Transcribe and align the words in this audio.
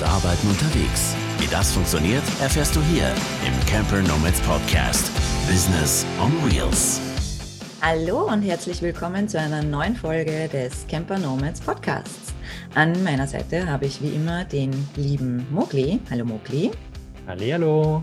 und 0.00 0.08
Arbeiten 0.08 0.48
unterwegs. 0.48 1.14
Wie 1.38 1.46
das 1.46 1.72
funktioniert, 1.72 2.22
erfährst 2.40 2.74
du 2.76 2.82
hier 2.82 3.12
im 3.46 3.66
Camper 3.66 4.00
Nomads 4.02 4.40
Podcast. 4.40 5.10
Business 5.48 6.06
on 6.20 6.32
Wheels. 6.44 7.00
Hallo 7.82 8.26
und 8.26 8.42
herzlich 8.42 8.82
willkommen 8.82 9.28
zu 9.28 9.38
einer 9.38 9.62
neuen 9.62 9.96
Folge 9.96 10.48
des 10.48 10.86
Camper 10.86 11.18
Nomads 11.18 11.60
Podcasts. 11.60 12.32
An 12.74 13.02
meiner 13.02 13.26
Seite 13.26 13.68
habe 13.68 13.86
ich 13.86 14.02
wie 14.02 14.10
immer 14.10 14.44
den 14.44 14.70
lieben 14.96 15.46
Mogli. 15.50 16.00
Hallo 16.10 16.24
Mogli. 16.24 16.70
Hallo. 17.26 18.02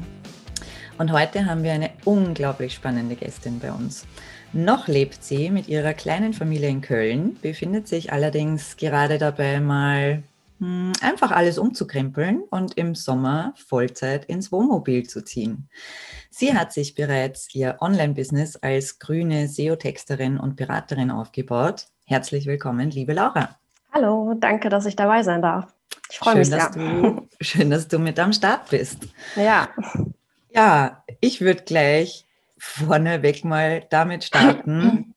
Und 0.98 1.12
heute 1.12 1.46
haben 1.46 1.64
wir 1.64 1.74
eine 1.74 1.92
unglaublich 2.06 2.74
spannende 2.74 3.16
Gästin 3.16 3.60
bei 3.60 3.72
uns. 3.72 4.06
Noch 4.54 4.88
lebt 4.88 5.24
sie 5.24 5.50
mit 5.50 5.68
ihrer 5.68 5.94
kleinen 5.94 6.34
Familie 6.34 6.70
in 6.70 6.82
Köln, 6.82 7.38
befindet 7.42 7.88
sich 7.88 8.12
allerdings 8.12 8.78
gerade 8.78 9.18
dabei, 9.18 9.60
mal 9.60 10.24
einfach 10.60 11.32
alles 11.32 11.58
umzukrempeln 11.58 12.42
und 12.50 12.78
im 12.78 12.96
Sommer 12.96 13.54
Vollzeit 13.56 14.26
ins 14.26 14.52
Wohnmobil 14.52 15.08
zu 15.08 15.24
ziehen. 15.24 15.70
Sie 16.30 16.54
hat 16.54 16.74
sich 16.74 16.96
bereits 16.96 17.54
ihr 17.54 17.78
Online-Business 17.80 18.58
als 18.58 19.00
grüne 19.00 19.48
SEO-Texterin 19.48 20.38
und 20.40 20.56
Beraterin 20.56 21.12
aufgebaut. 21.12 21.88
Herzlich 22.06 22.46
willkommen, 22.46 22.90
liebe 22.90 23.14
Laura. 23.14 23.58
Hallo, 23.92 24.34
danke, 24.40 24.70
dass 24.70 24.86
ich 24.86 24.96
dabei 24.96 25.24
sein 25.24 25.42
darf. 25.42 25.74
Ich 26.10 26.20
freue 26.20 26.36
mich 26.36 26.50
sehr. 26.50 26.70
Du, 26.70 27.28
schön, 27.42 27.70
dass 27.70 27.88
du 27.88 28.00
mit 28.00 28.20
am 28.20 28.34
Start 28.34 28.70
bist. 28.70 29.08
Ja. 29.36 29.70
Ja, 30.50 31.04
ich 31.20 31.42
würde 31.42 31.64
gleich 31.64 32.26
vorneweg 32.58 33.44
mal 33.46 33.86
damit 33.90 34.24
starten, 34.24 35.14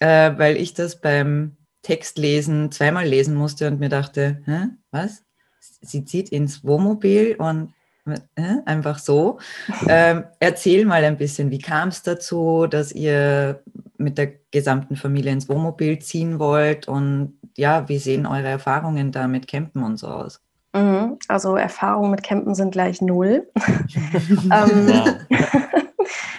äh, 0.00 0.32
weil 0.36 0.56
ich 0.56 0.74
das 0.74 1.00
beim 1.00 1.56
Text 1.82 2.18
lesen 2.18 2.70
zweimal 2.70 3.06
lesen 3.06 3.34
musste 3.34 3.66
und 3.66 3.80
mir 3.80 3.88
dachte, 3.88 4.42
Hä, 4.44 4.68
was? 4.90 5.22
Sie 5.60 6.04
zieht 6.04 6.30
ins 6.30 6.64
Wohnmobil 6.64 7.36
und 7.36 7.74
äh, 8.06 8.56
einfach 8.64 8.98
so. 8.98 9.38
Ähm, 9.88 10.24
erzähl 10.38 10.84
mal 10.84 11.04
ein 11.04 11.16
bisschen, 11.16 11.50
wie 11.50 11.58
kam 11.58 11.88
es 11.88 12.02
dazu, 12.02 12.66
dass 12.66 12.92
ihr 12.92 13.62
mit 13.96 14.18
der 14.18 14.32
gesamten 14.50 14.96
Familie 14.96 15.32
ins 15.32 15.48
Wohnmobil 15.48 15.98
ziehen 15.98 16.38
wollt 16.38 16.86
und 16.86 17.38
ja, 17.56 17.88
wie 17.88 17.98
sehen 17.98 18.26
eure 18.26 18.48
Erfahrungen 18.48 19.10
da 19.10 19.26
mit 19.26 19.48
Campen 19.48 19.82
und 19.82 19.96
so 19.96 20.06
aus? 20.06 20.40
Mhm, 20.72 21.18
also 21.28 21.56
Erfahrungen 21.56 22.10
mit 22.10 22.22
Campen 22.22 22.54
sind 22.54 22.72
gleich 22.72 23.00
null. 23.00 23.48
ähm, 24.52 24.92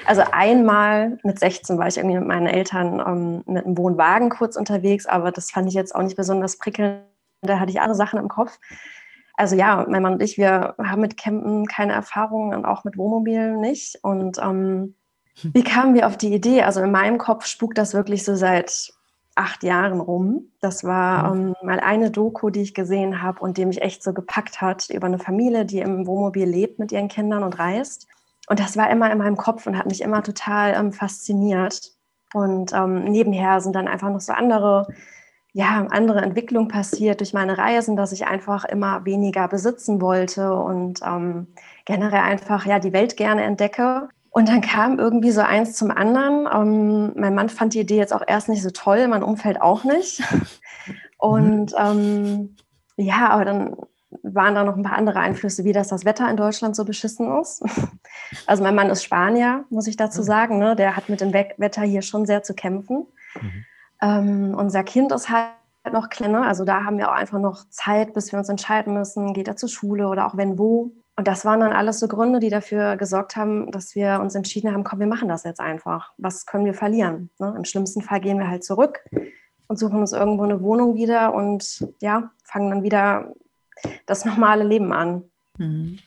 also 0.06 0.24
einmal 0.32 1.18
mit 1.24 1.40
16 1.40 1.78
war 1.78 1.88
ich 1.88 1.98
irgendwie 1.98 2.18
mit 2.18 2.28
meinen 2.28 2.48
Eltern 2.48 3.02
ähm, 3.06 3.44
mit 3.46 3.66
einem 3.66 3.78
Wohnwagen 3.78 4.30
kurz 4.30 4.56
unterwegs, 4.56 5.06
aber 5.06 5.32
das 5.32 5.52
fand 5.52 5.68
ich 5.68 5.74
jetzt 5.74 5.94
auch 5.94 6.04
nicht 6.04 6.16
besonders 6.16 6.58
prickelnd. 6.58 7.11
Da 7.42 7.60
hatte 7.60 7.72
ich 7.72 7.82
andere 7.82 7.96
Sachen 7.96 8.20
im 8.20 8.28
Kopf. 8.28 8.60
Also 9.36 9.56
ja, 9.56 9.86
mein 9.90 10.04
Mann 10.04 10.14
und 10.14 10.24
ich, 10.24 10.38
wir 10.38 10.76
haben 10.78 11.02
mit 11.02 11.18
Campen 11.18 11.66
keine 11.66 11.94
Erfahrung 11.94 12.54
und 12.54 12.66
auch 12.66 12.84
mit 12.84 12.98
Wohnmobilen 12.98 13.60
nicht. 13.60 13.98
Und 14.04 14.38
ähm, 14.38 14.96
wie 15.42 15.64
kamen 15.64 15.96
wir 15.96 16.08
auf 16.08 16.18
die 16.18 16.34
Idee? 16.34 16.64
Also 16.64 16.82
in 16.82 16.92
meinem 16.92 17.18
Kopf 17.18 17.46
spukt 17.46 17.78
das 17.78 17.94
wirklich 17.94 18.24
so 18.24 18.36
seit 18.36 18.94
acht 19.36 19.64
Jahren 19.64 20.00
rum. 20.00 20.52
Das 20.60 20.84
war 20.84 21.34
mhm. 21.34 21.48
ähm, 21.48 21.56
mal 21.64 21.80
eine 21.80 22.12
Doku, 22.12 22.50
die 22.50 22.62
ich 22.62 22.74
gesehen 22.74 23.22
habe 23.22 23.40
und 23.40 23.58
die 23.58 23.66
mich 23.66 23.82
echt 23.82 24.04
so 24.04 24.14
gepackt 24.14 24.62
hat 24.62 24.90
über 24.90 25.08
eine 25.08 25.20
Familie, 25.20 25.66
die 25.66 25.80
im 25.80 26.06
Wohnmobil 26.06 26.46
lebt 26.46 26.80
mit 26.80 26.92
ihren 26.92 27.08
Kindern 27.08 27.44
und 27.44 27.58
reist. 27.58 28.08
Und 28.48 28.60
das 28.60 28.76
war 28.76 28.90
immer 28.90 29.12
in 29.12 29.18
meinem 29.18 29.38
Kopf 29.38 29.66
und 29.66 29.78
hat 29.78 29.86
mich 29.86 30.02
immer 30.02 30.24
total 30.24 30.74
ähm, 30.74 30.92
fasziniert. 30.92 31.92
Und 32.34 32.74
ähm, 32.74 33.06
nebenher 33.06 33.62
sind 33.62 33.76
dann 33.76 33.88
einfach 33.88 34.10
noch 34.10 34.20
so 34.20 34.34
andere, 34.34 34.88
ja, 35.54 35.86
andere 35.90 36.22
Entwicklungen 36.22 36.70
passiert 36.70 37.20
durch 37.20 37.34
meine 37.34 37.58
Reisen, 37.58 37.98
dass 37.98 38.14
ich 38.14 38.26
einfach 38.26 38.64
immer 38.64 39.06
weniger 39.06 39.48
besitzen 39.48 40.02
wollte 40.02 40.54
und 40.54 41.02
ähm, 41.06 41.48
generell 41.86 42.22
einfach 42.22 42.66
ja 42.66 42.80
die 42.80 42.94
Welt 42.94 43.18
gerne 43.18 43.44
entdecke. 43.44 44.08
Und 44.30 44.48
dann 44.48 44.62
kam 44.62 44.98
irgendwie 44.98 45.32
so 45.32 45.42
eins 45.42 45.74
zum 45.74 45.92
anderen. 45.92 46.48
Ähm, 46.54 47.14
mein 47.20 47.36
Mann 47.36 47.50
fand 47.50 47.74
die 47.74 47.82
Idee 47.82 47.98
jetzt 47.98 48.14
auch 48.14 48.24
erst 48.26 48.48
nicht 48.48 48.64
so 48.64 48.70
toll, 48.70 49.10
mein 49.10 49.24
Umfeld 49.24 49.62
auch 49.62 49.84
nicht. 49.84 50.24
Und 51.18 51.74
ähm, 51.78 52.56
ja, 52.96 53.30
aber 53.30 53.44
dann 53.44 53.76
waren 54.24 54.56
da 54.56 54.64
noch 54.64 54.78
ein 54.78 54.84
paar 54.84 54.98
andere 54.98 55.20
Einflüsse, 55.20 55.66
wie 55.66 55.74
dass 55.74 55.90
das 55.90 56.06
Wetter 56.06 56.30
in 56.30 56.38
Deutschland 56.38 56.76
so 56.76 56.86
beschissen 56.86 57.40
ist. 57.40 57.64
Also 58.48 58.64
mein 58.64 58.76
Mann 58.76 58.90
ist 58.90 59.04
Spanier, 59.04 59.66
muss 59.70 59.88
ich 59.88 59.98
dazu 59.98 60.22
sagen. 60.22 60.58
Ne? 60.58 60.76
Der 60.78 60.96
hat 60.96 61.10
mit 61.10 61.20
dem 61.20 61.34
Wetter 61.34 61.82
hier 61.82 62.02
schon 62.02 62.26
sehr 62.26 62.44
zu 62.44 62.54
kämpfen. 62.54 63.06
Mhm. 63.40 63.66
Ähm, 64.02 64.56
unser 64.58 64.84
Kind 64.84 65.12
ist 65.12 65.30
halt 65.30 65.50
noch 65.92 66.10
kleiner, 66.10 66.48
also 66.48 66.64
da 66.64 66.84
haben 66.84 66.98
wir 66.98 67.10
auch 67.10 67.16
einfach 67.16 67.40
noch 67.40 67.68
Zeit, 67.70 68.14
bis 68.14 68.32
wir 68.32 68.40
uns 68.40 68.50
entscheiden 68.50 68.94
müssen, 68.94 69.34
geht 69.34 69.48
er 69.48 69.56
zur 69.56 69.70
Schule 69.70 70.08
oder 70.08 70.28
auch 70.28 70.38
wenn 70.38 70.58
wo. 70.58 70.92
Und 71.18 71.28
das 71.28 71.46
waren 71.46 71.60
dann 71.60 71.74
alles 71.74 72.00
so 72.00 72.08
Gründe, 72.08 72.40
die 72.40 72.50
dafür 72.50 72.96
gesorgt 72.98 73.36
haben, 73.36 73.72
dass 73.72 73.96
wir 73.96 74.20
uns 74.22 74.34
entschieden 74.34 74.72
haben, 74.74 74.84
komm, 74.84 75.00
wir 75.00 75.08
machen 75.08 75.28
das 75.28 75.44
jetzt 75.44 75.60
einfach. 75.60 76.14
Was 76.18 76.46
können 76.46 76.66
wir 76.66 76.74
verlieren? 76.74 77.30
Ne? 77.38 77.54
Im 77.56 77.66
schlimmsten 77.66 78.02
Fall 78.02 78.22
gehen 78.22 78.40
wir 78.40 78.48
halt 78.48 78.64
zurück 78.64 79.04
und 79.68 79.78
suchen 79.78 80.00
uns 80.00 80.14
irgendwo 80.14 80.44
eine 80.44 80.62
Wohnung 80.62 80.96
wieder 80.96 81.34
und 81.34 81.86
ja, 82.02 82.32
fangen 82.44 82.70
dann 82.70 82.84
wieder 82.84 83.34
das 84.06 84.26
normale 84.26 84.64
Leben 84.64 84.94
an. 84.94 85.24
Mhm. 85.58 86.00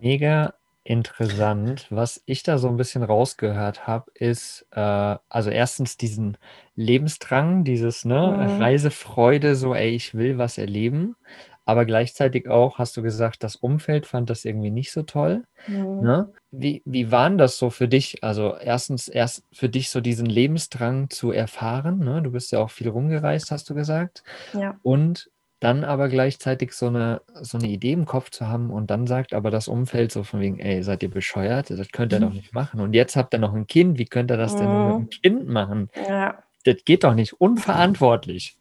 Mega 0.00 0.54
interessant. 0.84 1.86
Was 1.90 2.22
ich 2.26 2.42
da 2.42 2.58
so 2.58 2.68
ein 2.68 2.76
bisschen 2.76 3.02
rausgehört 3.02 3.86
habe, 3.86 4.10
ist 4.14 4.66
äh, 4.72 5.16
also 5.28 5.50
erstens 5.50 5.96
diesen 5.96 6.36
Lebensdrang, 6.74 7.64
dieses 7.64 8.04
ne, 8.04 8.48
mhm. 8.48 8.62
Reisefreude, 8.62 9.54
so 9.54 9.74
ey, 9.74 9.90
ich 9.90 10.14
will 10.14 10.38
was 10.38 10.58
erleben. 10.58 11.16
Aber 11.64 11.84
gleichzeitig 11.84 12.48
auch, 12.48 12.78
hast 12.78 12.96
du 12.96 13.02
gesagt, 13.02 13.44
das 13.44 13.54
Umfeld 13.54 14.06
fand 14.06 14.30
das 14.30 14.44
irgendwie 14.44 14.70
nicht 14.70 14.90
so 14.90 15.02
toll. 15.02 15.44
Mhm. 15.68 16.00
Ne? 16.00 16.32
Wie, 16.50 16.82
wie 16.84 17.12
war 17.12 17.30
das 17.30 17.56
so 17.56 17.70
für 17.70 17.86
dich? 17.86 18.24
Also 18.24 18.56
erstens 18.56 19.06
erst 19.06 19.44
für 19.52 19.68
dich 19.68 19.90
so 19.90 20.00
diesen 20.00 20.26
Lebensdrang 20.26 21.08
zu 21.08 21.30
erfahren. 21.30 22.00
Ne? 22.00 22.20
Du 22.22 22.32
bist 22.32 22.50
ja 22.50 22.58
auch 22.58 22.70
viel 22.70 22.88
rumgereist, 22.88 23.52
hast 23.52 23.70
du 23.70 23.74
gesagt. 23.74 24.24
Ja. 24.54 24.76
Und 24.82 25.30
dann 25.60 25.84
aber 25.84 26.08
gleichzeitig 26.08 26.72
so 26.72 26.88
eine, 26.88 27.22
so 27.40 27.56
eine 27.56 27.68
Idee 27.68 27.92
im 27.92 28.04
Kopf 28.04 28.30
zu 28.30 28.48
haben 28.48 28.70
und 28.70 28.90
dann 28.90 29.06
sagt 29.06 29.32
aber 29.32 29.52
das 29.52 29.68
Umfeld 29.68 30.10
so 30.10 30.24
von 30.24 30.40
wegen, 30.40 30.58
ey, 30.58 30.82
seid 30.82 31.04
ihr 31.04 31.10
bescheuert? 31.10 31.70
Das 31.70 31.88
könnt 31.92 32.12
ihr 32.12 32.18
mhm. 32.18 32.22
doch 32.24 32.32
nicht 32.32 32.52
machen. 32.52 32.80
Und 32.80 32.94
jetzt 32.94 33.14
habt 33.14 33.32
ihr 33.32 33.38
noch 33.38 33.54
ein 33.54 33.68
Kind, 33.68 33.98
wie 34.00 34.06
könnt 34.06 34.32
ihr 34.32 34.36
das 34.36 34.54
mhm. 34.54 34.58
denn 34.58 34.66
mit 34.66 34.94
einem 34.94 35.10
Kind 35.10 35.48
machen? 35.48 35.90
Ja. 36.08 36.42
Das 36.64 36.84
geht 36.84 37.04
doch 37.04 37.14
nicht, 37.14 37.40
unverantwortlich. 37.40 38.56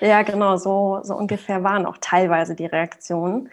Ja, 0.00 0.22
genau, 0.22 0.56
so, 0.56 1.00
so 1.02 1.14
ungefähr 1.14 1.64
waren 1.64 1.86
auch 1.86 1.98
teilweise 2.00 2.54
die 2.54 2.66
Reaktionen. 2.66 3.50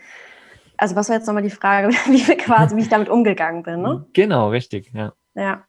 Also 0.77 0.95
was 0.95 1.09
war 1.09 1.15
jetzt 1.15 1.27
nochmal 1.27 1.43
die 1.43 1.49
Frage, 1.49 1.89
wie, 2.07 2.23
quasi, 2.37 2.75
wie 2.75 2.81
ich 2.81 2.89
damit 2.89 3.09
umgegangen 3.09 3.63
bin, 3.63 3.81
ne? 3.81 4.05
Genau, 4.13 4.49
richtig, 4.49 4.91
ja. 4.93 5.13
Ja. 5.33 5.65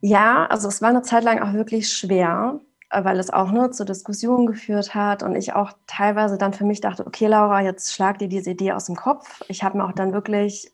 Ja, 0.00 0.46
also 0.46 0.68
es 0.68 0.82
war 0.82 0.90
eine 0.90 1.02
Zeit 1.02 1.24
lang 1.24 1.40
auch 1.40 1.52
wirklich 1.52 1.92
schwer, 1.92 2.60
weil 2.90 3.18
es 3.18 3.30
auch 3.30 3.50
nur 3.50 3.72
zur 3.72 3.86
Diskussion 3.86 4.46
geführt 4.46 4.94
hat 4.94 5.22
und 5.22 5.34
ich 5.34 5.54
auch 5.54 5.72
teilweise 5.86 6.38
dann 6.38 6.52
für 6.52 6.64
mich 6.64 6.80
dachte, 6.80 7.06
okay, 7.06 7.26
Laura, 7.26 7.62
jetzt 7.62 7.94
schlag 7.94 8.18
dir 8.18 8.28
diese 8.28 8.50
Idee 8.50 8.72
aus 8.72 8.86
dem 8.86 8.96
Kopf. 8.96 9.42
Ich 9.48 9.64
habe 9.64 9.78
mir 9.78 9.84
auch 9.84 9.92
dann 9.92 10.12
wirklich 10.12 10.70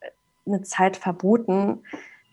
eine 0.46 0.62
Zeit 0.62 0.96
verboten, 0.96 1.84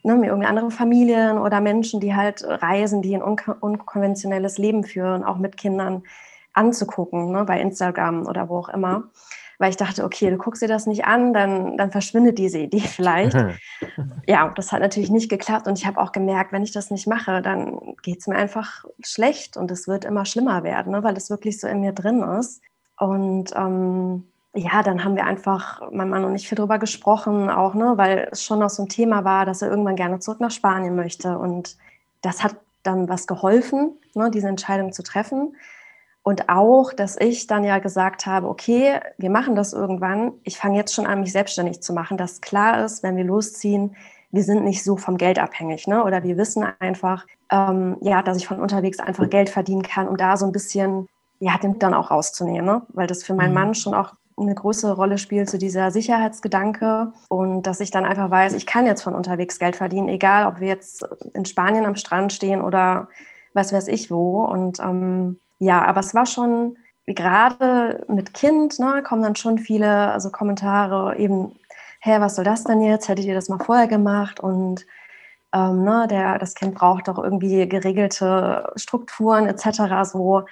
ne, 0.03 0.15
mir 0.15 0.27
irgendwie 0.27 0.47
andere 0.47 0.71
Familien 0.71 1.37
oder 1.37 1.61
Menschen, 1.61 1.99
die 1.99 2.15
halt 2.15 2.43
reisen, 2.43 3.01
die 3.01 3.15
ein 3.15 3.21
unko 3.21 3.53
unkonventionelles 3.59 4.57
Leben 4.57 4.83
führen, 4.83 5.23
auch 5.23 5.37
mit 5.37 5.57
Kindern 5.57 6.03
anzugucken, 6.53 7.31
ne, 7.31 7.45
bei 7.45 7.59
Instagram 7.59 8.25
oder 8.25 8.49
wo 8.49 8.57
auch 8.57 8.69
immer 8.69 9.09
weil 9.59 9.71
ich 9.71 9.77
dachte, 9.77 10.05
okay, 10.05 10.29
du 10.29 10.37
guckst 10.37 10.61
dir 10.61 10.69
das 10.69 10.87
nicht 10.87 11.05
an, 11.05 11.33
dann, 11.33 11.77
dann 11.77 11.91
verschwindet 11.91 12.37
diese 12.37 12.59
Idee 12.59 12.79
vielleicht. 12.87 13.37
ja, 14.27 14.51
das 14.55 14.71
hat 14.71 14.81
natürlich 14.81 15.11
nicht 15.11 15.29
geklappt 15.29 15.67
und 15.67 15.77
ich 15.77 15.85
habe 15.85 15.99
auch 15.99 16.11
gemerkt, 16.11 16.51
wenn 16.53 16.63
ich 16.63 16.71
das 16.71 16.89
nicht 16.89 17.05
mache, 17.05 17.41
dann 17.41 17.77
geht 18.01 18.21
es 18.21 18.27
mir 18.27 18.37
einfach 18.37 18.85
schlecht 19.03 19.57
und 19.57 19.69
es 19.69 19.87
wird 19.87 20.05
immer 20.05 20.25
schlimmer 20.25 20.63
werden, 20.63 20.93
ne, 20.93 21.03
weil 21.03 21.17
es 21.17 21.29
wirklich 21.29 21.59
so 21.59 21.67
in 21.67 21.81
mir 21.81 21.91
drin 21.91 22.23
ist. 22.23 22.61
Und 22.97 23.53
ähm, 23.55 24.28
ja, 24.55 24.81
dann 24.81 25.03
haben 25.03 25.15
wir 25.15 25.25
einfach, 25.25 25.91
mein 25.91 26.09
Mann 26.09 26.25
und 26.25 26.35
ich, 26.35 26.47
viel 26.47 26.57
drüber 26.57 26.79
gesprochen, 26.79 27.49
auch, 27.49 27.75
ne, 27.75 27.93
weil 27.97 28.29
es 28.31 28.43
schon 28.43 28.59
noch 28.59 28.69
so 28.69 28.83
ein 28.83 28.89
Thema 28.89 29.23
war, 29.23 29.45
dass 29.45 29.61
er 29.61 29.69
irgendwann 29.69 29.95
gerne 29.95 30.19
zurück 30.19 30.39
nach 30.39 30.51
Spanien 30.51 30.95
möchte. 30.95 31.37
Und 31.37 31.77
das 32.21 32.43
hat 32.43 32.55
dann 32.83 33.07
was 33.09 33.27
geholfen, 33.27 33.93
ne, 34.15 34.31
diese 34.31 34.47
Entscheidung 34.47 34.91
zu 34.91 35.03
treffen. 35.03 35.55
Und 36.23 36.49
auch, 36.49 36.93
dass 36.93 37.19
ich 37.19 37.47
dann 37.47 37.63
ja 37.63 37.79
gesagt 37.79 38.25
habe, 38.25 38.47
okay, 38.47 38.99
wir 39.17 39.29
machen 39.29 39.55
das 39.55 39.73
irgendwann. 39.73 40.33
Ich 40.43 40.57
fange 40.57 40.77
jetzt 40.77 40.93
schon 40.93 41.05
an, 41.05 41.21
mich 41.21 41.31
selbstständig 41.31 41.81
zu 41.81 41.93
machen, 41.93 42.17
dass 42.17 42.41
klar 42.41 42.83
ist, 42.83 43.03
wenn 43.03 43.15
wir 43.15 43.23
losziehen, 43.23 43.95
wir 44.31 44.43
sind 44.43 44.63
nicht 44.63 44.83
so 44.83 44.97
vom 44.97 45.17
Geld 45.17 45.39
abhängig, 45.39 45.87
ne? 45.87 46.03
Oder 46.03 46.23
wir 46.23 46.37
wissen 46.37 46.63
einfach, 46.79 47.25
ähm, 47.51 47.97
ja, 48.01 48.21
dass 48.21 48.37
ich 48.37 48.47
von 48.47 48.59
unterwegs 48.59 48.99
einfach 48.99 49.27
Geld 49.29 49.49
verdienen 49.49 49.81
kann, 49.81 50.07
um 50.07 50.17
da 50.17 50.37
so 50.37 50.45
ein 50.45 50.51
bisschen, 50.51 51.07
ja, 51.39 51.57
den 51.57 51.79
dann 51.79 51.95
auch 51.95 52.11
rauszunehmen, 52.11 52.65
ne? 52.65 52.81
Weil 52.89 53.07
das 53.07 53.23
für 53.23 53.33
meinen 53.33 53.49
mhm. 53.49 53.55
Mann 53.55 53.75
schon 53.75 53.95
auch 53.95 54.13
eine 54.39 54.55
größere 54.55 54.93
Rolle 54.93 55.17
spielt, 55.17 55.49
so 55.49 55.57
dieser 55.57 55.91
Sicherheitsgedanke 55.91 57.13
und 57.27 57.63
dass 57.63 57.79
ich 57.79 57.91
dann 57.91 58.05
einfach 58.05 58.29
weiß, 58.29 58.53
ich 58.53 58.65
kann 58.65 58.85
jetzt 58.85 59.01
von 59.01 59.15
unterwegs 59.15 59.59
Geld 59.59 59.75
verdienen, 59.75 60.09
egal 60.09 60.47
ob 60.47 60.59
wir 60.59 60.67
jetzt 60.67 61.07
in 61.33 61.45
Spanien 61.45 61.85
am 61.85 61.95
Strand 61.95 62.33
stehen 62.33 62.61
oder 62.61 63.09
was 63.53 63.73
weiß 63.73 63.87
ich 63.87 64.11
wo. 64.11 64.43
Und 64.45 64.79
ähm, 64.79 65.39
ja, 65.59 65.83
aber 65.85 65.99
es 65.99 66.13
war 66.13 66.25
schon 66.25 66.77
gerade 67.05 68.05
mit 68.07 68.33
Kind 68.33 68.79
ne, 68.79 69.03
kommen 69.03 69.23
dann 69.23 69.35
schon 69.35 69.57
viele 69.57 70.11
also 70.11 70.29
Kommentare 70.29 71.17
eben, 71.17 71.55
hä, 72.01 72.19
was 72.19 72.35
soll 72.35 72.45
das 72.45 72.63
denn 72.63 72.81
jetzt? 72.81 73.09
Hättet 73.09 73.25
ihr 73.25 73.35
das 73.35 73.49
mal 73.49 73.59
vorher 73.59 73.87
gemacht? 73.87 74.39
Und 74.39 74.85
ähm, 75.53 75.83
ne, 75.83 76.07
der, 76.09 76.37
das 76.37 76.55
Kind 76.55 76.75
braucht 76.75 77.07
doch 77.07 77.17
irgendwie 77.17 77.67
geregelte 77.67 78.71
Strukturen 78.75 79.47
etc. 79.47 80.09
So, 80.09 80.43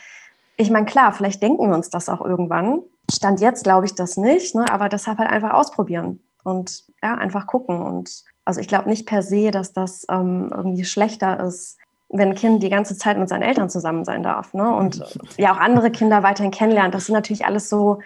ich 0.58 0.72
meine, 0.72 0.86
klar, 0.86 1.14
vielleicht 1.14 1.42
denken 1.42 1.70
wir 1.70 1.76
uns 1.76 1.90
das 1.90 2.10
auch 2.10 2.22
irgendwann. 2.22 2.82
Stand 3.12 3.40
jetzt 3.40 3.64
glaube 3.64 3.86
ich 3.86 3.96
das 3.96 4.18
nicht, 4.18 4.56
ne, 4.56 4.66
aber 4.72 4.90
deshalb 4.90 5.18
halt 5.18 5.30
einfach 5.30 5.54
ausprobieren 5.54 6.20
und 6.44 6.84
ja, 7.04 7.16
einfach 7.16 7.48
gucken. 7.48 7.82
Und 7.82 8.24
also 8.46 8.60
ich 8.60 8.68
glaube 8.68 8.90
nicht 8.90 9.06
per 9.06 9.22
se, 9.22 9.52
dass 9.52 9.74
das 9.74 10.06
ähm, 10.10 10.52
irgendwie 10.54 10.86
schlechter 10.86 11.40
ist, 11.40 11.78
wenn 12.10 12.30
ein 12.30 12.36
Kind 12.36 12.64
die 12.64 12.70
ganze 12.70 12.98
Zeit 12.98 13.18
mit 13.18 13.30
seinen 13.30 13.42
Eltern 13.42 13.70
zusammen 13.70 14.06
sein 14.06 14.24
darf. 14.24 14.54
Ne? 14.54 14.74
Und 14.74 15.04
ja 15.38 15.54
auch 15.54 15.60
andere 15.60 15.92
Kinder 15.92 16.24
weiterhin 16.24 16.52
kennenlernt. 16.52 16.94
Das 16.94 17.06
sind 17.06 17.14
natürlich 17.14 17.46
alles 17.46 17.70
so, 17.70 18.00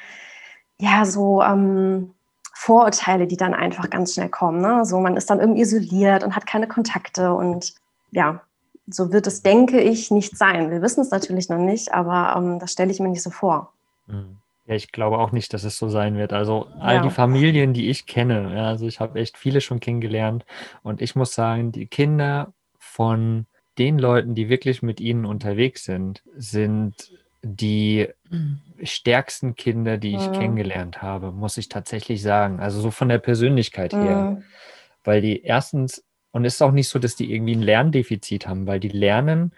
ja, 0.80 1.06
so 1.06 1.42
ähm, 1.42 2.14
Vorurteile, 2.54 3.28
die 3.28 3.38
dann 3.38 3.54
einfach 3.54 3.90
ganz 3.90 4.14
schnell 4.14 4.30
kommen. 4.30 4.62
Ne? 4.62 4.86
So, 4.86 5.00
man 5.00 5.18
ist 5.18 5.30
dann 5.30 5.40
irgendwie 5.40 5.62
isoliert 5.62 6.24
und 6.24 6.36
hat 6.36 6.48
keine 6.48 6.68
Kontakte 6.68 7.34
und 7.34 7.76
ja, 8.12 8.42
so 8.88 9.14
wird 9.14 9.28
es, 9.28 9.44
denke 9.44 9.80
ich, 9.80 10.12
nicht 10.12 10.38
sein. 10.38 10.72
Wir 10.72 10.82
wissen 10.82 11.02
es 11.02 11.12
natürlich 11.12 11.50
noch 11.50 11.58
nicht, 11.58 11.94
aber 11.94 12.36
ähm, 12.36 12.60
das 12.60 12.72
stelle 12.72 12.92
ich 12.92 13.00
mir 13.00 13.10
nicht 13.10 13.22
so 13.22 13.30
vor. 13.30 13.72
Mhm. 14.08 14.41
Ja, 14.66 14.76
ich 14.76 14.92
glaube 14.92 15.18
auch 15.18 15.32
nicht, 15.32 15.54
dass 15.54 15.64
es 15.64 15.78
so 15.78 15.90
sein 15.90 16.18
wird. 16.18 16.34
Also 16.34 16.68
all 16.80 16.96
ja. 16.96 17.02
die 17.02 17.10
Familien, 17.10 17.74
die 17.74 17.90
ich 17.90 18.06
kenne, 18.06 18.54
ja, 18.56 18.68
also 18.68 18.88
ich 18.88 19.00
habe 19.00 19.20
echt 19.20 19.38
viele 19.38 19.62
schon 19.62 19.80
kennengelernt 19.80 20.46
und 20.84 21.02
ich 21.02 21.16
muss 21.16 21.34
sagen, 21.34 21.72
die 21.72 21.88
Kinder 21.88 22.54
von 22.78 23.48
den 23.78 23.98
Leuten, 23.98 24.36
die 24.36 24.50
wirklich 24.50 24.82
mit 24.82 25.00
ihnen 25.00 25.26
unterwegs 25.26 25.84
sind, 25.86 26.22
sind 26.36 27.12
die 27.44 28.08
stärksten 28.84 29.56
Kinder, 29.56 29.98
die 29.98 30.16
ich 30.16 30.28
mhm. 30.28 30.34
kennengelernt 30.34 31.02
habe, 31.02 31.32
muss 31.32 31.58
ich 31.58 31.70
tatsächlich 31.70 32.22
sagen. 32.22 32.60
Also 32.60 32.82
so 32.82 32.92
von 32.92 33.10
der 33.10 33.18
Persönlichkeit 33.18 33.94
her. 33.94 34.42
Weil 35.04 35.22
die 35.22 35.42
erstens, 35.42 36.04
und 36.32 36.46
es 36.46 36.56
ist 36.56 36.62
auch 36.62 36.72
nicht 36.72 36.88
so, 36.88 37.00
dass 37.00 37.16
die 37.16 37.34
irgendwie 37.34 37.56
ein 37.56 37.62
Lerndefizit 37.62 38.48
haben, 38.48 38.68
weil 38.68 38.80
die 38.80 38.90
lernen 38.90 39.54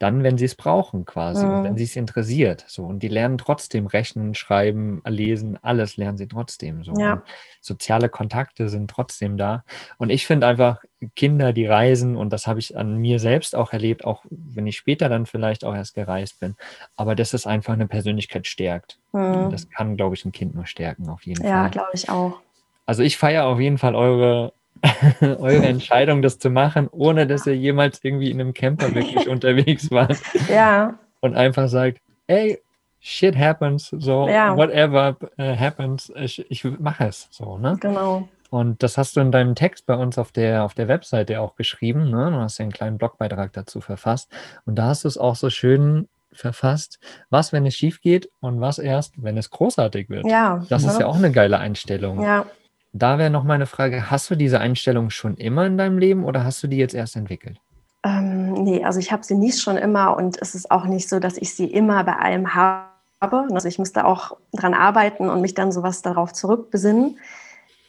dann, 0.00 0.22
wenn 0.22 0.38
sie 0.38 0.46
es 0.46 0.54
brauchen 0.54 1.04
quasi 1.04 1.44
mhm. 1.44 1.52
und 1.52 1.64
wenn 1.64 1.76
sie 1.76 1.84
es 1.84 1.94
interessiert. 1.94 2.64
So 2.66 2.84
und 2.84 3.02
die 3.02 3.08
lernen 3.08 3.36
trotzdem 3.36 3.86
rechnen, 3.86 4.34
schreiben, 4.34 5.02
lesen, 5.06 5.58
alles 5.60 5.98
lernen 5.98 6.16
sie 6.16 6.26
trotzdem. 6.26 6.82
So 6.84 6.94
ja. 6.98 7.22
soziale 7.60 8.08
Kontakte 8.08 8.70
sind 8.70 8.90
trotzdem 8.90 9.36
da. 9.36 9.62
Und 9.98 10.08
ich 10.08 10.26
finde 10.26 10.46
einfach 10.46 10.82
Kinder, 11.16 11.52
die 11.52 11.66
reisen 11.66 12.16
und 12.16 12.32
das 12.32 12.46
habe 12.46 12.58
ich 12.60 12.78
an 12.78 12.96
mir 12.96 13.18
selbst 13.18 13.54
auch 13.54 13.74
erlebt, 13.74 14.06
auch 14.06 14.24
wenn 14.30 14.66
ich 14.66 14.78
später 14.78 15.10
dann 15.10 15.26
vielleicht 15.26 15.66
auch 15.66 15.74
erst 15.74 15.94
gereist 15.94 16.40
bin. 16.40 16.56
Aber 16.96 17.14
dass 17.14 17.34
es 17.34 17.46
einfach 17.46 17.74
eine 17.74 17.86
Persönlichkeit 17.86 18.46
stärkt. 18.46 18.98
Mhm. 19.12 19.50
Das 19.50 19.68
kann, 19.68 19.98
glaube 19.98 20.14
ich, 20.14 20.24
ein 20.24 20.32
Kind 20.32 20.54
nur 20.54 20.66
stärken 20.66 21.10
auf 21.10 21.26
jeden 21.26 21.44
ja, 21.44 21.50
Fall. 21.50 21.62
Ja, 21.64 21.68
glaube 21.68 21.90
ich 21.92 22.08
auch. 22.08 22.40
Also 22.86 23.02
ich 23.02 23.18
feiere 23.18 23.44
auf 23.44 23.60
jeden 23.60 23.76
Fall 23.76 23.94
eure 23.94 24.54
eure 25.20 25.66
Entscheidung, 25.66 26.22
das 26.22 26.38
zu 26.38 26.50
machen, 26.50 26.88
ohne 26.90 27.26
dass 27.26 27.46
ihr 27.46 27.56
jemals 27.56 28.02
irgendwie 28.02 28.30
in 28.30 28.40
einem 28.40 28.54
Camper 28.54 28.94
wirklich 28.94 29.28
unterwegs 29.28 29.90
wart. 29.90 30.18
Ja. 30.48 30.98
Und 31.20 31.36
einfach 31.36 31.68
sagt, 31.68 31.98
hey, 32.26 32.58
shit 33.00 33.36
happens, 33.36 33.88
so 33.88 34.28
ja. 34.28 34.56
whatever 34.56 35.16
uh, 35.38 35.56
happens, 35.56 36.12
ich, 36.16 36.50
ich 36.50 36.64
mache 36.64 37.06
es 37.08 37.28
so, 37.30 37.58
ne? 37.58 37.76
Genau. 37.80 38.28
Und 38.50 38.82
das 38.82 38.98
hast 38.98 39.16
du 39.16 39.20
in 39.20 39.30
deinem 39.30 39.54
Text 39.54 39.86
bei 39.86 39.94
uns 39.94 40.18
auf 40.18 40.32
der, 40.32 40.64
auf 40.64 40.74
der 40.74 40.88
Webseite 40.88 41.40
auch 41.40 41.54
geschrieben. 41.54 42.10
Ne? 42.10 42.30
Du 42.32 42.36
hast 42.38 42.58
ja 42.58 42.64
einen 42.64 42.72
kleinen 42.72 42.98
Blogbeitrag 42.98 43.52
dazu 43.52 43.80
verfasst. 43.80 44.28
Und 44.66 44.74
da 44.74 44.86
hast 44.86 45.04
du 45.04 45.08
es 45.08 45.16
auch 45.16 45.36
so 45.36 45.50
schön 45.50 46.08
verfasst, 46.32 46.98
was, 47.28 47.52
wenn 47.52 47.64
es 47.64 47.76
schief 47.76 48.00
geht 48.00 48.28
und 48.40 48.60
was 48.60 48.78
erst, 48.78 49.22
wenn 49.22 49.36
es 49.36 49.50
großartig 49.50 50.10
wird. 50.10 50.26
Ja. 50.26 50.64
Das 50.68 50.84
ist 50.84 50.98
ja 50.98 51.06
auch 51.06 51.16
eine 51.16 51.30
geile 51.30 51.58
Einstellung. 51.58 52.22
Ja. 52.22 52.46
Da 52.92 53.18
wäre 53.18 53.30
noch 53.30 53.44
meine 53.44 53.66
Frage, 53.66 54.10
hast 54.10 54.30
du 54.30 54.34
diese 54.34 54.58
Einstellung 54.60 55.10
schon 55.10 55.36
immer 55.36 55.66
in 55.66 55.78
deinem 55.78 55.98
Leben 55.98 56.24
oder 56.24 56.44
hast 56.44 56.62
du 56.62 56.66
die 56.66 56.76
jetzt 56.76 56.94
erst 56.94 57.16
entwickelt? 57.16 57.60
Ähm, 58.02 58.52
nee, 58.52 58.84
also 58.84 58.98
ich 58.98 59.12
habe 59.12 59.24
sie 59.24 59.34
nicht 59.34 59.60
schon 59.60 59.76
immer 59.76 60.16
und 60.16 60.40
es 60.40 60.54
ist 60.54 60.70
auch 60.70 60.86
nicht 60.86 61.08
so, 61.08 61.20
dass 61.20 61.36
ich 61.36 61.54
sie 61.54 61.66
immer 61.66 62.02
bei 62.04 62.16
allem 62.16 62.54
habe. 62.54 62.88
Also 63.20 63.68
ich 63.68 63.78
müsste 63.78 64.06
auch 64.06 64.36
dran 64.52 64.74
arbeiten 64.74 65.28
und 65.28 65.40
mich 65.40 65.54
dann 65.54 65.72
sowas 65.72 66.02
darauf 66.02 66.32
zurückbesinnen. 66.32 67.18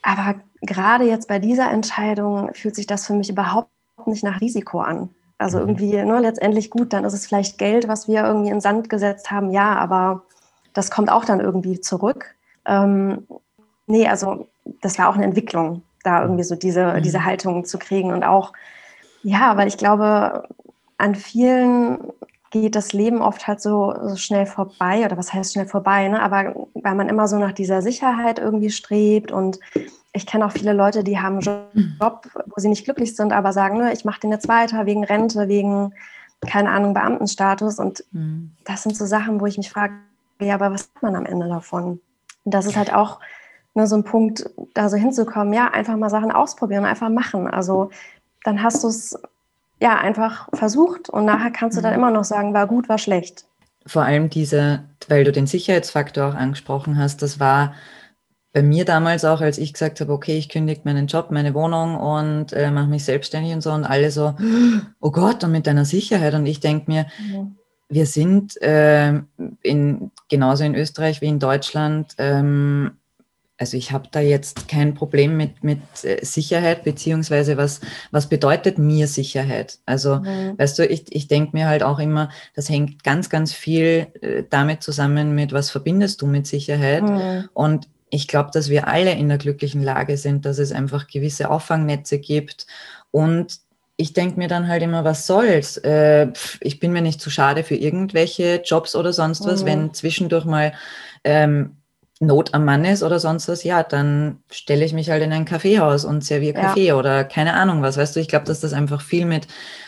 Aber 0.03 0.35
gerade 0.61 1.05
jetzt 1.05 1.27
bei 1.27 1.39
dieser 1.39 1.71
Entscheidung 1.71 2.53
fühlt 2.53 2.75
sich 2.75 2.87
das 2.87 3.07
für 3.07 3.13
mich 3.13 3.29
überhaupt 3.29 3.69
nicht 4.05 4.23
nach 4.23 4.41
Risiko 4.41 4.81
an. 4.81 5.09
Also 5.37 5.59
mhm. 5.59 5.69
irgendwie 5.69 5.93
nur 6.03 6.17
ne, 6.17 6.21
letztendlich 6.21 6.69
gut, 6.69 6.93
dann 6.93 7.05
ist 7.05 7.13
es 7.13 7.25
vielleicht 7.25 7.57
Geld, 7.57 7.87
was 7.87 8.07
wir 8.07 8.23
irgendwie 8.23 8.51
in 8.51 8.61
Sand 8.61 8.89
gesetzt 8.89 9.31
haben, 9.31 9.49
ja, 9.51 9.75
aber 9.75 10.23
das 10.73 10.91
kommt 10.91 11.11
auch 11.11 11.25
dann 11.25 11.39
irgendwie 11.39 11.81
zurück. 11.81 12.35
Ähm, 12.65 13.27
nee, 13.87 14.07
also 14.07 14.47
das 14.81 14.97
war 14.97 15.09
auch 15.09 15.15
eine 15.15 15.25
Entwicklung, 15.25 15.83
da 16.03 16.21
irgendwie 16.21 16.43
so 16.43 16.55
diese, 16.55 16.93
mhm. 16.93 17.03
diese 17.03 17.25
Haltung 17.25 17.65
zu 17.65 17.77
kriegen 17.77 18.11
und 18.13 18.23
auch, 18.23 18.53
ja, 19.23 19.57
weil 19.57 19.67
ich 19.67 19.77
glaube, 19.77 20.47
an 20.97 21.15
vielen 21.15 21.99
geht 22.51 22.75
das 22.75 22.91
Leben 22.91 23.21
oft 23.21 23.47
halt 23.47 23.61
so, 23.61 23.93
so 24.07 24.17
schnell 24.17 24.45
vorbei 24.45 25.05
oder 25.05 25.17
was 25.17 25.33
heißt 25.33 25.53
schnell 25.53 25.67
vorbei, 25.67 26.07
ne? 26.09 26.21
aber 26.21 26.67
weil 26.73 26.95
man 26.95 27.07
immer 27.07 27.27
so 27.27 27.37
nach 27.37 27.53
dieser 27.53 27.81
Sicherheit 27.81 28.39
irgendwie 28.39 28.69
strebt 28.69 29.31
und 29.31 29.59
ich 30.13 30.25
kenne 30.25 30.45
auch 30.45 30.51
viele 30.51 30.73
Leute, 30.73 31.05
die 31.05 31.19
haben 31.19 31.39
einen 31.39 31.97
Job, 31.99 32.27
wo 32.45 32.53
sie 32.57 32.67
nicht 32.67 32.83
glücklich 32.83 33.15
sind, 33.15 33.31
aber 33.31 33.53
sagen, 33.53 33.77
ne, 33.77 33.93
ich 33.93 34.03
mache 34.03 34.19
den 34.19 34.31
jetzt 34.31 34.49
weiter 34.49 34.85
wegen 34.85 35.05
Rente, 35.05 35.47
wegen, 35.47 35.93
keine 36.45 36.69
Ahnung, 36.69 36.93
Beamtenstatus 36.93 37.79
und 37.79 38.03
mhm. 38.11 38.51
das 38.65 38.83
sind 38.83 38.97
so 38.97 39.05
Sachen, 39.05 39.39
wo 39.39 39.45
ich 39.45 39.57
mich 39.57 39.69
frage, 39.69 39.93
ja, 40.41 40.55
aber 40.55 40.73
was 40.73 40.91
hat 40.95 41.03
man 41.03 41.15
am 41.15 41.25
Ende 41.25 41.47
davon? 41.47 42.01
Und 42.43 42.53
das 42.53 42.65
ist 42.65 42.75
halt 42.75 42.93
auch 42.93 43.19
ne, 43.73 43.87
so 43.87 43.95
ein 43.95 44.03
Punkt, 44.03 44.49
da 44.73 44.89
so 44.89 44.97
hinzukommen, 44.97 45.53
ja, 45.53 45.69
einfach 45.69 45.95
mal 45.97 46.09
Sachen 46.09 46.31
ausprobieren, 46.31 46.85
einfach 46.85 47.09
machen. 47.09 47.47
Also 47.47 47.89
dann 48.43 48.63
hast 48.63 48.83
du 48.83 48.87
es 48.87 49.19
ja 49.79 49.97
einfach 49.97 50.49
versucht 50.53 51.09
und 51.09 51.25
nachher 51.25 51.51
kannst 51.51 51.77
du 51.77 51.81
dann 51.81 51.93
mhm. 51.93 51.99
immer 51.99 52.11
noch 52.11 52.23
sagen, 52.23 52.53
war 52.53 52.67
gut, 52.67 52.89
war 52.89 52.97
schlecht. 52.97 53.45
Vor 53.85 54.03
allem 54.03 54.29
diese, 54.29 54.83
weil 55.07 55.23
du 55.23 55.31
den 55.31 55.47
Sicherheitsfaktor 55.47 56.29
auch 56.29 56.35
angesprochen 56.35 56.97
hast, 56.97 57.21
das 57.21 57.39
war 57.39 57.73
bei 58.53 58.61
mir 58.61 58.85
damals 58.85 59.23
auch, 59.23 59.41
als 59.41 59.57
ich 59.57 59.73
gesagt 59.73 60.01
habe, 60.01 60.11
okay, 60.11 60.37
ich 60.37 60.49
kündige 60.49 60.81
meinen 60.83 61.07
Job, 61.07 61.31
meine 61.31 61.53
Wohnung 61.53 61.95
und 61.95 62.51
äh, 62.53 62.69
mache 62.69 62.87
mich 62.87 63.05
selbstständig 63.05 63.53
und 63.53 63.61
so 63.61 63.71
und 63.71 63.85
alle 63.85 64.11
so, 64.11 64.35
oh 64.99 65.11
Gott, 65.11 65.43
und 65.43 65.51
mit 65.51 65.67
deiner 65.67 65.85
Sicherheit. 65.85 66.33
Und 66.33 66.45
ich 66.45 66.59
denke 66.59 66.91
mir, 66.91 67.05
mhm. 67.17 67.55
wir 67.87 68.05
sind 68.05 68.61
äh, 68.61 69.21
in, 69.61 70.11
genauso 70.27 70.65
in 70.65 70.75
Österreich 70.75 71.21
wie 71.21 71.27
in 71.27 71.39
Deutschland 71.39 72.13
ähm, 72.17 72.97
also 73.61 73.77
ich 73.77 73.91
habe 73.91 74.07
da 74.09 74.19
jetzt 74.19 74.67
kein 74.67 74.95
Problem 74.95 75.37
mit, 75.37 75.63
mit 75.63 75.79
äh, 76.03 76.25
Sicherheit, 76.25 76.83
beziehungsweise 76.83 77.57
was, 77.57 77.79
was 78.09 78.27
bedeutet 78.27 78.79
mir 78.79 79.07
Sicherheit? 79.07 79.77
Also, 79.85 80.15
mhm. 80.15 80.57
weißt 80.57 80.79
du, 80.79 80.87
ich, 80.87 81.15
ich 81.15 81.27
denke 81.27 81.55
mir 81.55 81.67
halt 81.67 81.83
auch 81.83 81.99
immer, 81.99 82.31
das 82.55 82.69
hängt 82.69 83.03
ganz, 83.03 83.29
ganz 83.29 83.53
viel 83.53 84.07
äh, 84.21 84.43
damit 84.49 84.81
zusammen 84.81 85.35
mit, 85.35 85.53
was 85.53 85.69
verbindest 85.69 86.23
du 86.23 86.25
mit 86.25 86.47
Sicherheit? 86.47 87.03
Mhm. 87.03 87.49
Und 87.53 87.87
ich 88.09 88.27
glaube, 88.27 88.49
dass 88.51 88.69
wir 88.69 88.87
alle 88.87 89.11
in 89.11 89.29
der 89.29 89.37
glücklichen 89.37 89.83
Lage 89.83 90.17
sind, 90.17 90.47
dass 90.47 90.57
es 90.57 90.71
einfach 90.71 91.05
gewisse 91.05 91.51
Auffangnetze 91.51 92.17
gibt. 92.17 92.65
Und 93.11 93.59
ich 93.95 94.13
denke 94.13 94.39
mir 94.39 94.47
dann 94.47 94.67
halt 94.67 94.81
immer, 94.81 95.03
was 95.03 95.27
soll's? 95.27 95.77
Äh, 95.77 96.29
ich 96.61 96.79
bin 96.79 96.93
mir 96.93 97.03
nicht 97.03 97.21
zu 97.21 97.29
schade 97.29 97.63
für 97.63 97.75
irgendwelche 97.75 98.63
Jobs 98.65 98.95
oder 98.95 99.13
sonst 99.13 99.45
was, 99.45 99.61
mhm. 99.61 99.67
wenn 99.67 99.93
zwischendurch 99.93 100.45
mal 100.45 100.73
ähm, 101.23 101.77
Not 102.21 102.53
am 102.53 102.65
Mann 102.65 102.85
ist 102.85 103.01
oder 103.01 103.19
sonst 103.19 103.47
was, 103.47 103.63
ja, 103.63 103.81
dann 103.81 104.37
stelle 104.51 104.85
ich 104.85 104.93
mich 104.93 105.09
halt 105.09 105.23
in 105.23 105.33
ein 105.33 105.45
Kaffeehaus 105.45 106.05
und 106.05 106.23
serviere 106.23 106.53
Kaffee 106.53 106.87
ja. 106.87 106.95
oder 106.95 107.23
keine 107.23 107.55
Ahnung 107.55 107.81
was. 107.81 107.97
Weißt 107.97 108.15
du, 108.15 108.19
ich 108.19 108.27
glaube, 108.27 108.45
dass 108.45 108.59
das 108.59 108.73
einfach 108.73 109.01
viel 109.01 109.25
mit, 109.25 109.47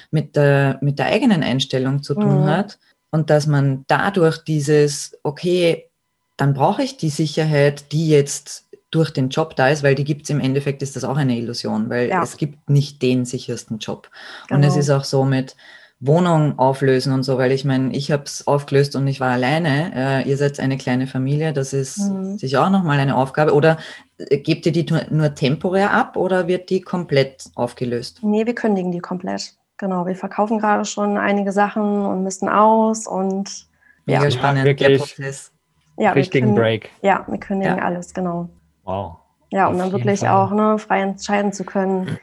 mit, 0.09 0.35
der, 0.35 0.79
mit 0.81 0.97
der 0.97 1.05
eigenen 1.05 1.43
Einstellung 1.43 2.01
zu 2.01 2.15
tun 2.15 2.41
mhm. 2.41 2.47
hat 2.47 2.79
und 3.11 3.29
dass 3.29 3.45
man 3.45 3.85
dadurch 3.87 4.39
dieses, 4.39 5.17
okay, 5.21 5.91
dann 6.35 6.55
brauche 6.55 6.81
ich 6.81 6.97
die 6.97 7.11
Sicherheit, 7.11 7.91
die 7.91 8.09
jetzt 8.09 8.65
durch 8.89 9.11
den 9.11 9.29
Job 9.29 9.55
da 9.55 9.69
ist, 9.69 9.83
weil 9.83 9.93
die 9.93 10.03
gibt 10.03 10.23
es 10.23 10.29
im 10.31 10.39
Endeffekt, 10.39 10.81
ist 10.81 10.95
das 10.95 11.03
auch 11.03 11.17
eine 11.17 11.37
Illusion, 11.37 11.89
weil 11.89 12.09
ja. 12.09 12.23
es 12.23 12.37
gibt 12.37 12.69
nicht 12.69 13.01
den 13.03 13.25
sichersten 13.25 13.77
Job. 13.77 14.09
Genau. 14.47 14.57
Und 14.57 14.63
es 14.63 14.73
genau. 14.73 14.79
ist 14.79 14.89
auch 14.89 15.03
so 15.03 15.23
mit, 15.23 15.55
Wohnung 16.05 16.59
auflösen 16.59 17.13
und 17.13 17.23
so, 17.23 17.37
weil 17.37 17.53
ich 17.53 17.63
meine, 17.63 17.95
ich 17.95 18.11
habe 18.11 18.23
es 18.23 18.45
aufgelöst 18.45 18.95
und 18.95 19.07
ich 19.07 19.21
war 19.21 19.31
alleine. 19.31 19.91
Äh, 19.95 20.29
ihr 20.29 20.35
seid 20.35 20.59
eine 20.59 20.77
kleine 20.77 21.07
Familie, 21.07 21.53
das 21.53 21.71
ist 21.71 21.97
mhm. 21.99 22.37
sicher 22.37 22.65
auch 22.65 22.69
nochmal 22.69 22.99
eine 22.99 23.15
Aufgabe. 23.15 23.53
Oder 23.53 23.77
äh, 24.17 24.37
gebt 24.37 24.65
ihr 24.65 24.73
die 24.73 24.85
nur, 24.89 25.01
nur, 25.09 25.33
temporär 25.33 25.91
ab 25.91 26.17
oder 26.17 26.47
wird 26.47 26.69
die 26.69 26.81
komplett 26.81 27.45
aufgelöst? 27.55 28.19
Nee, 28.21 28.45
wir 28.45 28.53
kündigen 28.53 28.91
die 28.91 28.99
komplett. 28.99 29.53
Genau, 29.77 30.05
wir 30.05 30.15
verkaufen 30.15 30.59
gerade 30.59 30.83
schon 30.83 31.17
einige 31.17 31.53
Sachen 31.53 32.05
und 32.05 32.23
müssen 32.23 32.49
aus 32.49 33.07
und 33.07 33.67
Mega 34.05 34.23
ja. 34.23 34.31
spannend, 34.31 34.65
wirklich 34.65 34.87
der 34.89 34.97
Prozess. 34.97 35.51
Ja, 35.97 36.11
richtigen 36.11 36.53
Break. 36.53 36.89
Ja, 37.01 37.23
wir 37.27 37.37
kündigen 37.39 37.77
ja. 37.77 37.83
alles, 37.83 38.13
genau. 38.13 38.49
Wow. 38.83 39.17
Ja, 39.51 39.67
um 39.67 39.77
dann 39.77 39.91
wirklich 39.91 40.21
Fall. 40.21 40.29
auch 40.29 40.51
ne, 40.51 40.77
frei 40.79 41.01
entscheiden 41.01 41.53
zu 41.53 41.63
können, 41.63 42.17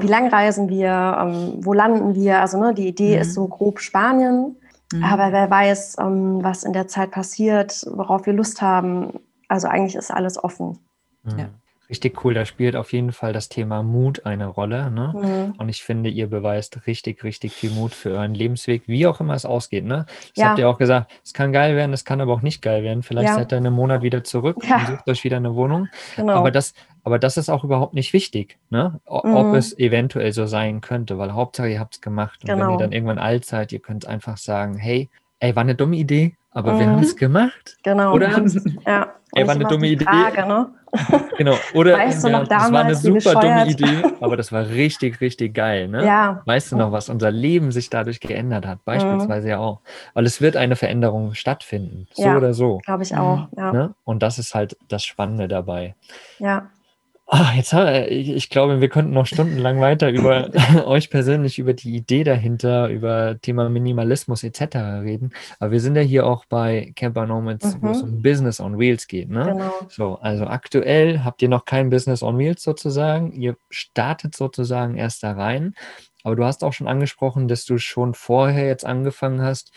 wie 0.00 0.06
lang 0.06 0.28
reisen 0.28 0.68
wir, 0.68 1.18
ähm, 1.20 1.54
wo 1.64 1.72
landen 1.72 2.14
wir. 2.14 2.40
Also 2.40 2.58
ne, 2.60 2.74
die 2.74 2.88
Idee 2.88 3.16
mhm. 3.16 3.22
ist 3.22 3.34
so 3.34 3.46
grob 3.46 3.80
Spanien. 3.80 4.56
Mhm. 4.92 5.04
Aber 5.04 5.32
wer 5.32 5.50
weiß, 5.50 5.96
ähm, 6.00 6.42
was 6.42 6.64
in 6.64 6.72
der 6.72 6.88
Zeit 6.88 7.10
passiert, 7.10 7.84
worauf 7.90 8.26
wir 8.26 8.32
Lust 8.32 8.62
haben. 8.62 9.20
Also 9.48 9.68
eigentlich 9.68 9.96
ist 9.96 10.10
alles 10.10 10.42
offen. 10.42 10.78
Mhm. 11.24 11.38
Ja. 11.38 11.48
Richtig 11.90 12.22
cool, 12.22 12.34
da 12.34 12.44
spielt 12.44 12.76
auf 12.76 12.92
jeden 12.92 13.12
Fall 13.12 13.32
das 13.32 13.48
Thema 13.48 13.82
Mut 13.82 14.26
eine 14.26 14.46
Rolle. 14.46 14.90
Ne? 14.90 15.14
Mhm. 15.14 15.54
Und 15.56 15.70
ich 15.70 15.82
finde, 15.82 16.10
ihr 16.10 16.28
beweist 16.28 16.86
richtig, 16.86 17.24
richtig 17.24 17.52
viel 17.52 17.70
Mut 17.70 17.94
für 17.94 18.10
euren 18.10 18.34
Lebensweg, 18.34 18.82
wie 18.86 19.06
auch 19.06 19.20
immer 19.20 19.32
es 19.32 19.46
ausgeht. 19.46 19.84
Ne? 19.84 20.04
Das 20.06 20.30
ja. 20.34 20.48
habt 20.50 20.58
ihr 20.58 20.68
auch 20.68 20.76
gesagt, 20.76 21.10
es 21.24 21.32
kann 21.32 21.50
geil 21.50 21.76
werden, 21.76 21.94
es 21.94 22.04
kann 22.04 22.20
aber 22.20 22.34
auch 22.34 22.42
nicht 22.42 22.60
geil 22.60 22.82
werden. 22.82 23.02
Vielleicht 23.02 23.28
ja. 23.28 23.34
seid 23.36 23.52
ihr 23.52 23.56
einen 23.56 23.72
Monat 23.72 24.02
wieder 24.02 24.22
zurück 24.22 24.58
ja. 24.68 24.76
und 24.76 24.86
sucht 24.86 25.08
euch 25.08 25.24
wieder 25.24 25.38
eine 25.38 25.54
Wohnung. 25.54 25.88
Genau. 26.16 26.34
Aber, 26.34 26.50
das, 26.50 26.74
aber 27.04 27.18
das 27.18 27.38
ist 27.38 27.48
auch 27.48 27.64
überhaupt 27.64 27.94
nicht 27.94 28.12
wichtig, 28.12 28.58
ne? 28.68 29.00
O 29.06 29.26
mhm. 29.26 29.34
ob 29.34 29.54
es 29.54 29.78
eventuell 29.78 30.32
so 30.32 30.44
sein 30.44 30.82
könnte, 30.82 31.16
weil 31.16 31.32
Hauptsache 31.32 31.70
ihr 31.70 31.80
habt 31.80 31.94
es 31.94 32.00
gemacht. 32.02 32.40
Und 32.42 32.50
genau. 32.50 32.66
wenn 32.66 32.74
ihr 32.74 32.78
dann 32.78 32.92
irgendwann 32.92 33.18
alt 33.18 33.46
seid, 33.46 33.72
ihr 33.72 33.80
könnt 33.80 34.06
einfach 34.06 34.36
sagen, 34.36 34.76
hey, 34.76 35.08
ey, 35.40 35.54
war 35.54 35.62
eine 35.62 35.74
dumme 35.74 35.96
Idee, 35.96 36.36
aber 36.50 36.74
mhm. 36.74 36.78
wir 36.78 36.86
haben 36.86 37.02
es 37.02 37.16
gemacht. 37.16 37.76
Genau. 37.82 38.14
Oder? 38.14 38.44
Ja. 38.86 39.14
Ey, 39.34 39.46
war 39.46 39.54
eine 39.54 39.66
dumme 39.66 39.88
Idee. 39.88 40.04
Frage, 40.04 40.46
ne? 40.46 40.70
Genau. 41.36 41.54
Oder 41.74 41.98
weißt 41.98 42.24
du 42.24 42.30
noch 42.30 42.48
damals, 42.48 42.62
das 42.62 42.72
war 42.72 42.84
eine 42.84 43.20
super 43.20 43.40
dumme 43.40 43.66
Idee, 43.70 44.02
aber 44.20 44.38
das 44.38 44.50
war 44.52 44.66
richtig, 44.68 45.20
richtig 45.20 45.54
geil. 45.54 45.86
Ne? 45.86 46.04
Ja. 46.04 46.40
Weißt 46.46 46.72
du 46.72 46.76
noch, 46.76 46.92
was 46.92 47.10
unser 47.10 47.30
Leben 47.30 47.70
sich 47.70 47.90
dadurch 47.90 48.20
geändert 48.20 48.66
hat? 48.66 48.84
Beispielsweise 48.86 49.46
mhm. 49.46 49.50
ja 49.50 49.58
auch. 49.58 49.80
Weil 50.14 50.24
es 50.24 50.40
wird 50.40 50.56
eine 50.56 50.76
Veränderung 50.76 51.34
stattfinden. 51.34 52.08
So 52.12 52.22
ja, 52.22 52.36
oder 52.38 52.54
so. 52.54 52.78
Glaube 52.78 53.02
ich 53.02 53.14
auch. 53.14 53.48
Ja. 53.56 53.72
Ne? 53.72 53.94
Und 54.04 54.22
das 54.22 54.38
ist 54.38 54.54
halt 54.54 54.78
das 54.88 55.04
Spannende 55.04 55.46
dabei. 55.46 55.94
Ja. 56.38 56.70
Ach, 57.30 57.54
jetzt 57.54 57.74
ich, 57.74 58.30
ich 58.30 58.48
glaube, 58.48 58.80
wir 58.80 58.88
könnten 58.88 59.12
noch 59.12 59.26
stundenlang 59.26 59.82
weiter 59.82 60.08
über 60.08 60.50
euch 60.86 61.10
persönlich, 61.10 61.58
über 61.58 61.74
die 61.74 61.94
Idee 61.94 62.24
dahinter, 62.24 62.88
über 62.88 63.38
Thema 63.42 63.68
Minimalismus 63.68 64.44
etc. 64.44 64.76
reden. 65.02 65.34
Aber 65.58 65.70
wir 65.70 65.80
sind 65.80 65.94
ja 65.94 66.00
hier 66.00 66.26
auch 66.26 66.46
bei 66.46 66.90
Camper 66.96 67.26
Nomads, 67.26 67.74
mhm. 67.74 67.82
wo 67.82 67.90
es 67.90 68.00
um 68.00 68.22
Business 68.22 68.60
on 68.60 68.78
Wheels 68.78 69.08
geht. 69.08 69.28
Ne? 69.28 69.44
Genau. 69.44 69.72
So, 69.90 70.18
also 70.22 70.46
aktuell 70.46 71.20
habt 71.22 71.42
ihr 71.42 71.50
noch 71.50 71.66
kein 71.66 71.90
Business 71.90 72.22
on 72.22 72.38
Wheels 72.38 72.62
sozusagen. 72.62 73.32
Ihr 73.32 73.56
startet 73.68 74.34
sozusagen 74.34 74.96
erst 74.96 75.22
da 75.22 75.32
rein. 75.32 75.74
Aber 76.24 76.34
du 76.34 76.44
hast 76.44 76.64
auch 76.64 76.72
schon 76.72 76.88
angesprochen, 76.88 77.46
dass 77.46 77.66
du 77.66 77.76
schon 77.76 78.14
vorher 78.14 78.66
jetzt 78.66 78.86
angefangen 78.86 79.42
hast, 79.42 79.70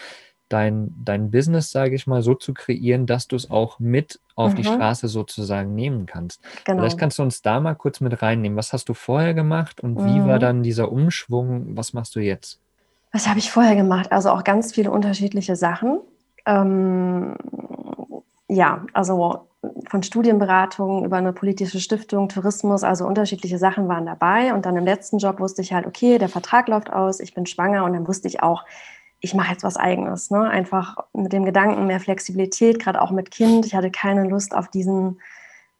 dein, 0.51 0.93
dein 1.03 1.31
Business, 1.31 1.71
sage 1.71 1.95
ich 1.95 2.07
mal, 2.07 2.21
so 2.21 2.35
zu 2.35 2.53
kreieren, 2.53 3.05
dass 3.05 3.27
du 3.27 3.35
es 3.35 3.49
auch 3.49 3.79
mit 3.79 4.19
auf 4.35 4.53
mhm. 4.53 4.57
die 4.57 4.63
Straße 4.63 5.07
sozusagen 5.07 5.75
nehmen 5.75 6.05
kannst. 6.05 6.41
Genau. 6.65 6.79
Vielleicht 6.79 6.97
kannst 6.97 7.19
du 7.19 7.23
uns 7.23 7.41
da 7.41 7.59
mal 7.59 7.75
kurz 7.75 8.01
mit 8.01 8.21
reinnehmen. 8.21 8.57
Was 8.57 8.73
hast 8.73 8.89
du 8.89 8.93
vorher 8.93 9.33
gemacht 9.33 9.81
und 9.81 9.95
mhm. 9.95 10.05
wie 10.05 10.19
war 10.27 10.35
mhm. 10.35 10.41
dann 10.41 10.63
dieser 10.63 10.91
Umschwung? 10.91 11.75
Was 11.75 11.93
machst 11.93 12.15
du 12.15 12.19
jetzt? 12.19 12.59
Was 13.11 13.27
habe 13.27 13.39
ich 13.39 13.51
vorher 13.51 13.75
gemacht? 13.75 14.11
Also 14.11 14.29
auch 14.29 14.43
ganz 14.43 14.73
viele 14.73 14.91
unterschiedliche 14.91 15.55
Sachen. 15.55 15.99
Ähm, 16.45 17.35
ja, 18.47 18.85
also 18.93 19.47
von 19.89 20.01
Studienberatung 20.01 21.05
über 21.05 21.17
eine 21.17 21.33
politische 21.33 21.79
Stiftung, 21.79 22.29
Tourismus, 22.29 22.83
also 22.83 23.05
unterschiedliche 23.05 23.57
Sachen 23.57 23.87
waren 23.87 24.05
dabei. 24.05 24.53
Und 24.53 24.65
dann 24.65 24.75
im 24.75 24.85
letzten 24.85 25.19
Job 25.19 25.39
wusste 25.39 25.61
ich 25.61 25.73
halt, 25.73 25.85
okay, 25.85 26.17
der 26.17 26.29
Vertrag 26.29 26.67
läuft 26.67 26.91
aus, 26.91 27.19
ich 27.19 27.33
bin 27.33 27.45
schwanger 27.45 27.83
und 27.83 27.93
dann 27.93 28.07
wusste 28.07 28.27
ich 28.27 28.41
auch, 28.41 28.65
ich 29.21 29.35
mache 29.35 29.51
jetzt 29.51 29.63
was 29.63 29.77
eigenes. 29.77 30.31
Ne? 30.31 30.41
Einfach 30.41 30.97
mit 31.13 31.31
dem 31.31 31.45
Gedanken 31.45 31.85
mehr 31.85 31.99
Flexibilität, 31.99 32.79
gerade 32.79 33.01
auch 33.01 33.11
mit 33.11 33.31
Kind. 33.31 33.65
Ich 33.65 33.75
hatte 33.75 33.91
keine 33.91 34.27
Lust 34.27 34.53
auf 34.55 34.67
diesen 34.67 35.21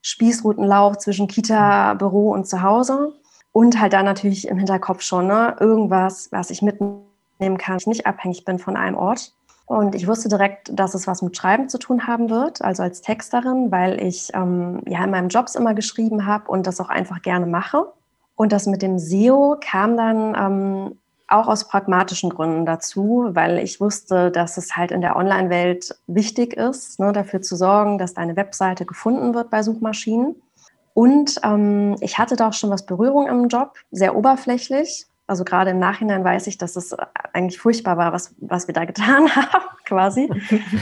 Spießrutenlauf 0.00 0.98
zwischen 0.98 1.26
Kita, 1.26 1.94
Büro 1.94 2.30
und 2.30 2.46
zu 2.46 2.62
Hause. 2.62 3.12
Und 3.50 3.80
halt 3.80 3.92
dann 3.92 4.06
natürlich 4.06 4.48
im 4.48 4.56
Hinterkopf 4.56 5.02
schon 5.02 5.26
ne? 5.26 5.56
irgendwas, 5.60 6.30
was 6.30 6.50
ich 6.50 6.62
mitnehmen 6.62 7.58
kann, 7.58 7.76
ich 7.76 7.86
nicht 7.86 8.06
abhängig 8.06 8.44
bin 8.44 8.58
von 8.58 8.76
einem 8.76 8.96
Ort. 8.96 9.34
Und 9.66 9.94
ich 9.94 10.06
wusste 10.06 10.28
direkt, 10.28 10.70
dass 10.78 10.94
es 10.94 11.06
was 11.06 11.22
mit 11.22 11.36
Schreiben 11.36 11.68
zu 11.68 11.78
tun 11.78 12.06
haben 12.06 12.30
wird, 12.30 12.62
also 12.62 12.82
als 12.82 13.00
Texterin, 13.00 13.70
weil 13.70 14.02
ich 14.02 14.30
ähm, 14.34 14.82
ja 14.86 15.04
in 15.04 15.10
meinem 15.10 15.28
Jobs 15.28 15.54
immer 15.54 15.74
geschrieben 15.74 16.26
habe 16.26 16.50
und 16.50 16.66
das 16.66 16.80
auch 16.80 16.88
einfach 16.88 17.22
gerne 17.22 17.46
mache. 17.46 17.92
Und 18.34 18.52
das 18.52 18.66
mit 18.66 18.82
dem 18.82 18.98
SEO 18.98 19.56
kam 19.60 19.96
dann 19.96 20.34
ähm, 20.34 20.98
auch 21.32 21.48
aus 21.48 21.68
pragmatischen 21.68 22.30
Gründen 22.30 22.66
dazu, 22.66 23.30
weil 23.32 23.58
ich 23.58 23.80
wusste, 23.80 24.30
dass 24.30 24.56
es 24.56 24.76
halt 24.76 24.90
in 24.90 25.00
der 25.00 25.16
Online-Welt 25.16 25.96
wichtig 26.06 26.54
ist, 26.54 27.00
ne, 27.00 27.12
dafür 27.12 27.42
zu 27.42 27.56
sorgen, 27.56 27.98
dass 27.98 28.14
deine 28.14 28.36
Webseite 28.36 28.84
gefunden 28.84 29.34
wird 29.34 29.50
bei 29.50 29.62
Suchmaschinen. 29.62 30.36
Und 30.94 31.40
ähm, 31.42 31.96
ich 32.00 32.18
hatte 32.18 32.36
da 32.36 32.48
auch 32.48 32.52
schon 32.52 32.70
was 32.70 32.86
Berührung 32.86 33.26
im 33.26 33.48
Job, 33.48 33.74
sehr 33.90 34.14
oberflächlich. 34.14 35.06
Also 35.26 35.44
gerade 35.44 35.70
im 35.70 35.78
Nachhinein 35.78 36.24
weiß 36.24 36.46
ich, 36.48 36.58
dass 36.58 36.76
es 36.76 36.94
eigentlich 37.32 37.58
furchtbar 37.58 37.96
war, 37.96 38.12
was, 38.12 38.34
was 38.38 38.66
wir 38.66 38.74
da 38.74 38.84
getan 38.86 39.34
haben, 39.34 39.64
quasi. 39.86 40.28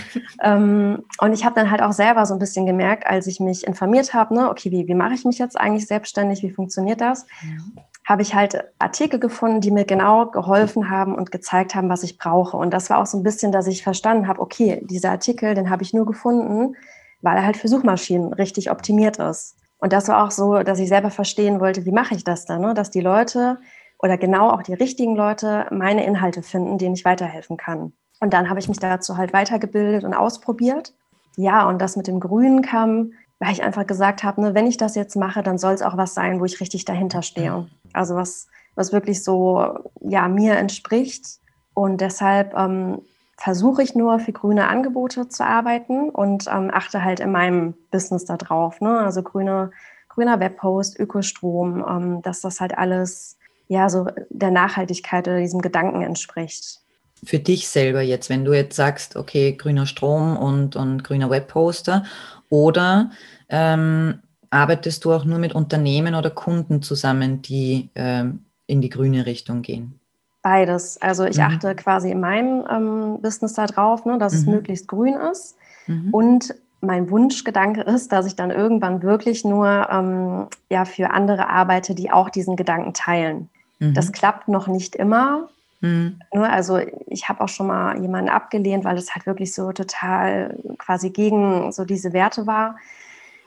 ähm, 0.43 1.05
und 1.21 1.33
ich 1.33 1.45
habe 1.45 1.55
dann 1.55 1.71
halt 1.71 1.83
auch 1.83 1.93
selber 1.93 2.27
so 2.27 2.35
ein 2.35 2.41
bisschen 2.41 2.67
gemerkt, 2.67 3.07
als 3.07 3.27
ich 3.27 3.39
mich 3.39 3.67
informiert 3.67 4.13
habe, 4.15 4.35
ne, 4.35 4.51
okay, 4.51 4.71
wie, 4.73 4.89
wie 4.89 4.95
mache 4.95 5.15
ich 5.15 5.25
mich 5.25 5.39
jetzt 5.39 5.59
eigentlich 5.59 5.87
selbstständig, 5.87 6.43
wie 6.43 6.51
funktioniert 6.51 7.01
das? 7.01 7.27
Ja 7.43 7.83
habe 8.05 8.23
ich 8.23 8.35
halt 8.35 8.65
Artikel 8.79 9.21
gefunden, 9.21 9.61
die 9.61 9.71
mir 9.71 9.85
genau 9.85 10.27
geholfen 10.27 10.91
haben 10.91 11.15
und 11.15 11.31
gezeigt 11.31 11.75
haben, 11.75 11.89
was 11.89 12.03
ich 12.03 12.19
brauche. 12.19 12.57
Und 12.57 12.73
das 12.73 12.91
war 12.91 12.99
auch 12.99 13.07
so 13.07 13.19
ein 13.19 13.23
bisschen, 13.23 13.53
dass 13.53 13.67
ich 13.67 13.83
verstanden 13.83 14.27
habe, 14.27 14.41
okay, 14.41 14.81
dieser 14.85 15.11
Artikel, 15.11 15.55
den 15.55 15.71
habe 15.71 15.83
ich 15.83 15.93
nur 15.93 16.07
gefunden, 16.07 16.77
weil 17.21 17.37
er 17.37 17.45
halt 17.45 17.57
für 17.57 17.69
Suchmaschinen 17.69 18.33
richtig 18.33 18.71
optimiert 18.71 19.19
ist. 19.19 19.57
Und 19.79 19.93
das 19.93 20.09
war 20.09 20.25
auch 20.25 20.31
so, 20.31 20.63
dass 20.63 20.79
ich 20.79 20.89
selber 20.89 21.11
verstehen 21.11 21.61
wollte, 21.61 21.87
wie 21.87 21.93
mache 21.93 22.15
ich 22.15 22.25
das 22.25 22.45
dann, 22.45 22.61
ne? 22.61 22.75
dass 22.75 22.91
die 22.91 23.01
Leute 23.01 23.59
oder 23.99 24.17
genau 24.19 24.51
auch 24.51 24.63
die 24.63 24.75
richtigen 24.75 25.17
Leute 25.17 25.67
meine 25.71 26.05
Inhalte 26.05 26.43
finden, 26.43 26.79
denen 26.79 26.95
ich 26.95 27.05
weiterhelfen 27.05 27.57
kann. 27.57 27.93
Und 28.21 28.35
dann 28.35 28.51
habe 28.51 28.61
ich 28.61 28.69
mich 28.69 28.79
dazu 28.79 29.17
halt 29.17 29.33
weitergebildet 29.33 30.05
und 30.05 30.15
ausprobiert. 30.15 30.95
Ja, 31.37 31.67
und 31.69 31.81
das 31.81 31.97
mit 31.97 32.07
dem 32.07 32.21
Grünen 32.21 32.63
kam 32.63 33.13
weil 33.41 33.53
ich 33.53 33.63
einfach 33.63 33.87
gesagt 33.87 34.23
habe, 34.23 34.43
ne, 34.43 34.55
wenn 34.55 34.67
ich 34.67 34.77
das 34.77 34.95
jetzt 34.95 35.17
mache, 35.17 35.43
dann 35.43 35.59
soll 35.59 35.73
es 35.73 35.83
auch 35.83 35.97
was 35.97 36.15
sein, 36.15 36.41
wo 36.41 36.45
ich 36.45 36.61
richtig 36.61 36.85
dahinter 36.85 37.23
stehe. 37.23 37.67
Also 37.93 38.15
was, 38.15 38.47
was 38.77 38.93
wirklich 38.93 39.25
so 39.25 39.91
ja, 40.01 40.29
mir 40.29 40.57
entspricht. 40.57 41.41
Und 41.73 42.03
deshalb 42.03 42.55
ähm, 42.55 43.01
versuche 43.39 43.83
ich 43.83 43.95
nur 43.95 44.19
für 44.19 44.33
grüne 44.33 44.69
Angebote 44.69 45.29
zu 45.29 45.45
arbeiten 45.45 46.11
und 46.11 46.47
ähm, 46.53 46.71
achte 46.73 47.03
halt 47.03 47.21
in 47.21 47.33
meinem 47.33 47.75
Business 47.91 48.27
da 48.27 48.37
drauf. 48.37 48.83
Ne? 48.83 49.01
Also 49.01 49.23
grüne, 49.23 49.71
grüner 50.11 50.39
Webpost, 50.39 51.01
Ökostrom, 51.01 51.83
ähm, 51.89 52.23
dass 52.23 52.43
das 52.43 52.61
halt 52.61 52.77
alles 52.77 53.39
ja 53.69 53.89
so 53.89 54.07
der 54.29 54.51
Nachhaltigkeit 54.51 55.27
oder 55.27 55.39
diesem 55.39 55.63
Gedanken 55.63 56.03
entspricht. 56.03 56.81
Für 57.25 57.39
dich 57.39 57.69
selber 57.69 58.03
jetzt, 58.03 58.29
wenn 58.29 58.45
du 58.45 58.53
jetzt 58.53 58.77
sagst, 58.77 59.17
okay, 59.17 59.53
grüner 59.53 59.87
Strom 59.87 60.37
und, 60.37 60.77
und 60.77 61.05
grüner 61.05 61.31
Webposter 61.31 62.05
oder 62.51 63.11
ähm, 63.49 64.21
arbeitest 64.51 65.05
du 65.05 65.13
auch 65.13 65.25
nur 65.25 65.39
mit 65.39 65.55
Unternehmen 65.55 66.15
oder 66.15 66.31
Kunden 66.31 66.83
zusammen, 66.83 67.41
die 67.41 67.89
ähm, 67.95 68.45
in 68.67 68.83
die 68.83 68.91
grüne 68.91 69.25
Richtung 69.25 69.63
gehen? 69.63 69.99
Beides. 70.43 71.01
Also 71.01 71.25
ich 71.25 71.37
mhm. 71.37 71.45
achte 71.45 71.75
quasi 71.75 72.11
in 72.11 72.21
meinem 72.21 72.65
ähm, 72.71 73.23
Business 73.23 73.55
darauf, 73.55 74.05
ne, 74.05 74.19
dass 74.19 74.33
mhm. 74.33 74.39
es 74.39 74.47
möglichst 74.47 74.89
grün 74.89 75.15
ist. 75.15 75.57
Mhm. 75.87 76.13
Und 76.13 76.55
mein 76.81 77.11
Wunschgedanke 77.11 77.83
ist, 77.83 78.11
dass 78.13 78.27
ich 78.27 78.37
dann 78.37 78.51
irgendwann 78.51 79.03
wirklich 79.03 79.45
nur 79.45 79.89
ähm, 79.91 80.47
ja, 80.71 80.85
für 80.85 81.11
andere 81.11 81.49
arbeite, 81.49 81.95
die 81.95 82.11
auch 82.11 82.31
diesen 82.31 82.57
Gedanken 82.57 82.95
teilen. 82.95 83.49
Das 83.81 84.09
mhm. 84.09 84.13
klappt 84.13 84.49
noch 84.49 84.67
nicht 84.67 84.95
immer. 84.97 85.49
Mhm. 85.81 86.21
Ne, 86.33 86.51
also 86.51 86.79
ich 87.07 87.29
habe 87.29 87.43
auch 87.43 87.49
schon 87.49 87.67
mal 87.67 88.01
jemanden 88.01 88.31
abgelehnt, 88.31 88.85
weil 88.85 88.97
es 88.97 89.15
halt 89.15 89.27
wirklich 89.27 89.55
so 89.55 89.73
total 89.73 90.59
quasi 90.79 91.11
gegen 91.11 91.73
so 91.73 91.85
diese 91.85 92.13
Werte 92.13 92.47
war. 92.47 92.77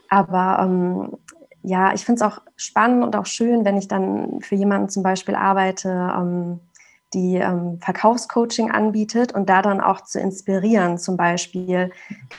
Aber 0.08 0.58
ähm, 0.62 1.16
ja, 1.62 1.94
ich 1.94 2.04
finde 2.04 2.24
es 2.24 2.32
auch 2.32 2.42
spannend 2.56 3.04
und 3.04 3.16
auch 3.16 3.26
schön, 3.26 3.64
wenn 3.64 3.76
ich 3.76 3.88
dann 3.88 4.40
für 4.40 4.54
jemanden 4.54 4.88
zum 4.88 5.02
Beispiel 5.02 5.34
arbeite, 5.34 6.12
ähm, 6.16 6.60
die 7.14 7.36
ähm, 7.36 7.78
Verkaufscoaching 7.80 8.70
anbietet 8.70 9.32
und 9.32 9.48
da 9.48 9.62
dann 9.62 9.80
auch 9.80 10.02
zu 10.02 10.18
inspirieren, 10.18 10.98
zum 10.98 11.16
Beispiel 11.16 11.92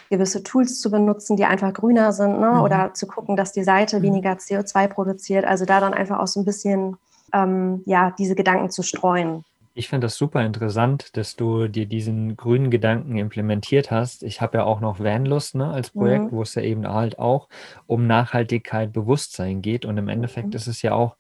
gewisse 0.09 0.43
Tools 0.43 0.81
zu 0.81 0.91
benutzen, 0.91 1.37
die 1.37 1.45
einfach 1.45 1.73
grüner 1.73 2.11
sind 2.11 2.39
ne? 2.39 2.51
Mhm. 2.51 2.61
oder 2.61 2.93
zu 2.93 3.07
gucken, 3.07 3.37
dass 3.37 3.53
die 3.53 3.63
Seite 3.63 3.99
mhm. 3.99 4.03
weniger 4.03 4.33
CO2 4.33 4.87
produziert. 4.87 5.45
Also 5.45 5.65
da 5.65 5.79
dann 5.79 5.93
einfach 5.93 6.19
auch 6.19 6.27
so 6.27 6.41
ein 6.41 6.45
bisschen 6.45 6.97
ähm, 7.33 7.81
ja, 7.85 8.11
diese 8.11 8.35
Gedanken 8.35 8.69
zu 8.69 8.83
streuen. 8.83 9.43
Ich 9.77 9.89
finde 9.89 10.05
das 10.05 10.15
super 10.15 10.45
interessant, 10.45 11.17
dass 11.17 11.35
du 11.35 11.67
dir 11.67 11.85
diesen 11.85 12.37
grünen 12.37 12.71
Gedanken 12.71 13.17
implementiert 13.17 13.91
hast. 13.91 14.23
Ich 14.23 14.39
habe 14.39 14.59
ja 14.59 14.63
auch 14.63 14.79
noch 14.79 15.01
Vanlust 15.01 15.55
ne, 15.55 15.69
als 15.69 15.89
Projekt, 15.89 16.31
mhm. 16.31 16.31
wo 16.31 16.43
es 16.43 16.55
ja 16.55 16.61
eben 16.61 16.87
halt 16.87 17.19
auch 17.19 17.49
um 17.85 18.07
Nachhaltigkeit, 18.07 18.93
Bewusstsein 18.93 19.61
geht. 19.61 19.83
Und 19.83 19.97
im 19.97 20.07
Endeffekt 20.07 20.47
mhm. 20.47 20.53
ist 20.53 20.67
es 20.67 20.81
ja 20.81 20.93
auch 20.93 21.17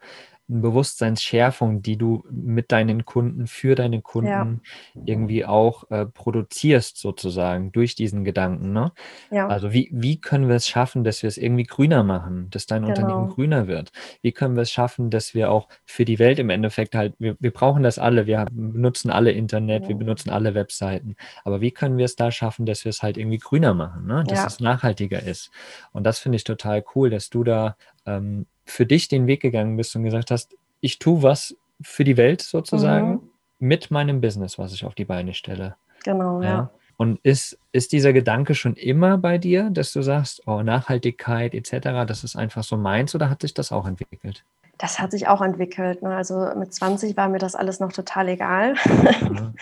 Bewusstseinsschärfung, 0.47 1.81
die 1.81 1.97
du 1.97 2.23
mit 2.29 2.71
deinen 2.71 3.05
Kunden, 3.05 3.47
für 3.47 3.73
deine 3.73 4.01
Kunden 4.01 4.61
ja. 4.93 5.03
irgendwie 5.05 5.43
auch 5.43 5.89
äh, 5.89 6.05
produzierst, 6.05 6.97
sozusagen, 6.97 7.71
durch 7.71 7.95
diesen 7.95 8.23
Gedanken. 8.23 8.71
Ne? 8.71 8.91
Ja. 9.31 9.47
Also 9.47 9.73
wie, 9.73 9.89
wie 9.91 10.21
können 10.21 10.47
wir 10.47 10.55
es 10.55 10.67
schaffen, 10.67 11.03
dass 11.03 11.23
wir 11.23 11.27
es 11.29 11.37
irgendwie 11.37 11.63
grüner 11.63 12.03
machen, 12.03 12.49
dass 12.51 12.67
dein 12.67 12.83
genau. 12.83 12.93
Unternehmen 12.93 13.29
grüner 13.29 13.67
wird? 13.67 13.91
Wie 14.21 14.31
können 14.31 14.55
wir 14.55 14.61
es 14.61 14.71
schaffen, 14.71 15.09
dass 15.09 15.33
wir 15.33 15.51
auch 15.51 15.67
für 15.83 16.05
die 16.05 16.19
Welt 16.19 16.37
im 16.37 16.51
Endeffekt 16.51 16.93
halt, 16.93 17.15
wir, 17.17 17.35
wir 17.39 17.51
brauchen 17.51 17.81
das 17.81 17.97
alle, 17.97 18.27
wir 18.27 18.45
benutzen 18.51 19.09
alle 19.09 19.31
Internet, 19.31 19.83
ja. 19.83 19.89
wir 19.89 19.95
benutzen 19.95 20.29
alle 20.29 20.53
Webseiten, 20.53 21.15
aber 21.43 21.61
wie 21.61 21.71
können 21.71 21.97
wir 21.97 22.05
es 22.05 22.15
da 22.15 22.29
schaffen, 22.29 22.67
dass 22.67 22.85
wir 22.85 22.91
es 22.91 23.01
halt 23.01 23.17
irgendwie 23.17 23.39
grüner 23.39 23.73
machen, 23.73 24.05
ne? 24.05 24.23
dass 24.27 24.45
es 24.45 24.59
nachhaltiger 24.59 25.23
ist? 25.23 25.49
Und 25.91 26.03
das 26.03 26.19
finde 26.19 26.35
ich 26.35 26.43
total 26.43 26.83
cool, 26.93 27.09
dass 27.09 27.31
du 27.31 27.43
da 27.43 27.77
ähm, 28.05 28.45
für 28.65 28.85
dich 28.85 29.07
den 29.07 29.27
Weg 29.27 29.41
gegangen 29.41 29.77
bist 29.77 29.95
und 29.95 30.03
gesagt 30.03 30.31
hast, 30.31 30.55
ich 30.81 30.99
tue 30.99 31.23
was 31.23 31.55
für 31.81 32.03
die 32.03 32.17
Welt 32.17 32.41
sozusagen 32.41 33.09
mhm. 33.09 33.29
mit 33.59 33.91
meinem 33.91 34.21
Business, 34.21 34.57
was 34.57 34.73
ich 34.73 34.85
auf 34.85 34.95
die 34.95 35.05
Beine 35.05 35.33
stelle. 35.33 35.75
Genau, 36.03 36.41
ja. 36.41 36.49
ja. 36.49 36.69
Und 36.97 37.19
ist, 37.23 37.59
ist 37.73 37.91
dieser 37.91 38.13
Gedanke 38.13 38.55
schon 38.55 38.75
immer 38.75 39.17
bei 39.17 39.37
dir, 39.37 39.69
dass 39.69 39.91
du 39.91 40.01
sagst, 40.01 40.43
oh, 40.47 40.61
Nachhaltigkeit 40.61 41.53
etc., 41.53 42.05
das 42.07 42.23
ist 42.23 42.37
einfach 42.37 42.63
so 42.63 42.77
meins 42.77 43.13
oder 43.13 43.29
hat 43.29 43.41
sich 43.41 43.53
das 43.53 43.71
auch 43.71 43.85
entwickelt? 43.85 44.45
Das 44.77 44.99
hat 44.99 45.11
sich 45.11 45.27
auch 45.27 45.41
entwickelt. 45.41 46.01
Ne? 46.01 46.15
Also 46.15 46.51
mit 46.55 46.73
20 46.73 47.17
war 47.17 47.27
mir 47.27 47.37
das 47.37 47.55
alles 47.55 47.79
noch 47.79 47.91
total 47.91 48.29
egal. 48.29 48.75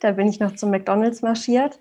Da 0.00 0.12
bin 0.12 0.28
ich 0.28 0.40
noch 0.40 0.54
zum 0.54 0.70
McDonalds 0.70 1.20
marschiert. 1.20 1.78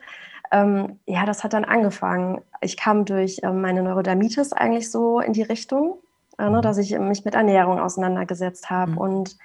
Ähm, 0.52 1.00
ja, 1.06 1.26
das 1.26 1.46
hat 1.46 1.54
dann 1.54 1.64
angefangen. 1.64 2.42
Ich 2.60 2.76
kam 2.76 3.06
durch 3.06 3.40
ähm, 3.44 3.62
meine 3.62 3.82
Neurodermitis 3.82 4.52
eigentlich 4.52 4.92
so 4.92 5.22
in 5.22 5.32
die 5.32 5.44
Richtung 5.44 6.00
ne, 6.40 6.58
mhm. 6.58 6.62
dass 6.62 6.78
ich 6.78 6.98
mich 6.98 7.26
mit 7.26 7.36
Ernährung 7.36 7.80
auseinandergesetzt 7.80 8.70
habe 8.70 8.92
mhm. 8.92 8.98
und 8.98 9.38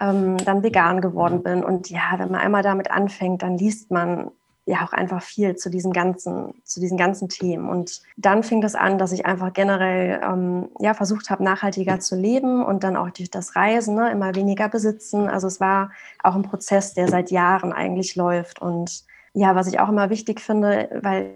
ähm, 0.00 0.36
dann 0.38 0.62
vegan 0.62 1.00
geworden 1.00 1.42
bin. 1.42 1.64
Und 1.64 1.90
ja, 1.90 2.14
wenn 2.18 2.30
man 2.30 2.40
einmal 2.40 2.62
damit 2.62 2.90
anfängt, 2.90 3.42
dann 3.42 3.58
liest 3.58 3.90
man 3.90 4.30
ja 4.68 4.84
auch 4.84 4.92
einfach 4.92 5.22
viel 5.22 5.56
zu 5.56 5.70
diesen 5.70 5.92
ganzen, 5.92 6.54
zu 6.64 6.78
diesen 6.78 6.98
ganzen 6.98 7.28
Themen. 7.28 7.68
Und 7.68 8.02
dann 8.16 8.42
fing 8.42 8.60
das 8.60 8.74
an, 8.74 8.98
dass 8.98 9.12
ich 9.12 9.24
einfach 9.24 9.52
generell 9.54 10.20
ähm, 10.22 10.68
ja, 10.78 10.92
versucht 10.92 11.30
habe, 11.30 11.42
nachhaltiger 11.42 12.00
zu 12.00 12.16
leben 12.16 12.64
und 12.64 12.84
dann 12.84 12.96
auch 12.96 13.10
durch 13.10 13.30
das 13.30 13.56
Reisen 13.56 13.94
ne, 13.94 14.10
immer 14.10 14.34
weniger 14.34 14.68
besitzen. 14.68 15.28
Also 15.28 15.46
es 15.46 15.58
war 15.58 15.90
auch 16.22 16.34
ein 16.34 16.42
Prozess, 16.42 16.92
der 16.92 17.08
seit 17.08 17.30
Jahren 17.30 17.72
eigentlich 17.72 18.14
läuft. 18.14 18.60
Und 18.60 19.04
ja, 19.32 19.54
was 19.54 19.68
ich 19.68 19.80
auch 19.80 19.88
immer 19.88 20.10
wichtig 20.10 20.40
finde, 20.40 21.00
weil 21.02 21.30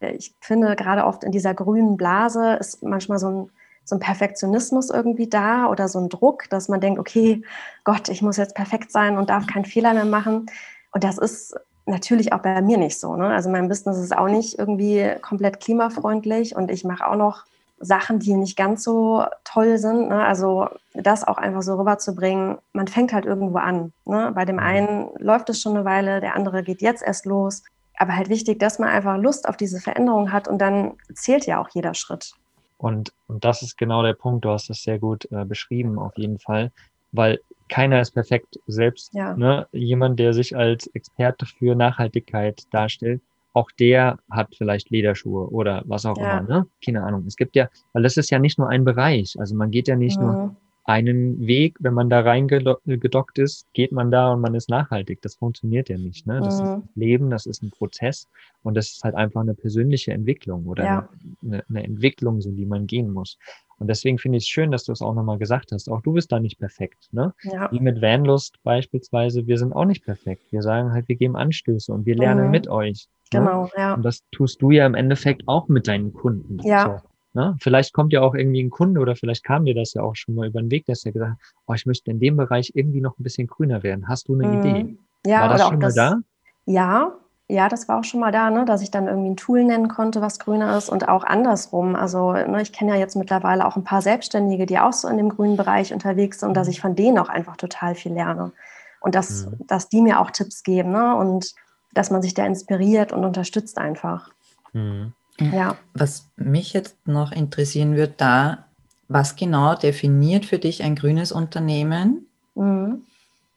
ich 0.00 0.34
finde, 0.40 0.74
gerade 0.74 1.04
oft 1.04 1.22
in 1.22 1.30
dieser 1.30 1.54
grünen 1.54 1.96
Blase 1.96 2.54
ist 2.54 2.82
manchmal 2.82 3.20
so 3.20 3.28
ein 3.28 3.50
so 3.84 3.96
ein 3.96 4.00
Perfektionismus 4.00 4.90
irgendwie 4.90 5.28
da 5.28 5.66
oder 5.66 5.88
so 5.88 5.98
ein 5.98 6.08
Druck, 6.08 6.48
dass 6.50 6.68
man 6.68 6.80
denkt, 6.80 7.00
okay, 7.00 7.42
Gott, 7.84 8.08
ich 8.08 8.22
muss 8.22 8.36
jetzt 8.36 8.54
perfekt 8.54 8.92
sein 8.92 9.18
und 9.18 9.30
darf 9.30 9.46
keinen 9.46 9.64
Fehler 9.64 9.92
mehr 9.94 10.04
machen. 10.04 10.46
Und 10.92 11.04
das 11.04 11.18
ist 11.18 11.54
natürlich 11.86 12.32
auch 12.32 12.40
bei 12.40 12.62
mir 12.62 12.78
nicht 12.78 12.98
so. 12.98 13.16
Ne? 13.16 13.28
Also 13.28 13.50
mein 13.50 13.68
Business 13.68 13.98
ist 13.98 14.16
auch 14.16 14.28
nicht 14.28 14.58
irgendwie 14.58 15.10
komplett 15.20 15.60
klimafreundlich 15.60 16.54
und 16.54 16.70
ich 16.70 16.84
mache 16.84 17.06
auch 17.06 17.16
noch 17.16 17.44
Sachen, 17.82 18.20
die 18.20 18.34
nicht 18.34 18.56
ganz 18.56 18.84
so 18.84 19.24
toll 19.42 19.76
sind. 19.78 20.08
Ne? 20.08 20.24
Also 20.24 20.68
das 20.94 21.26
auch 21.26 21.38
einfach 21.38 21.62
so 21.62 21.74
rüberzubringen, 21.74 22.58
man 22.72 22.86
fängt 22.86 23.12
halt 23.12 23.26
irgendwo 23.26 23.58
an. 23.58 23.92
Ne? 24.04 24.30
Bei 24.34 24.44
dem 24.44 24.56
mhm. 24.56 24.62
einen 24.62 25.08
läuft 25.18 25.50
es 25.50 25.60
schon 25.60 25.76
eine 25.76 25.84
Weile, 25.84 26.20
der 26.20 26.36
andere 26.36 26.62
geht 26.62 26.80
jetzt 26.80 27.02
erst 27.02 27.26
los. 27.26 27.64
Aber 27.98 28.16
halt 28.16 28.28
wichtig, 28.28 28.60
dass 28.60 28.78
man 28.78 28.88
einfach 28.88 29.18
Lust 29.18 29.48
auf 29.48 29.56
diese 29.56 29.80
Veränderung 29.80 30.32
hat 30.32 30.48
und 30.48 30.58
dann 30.58 30.92
zählt 31.14 31.46
ja 31.46 31.60
auch 31.60 31.68
jeder 31.70 31.94
Schritt. 31.94 32.34
Und, 32.82 33.12
und 33.28 33.44
das 33.44 33.62
ist 33.62 33.78
genau 33.78 34.02
der 34.02 34.14
Punkt, 34.14 34.44
du 34.44 34.50
hast 34.50 34.68
das 34.68 34.82
sehr 34.82 34.98
gut 34.98 35.28
äh, 35.30 35.44
beschrieben, 35.44 36.00
auf 36.00 36.18
jeden 36.18 36.40
Fall, 36.40 36.72
weil 37.12 37.38
keiner 37.68 38.00
ist 38.00 38.10
perfekt. 38.10 38.58
Selbst 38.66 39.14
ja. 39.14 39.36
ne, 39.36 39.68
jemand, 39.70 40.18
der 40.18 40.34
sich 40.34 40.56
als 40.56 40.88
Experte 40.88 41.46
für 41.46 41.76
Nachhaltigkeit 41.76 42.64
darstellt, 42.72 43.22
auch 43.52 43.70
der 43.78 44.18
hat 44.32 44.48
vielleicht 44.56 44.90
Lederschuhe 44.90 45.48
oder 45.48 45.84
was 45.86 46.04
auch 46.06 46.18
ja. 46.18 46.38
immer, 46.38 46.48
ne? 46.48 46.66
Keine 46.84 47.04
Ahnung. 47.04 47.24
Es 47.28 47.36
gibt 47.36 47.54
ja, 47.54 47.68
weil 47.92 48.02
das 48.02 48.16
ist 48.16 48.30
ja 48.30 48.40
nicht 48.40 48.58
nur 48.58 48.68
ein 48.68 48.84
Bereich. 48.84 49.36
Also 49.38 49.54
man 49.54 49.70
geht 49.70 49.86
ja 49.86 49.94
nicht 49.94 50.18
mhm. 50.18 50.26
nur 50.26 50.56
einen 50.84 51.46
Weg, 51.46 51.76
wenn 51.80 51.94
man 51.94 52.10
da 52.10 52.20
reingedockt 52.20 53.38
ist, 53.38 53.72
geht 53.72 53.92
man 53.92 54.10
da 54.10 54.32
und 54.32 54.40
man 54.40 54.54
ist 54.54 54.68
nachhaltig. 54.68 55.22
Das 55.22 55.36
funktioniert 55.36 55.88
ja 55.88 55.96
nicht. 55.96 56.26
Ne? 56.26 56.40
Das 56.40 56.60
mhm. 56.60 56.68
ist 56.68 56.96
Leben, 56.96 57.30
das 57.30 57.46
ist 57.46 57.62
ein 57.62 57.70
Prozess 57.70 58.28
und 58.64 58.74
das 58.74 58.90
ist 58.90 59.04
halt 59.04 59.14
einfach 59.14 59.42
eine 59.42 59.54
persönliche 59.54 60.12
Entwicklung 60.12 60.66
oder 60.66 60.84
ja. 60.84 61.08
eine, 61.42 61.62
eine, 61.68 61.84
Entwicklung, 61.84 62.40
so 62.40 62.50
die 62.50 62.66
man 62.66 62.86
gehen 62.86 63.10
muss. 63.10 63.38
Und 63.78 63.88
deswegen 63.88 64.18
finde 64.18 64.38
ich 64.38 64.44
es 64.44 64.48
schön, 64.48 64.72
dass 64.72 64.84
du 64.84 64.92
es 64.92 65.02
auch 65.02 65.14
nochmal 65.14 65.38
gesagt 65.38 65.70
hast. 65.72 65.88
Auch 65.88 66.02
du 66.02 66.12
bist 66.12 66.32
da 66.32 66.40
nicht 66.40 66.58
perfekt. 66.58 67.08
Ne? 67.12 67.32
Ja. 67.42 67.70
Wie 67.70 67.80
mit 67.80 68.02
Vanlust 68.02 68.56
beispielsweise, 68.64 69.46
wir 69.46 69.58
sind 69.58 69.72
auch 69.72 69.84
nicht 69.84 70.04
perfekt. 70.04 70.44
Wir 70.50 70.62
sagen 70.62 70.92
halt, 70.92 71.08
wir 71.08 71.16
geben 71.16 71.36
Anstöße 71.36 71.92
und 71.92 72.06
wir 72.06 72.16
lernen 72.16 72.46
mhm. 72.46 72.50
mit 72.50 72.68
euch. 72.68 73.06
Ne? 73.32 73.40
Genau, 73.40 73.64
ne? 73.64 73.70
ja. 73.76 73.94
Und 73.94 74.04
das 74.04 74.22
tust 74.32 74.60
du 74.60 74.72
ja 74.72 74.84
im 74.84 74.94
Endeffekt 74.94 75.46
auch 75.46 75.68
mit 75.68 75.86
deinen 75.86 76.12
Kunden. 76.12 76.58
Ja. 76.64 77.00
So. 77.02 77.08
Ne? 77.34 77.56
Vielleicht 77.60 77.94
kommt 77.94 78.12
ja 78.12 78.20
auch 78.20 78.34
irgendwie 78.34 78.62
ein 78.62 78.70
Kunde 78.70 79.00
oder 79.00 79.16
vielleicht 79.16 79.44
kam 79.44 79.64
dir 79.64 79.74
das 79.74 79.94
ja 79.94 80.02
auch 80.02 80.14
schon 80.16 80.34
mal 80.34 80.48
über 80.48 80.60
den 80.60 80.70
Weg, 80.70 80.86
dass 80.86 81.04
er 81.06 81.12
gesagt 81.12 81.32
hat, 81.32 81.38
oh, 81.66 81.72
ich 81.72 81.86
möchte 81.86 82.10
in 82.10 82.20
dem 82.20 82.36
Bereich 82.36 82.72
irgendwie 82.74 83.00
noch 83.00 83.18
ein 83.18 83.22
bisschen 83.22 83.46
grüner 83.46 83.82
werden. 83.82 84.08
Hast 84.08 84.28
du 84.28 84.34
eine 84.34 84.48
mhm. 84.48 84.60
Idee? 84.60 84.96
Ja, 85.26 85.42
war 85.42 85.48
das 85.48 85.68
schon 85.68 85.78
mal 85.78 85.92
da? 85.92 86.18
Ja, 86.66 87.12
ja, 87.48 87.68
das 87.68 87.88
war 87.88 87.98
auch 87.98 88.04
schon 88.04 88.20
mal 88.20 88.32
da, 88.32 88.50
ne, 88.50 88.64
dass 88.64 88.82
ich 88.82 88.90
dann 88.90 89.08
irgendwie 89.08 89.30
ein 89.30 89.36
Tool 89.36 89.64
nennen 89.64 89.88
konnte, 89.88 90.20
was 90.20 90.38
grüner 90.38 90.76
ist 90.76 90.88
und 90.88 91.08
auch 91.08 91.24
andersrum. 91.24 91.94
Also 91.94 92.32
ne, 92.32 92.62
ich 92.62 92.72
kenne 92.72 92.92
ja 92.92 92.98
jetzt 92.98 93.16
mittlerweile 93.16 93.66
auch 93.66 93.76
ein 93.76 93.84
paar 93.84 94.00
Selbstständige, 94.00 94.64
die 94.64 94.78
auch 94.78 94.92
so 94.92 95.08
in 95.08 95.16
dem 95.16 95.28
grünen 95.28 95.56
Bereich 95.56 95.92
unterwegs 95.92 96.40
sind 96.40 96.48
und 96.48 96.54
dass 96.54 96.66
mhm. 96.66 96.72
ich 96.72 96.80
von 96.80 96.94
denen 96.96 97.18
auch 97.18 97.28
einfach 97.28 97.56
total 97.56 97.94
viel 97.94 98.12
lerne. 98.12 98.52
Und 99.00 99.14
dass, 99.14 99.46
mhm. 99.46 99.66
dass 99.66 99.88
die 99.88 100.00
mir 100.00 100.20
auch 100.20 100.30
Tipps 100.30 100.62
geben 100.62 100.92
ne, 100.92 101.14
und 101.16 101.54
dass 101.92 102.10
man 102.10 102.22
sich 102.22 102.34
da 102.34 102.46
inspiriert 102.46 103.12
und 103.12 103.24
unterstützt 103.24 103.76
einfach. 103.76 104.30
Mhm. 104.72 105.12
Ja. 105.38 105.76
Was 105.94 106.28
mich 106.36 106.72
jetzt 106.72 107.06
noch 107.06 107.32
interessieren 107.32 107.96
wird, 107.96 108.20
da, 108.20 108.66
was 109.08 109.36
genau 109.36 109.74
definiert 109.74 110.44
für 110.44 110.58
dich 110.58 110.82
ein 110.82 110.94
grünes 110.94 111.32
Unternehmen? 111.32 112.26
Mhm. 112.54 113.02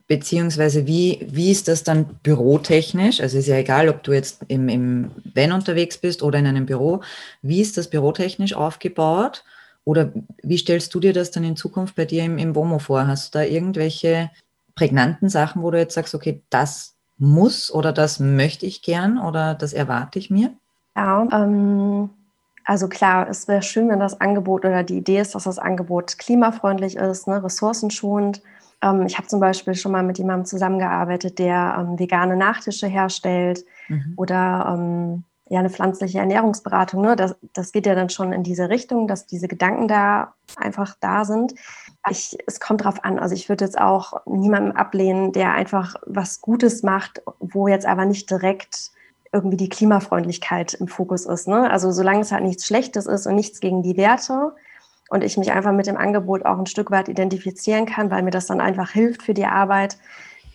Beziehungsweise 0.08 0.86
wie, 0.86 1.26
wie 1.32 1.52
ist 1.52 1.68
das 1.68 1.84
dann 1.84 2.06
bürotechnisch? 2.22 3.22
Also 3.22 3.40
ist 3.40 3.48
ja 3.48 3.58
egal, 3.58 3.90
ob 3.90 4.04
du 4.04 4.14
jetzt 4.14 4.44
im, 4.48 4.70
im 4.70 5.12
Van 5.34 5.52
unterwegs 5.52 5.98
bist 5.98 6.22
oder 6.22 6.38
in 6.38 6.46
einem 6.46 6.68
Büro. 6.68 7.02
Wie 7.42 7.60
ist 7.60 7.78
das 7.78 7.90
bürotechnisch 7.90 8.54
aufgebaut? 8.54 9.44
Oder 9.84 10.12
wie 10.44 10.58
stellst 10.58 10.94
du 10.94 11.00
dir 11.00 11.14
das 11.14 11.32
dann 11.32 11.44
in 11.44 11.56
Zukunft 11.56 11.96
bei 11.96 12.06
dir 12.06 12.24
im, 12.24 12.38
im 12.38 12.56
WOMO 12.56 12.80
vor? 12.80 13.08
Hast 13.08 13.34
du 13.34 13.40
da 13.40 13.46
irgendwelche 13.46 14.30
prägnanten 14.76 15.30
Sachen, 15.30 15.64
wo 15.64 15.72
du 15.72 15.80
jetzt 15.80 15.96
sagst, 15.96 16.14
okay, 16.14 16.44
das 16.50 16.96
muss 17.18 17.72
oder 17.72 17.92
das 17.94 18.20
möchte 18.20 18.66
ich 18.66 18.82
gern 18.82 19.18
oder 19.18 19.56
das 19.56 19.74
erwarte 19.74 20.20
ich 20.20 20.30
mir? 20.30 20.54
Ja, 20.96 21.28
ähm, 21.32 22.10
also 22.64 22.88
klar, 22.88 23.30
es 23.30 23.48
wäre 23.48 23.62
schön, 23.62 23.90
wenn 23.90 24.00
das 24.00 24.20
Angebot 24.20 24.66
oder 24.66 24.84
die 24.84 24.98
Idee 24.98 25.20
ist, 25.20 25.36
dass 25.36 25.44
das 25.44 25.60
Angebot 25.60 26.18
klimafreundlich 26.18 26.96
ist, 26.96 27.28
ne, 27.28 27.44
ressourcenschonend. 27.44 28.42
Ähm, 28.82 29.06
ich 29.06 29.18
habe 29.18 29.28
zum 29.28 29.40
Beispiel 29.40 29.76
schon 29.76 29.92
mal 29.92 30.04
mit 30.04 30.18
jemandem 30.18 30.46
zusammengearbeitet, 30.46 31.38
der 31.38 31.78
ähm, 31.80 32.00
vegane 32.00 32.36
Nachtische 32.36 32.88
herstellt 32.88 33.66
mhm. 33.88 34.14
oder 34.16 34.74
ähm, 34.74 35.24
ja, 35.48 35.60
eine 35.60 35.70
pflanzliche 35.70 36.20
Ernährungsberatung. 36.20 37.02
Ne? 37.02 37.16
Das, 37.16 37.36
das 37.54 37.72
geht 37.72 37.86
ja 37.86 37.94
dann 37.94 38.10
schon 38.10 38.34
in 38.34 38.42
diese 38.42 38.70
Richtung, 38.70 39.08
dass 39.08 39.28
diese 39.28 39.48
Gedanken 39.48 39.88
da 39.88 40.34
einfach 40.56 40.96
da 41.00 41.24
sind. 41.24 41.54
Ich, 42.10 42.36
es 42.48 42.60
kommt 42.60 42.84
drauf 42.84 43.04
an. 43.04 43.20
Also 43.20 43.36
ich 43.36 43.48
würde 43.48 43.64
jetzt 43.64 43.80
auch 43.80 44.26
niemandem 44.26 44.76
ablehnen, 44.76 45.34
der 45.34 45.54
einfach 45.54 45.96
was 46.08 46.42
Gutes 46.42 46.82
macht, 46.82 47.22
wo 47.40 47.68
jetzt 47.68 47.86
aber 47.86 48.06
nicht 48.06 48.30
direkt 48.32 48.92
irgendwie 49.36 49.58
die 49.58 49.70
Klimafreundlichkeit 49.70 50.74
im 50.76 50.88
Fokus 50.88 51.26
ist. 51.26 51.48
Ne? 51.48 51.70
Also 51.70 51.92
solange 51.92 52.22
es 52.22 52.32
halt 52.32 52.44
nichts 52.44 52.66
Schlechtes 52.66 53.06
ist 53.06 53.28
und 53.28 53.36
nichts 53.36 53.60
gegen 53.60 53.84
die 53.84 53.98
Werte 53.98 54.56
und 55.10 55.24
ich 55.24 55.38
mich 55.38 55.52
einfach 55.52 55.74
mit 55.74 55.88
dem 55.88 55.98
Angebot 55.98 56.46
auch 56.46 56.58
ein 56.58 56.66
Stück 56.66 56.90
weit 56.90 57.10
identifizieren 57.10 57.86
kann, 57.86 58.10
weil 58.10 58.24
mir 58.24 58.32
das 58.32 58.48
dann 58.48 58.62
einfach 58.62 58.90
hilft 58.92 59.24
für 59.24 59.34
die 59.34 59.46
Arbeit, 59.46 59.98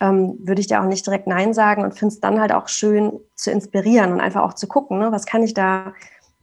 ähm, 0.01 0.35
würde 0.39 0.61
ich 0.61 0.67
da 0.67 0.81
auch 0.81 0.87
nicht 0.87 1.05
direkt 1.05 1.27
Nein 1.27 1.53
sagen 1.53 1.83
und 1.83 1.93
finde 1.93 2.13
es 2.13 2.19
dann 2.19 2.41
halt 2.41 2.51
auch 2.51 2.67
schön 2.67 3.19
zu 3.35 3.51
inspirieren 3.51 4.11
und 4.11 4.19
einfach 4.19 4.41
auch 4.41 4.55
zu 4.55 4.67
gucken, 4.67 4.97
ne? 4.97 5.11
was 5.11 5.27
kann 5.27 5.43
ich 5.43 5.53
da 5.53 5.93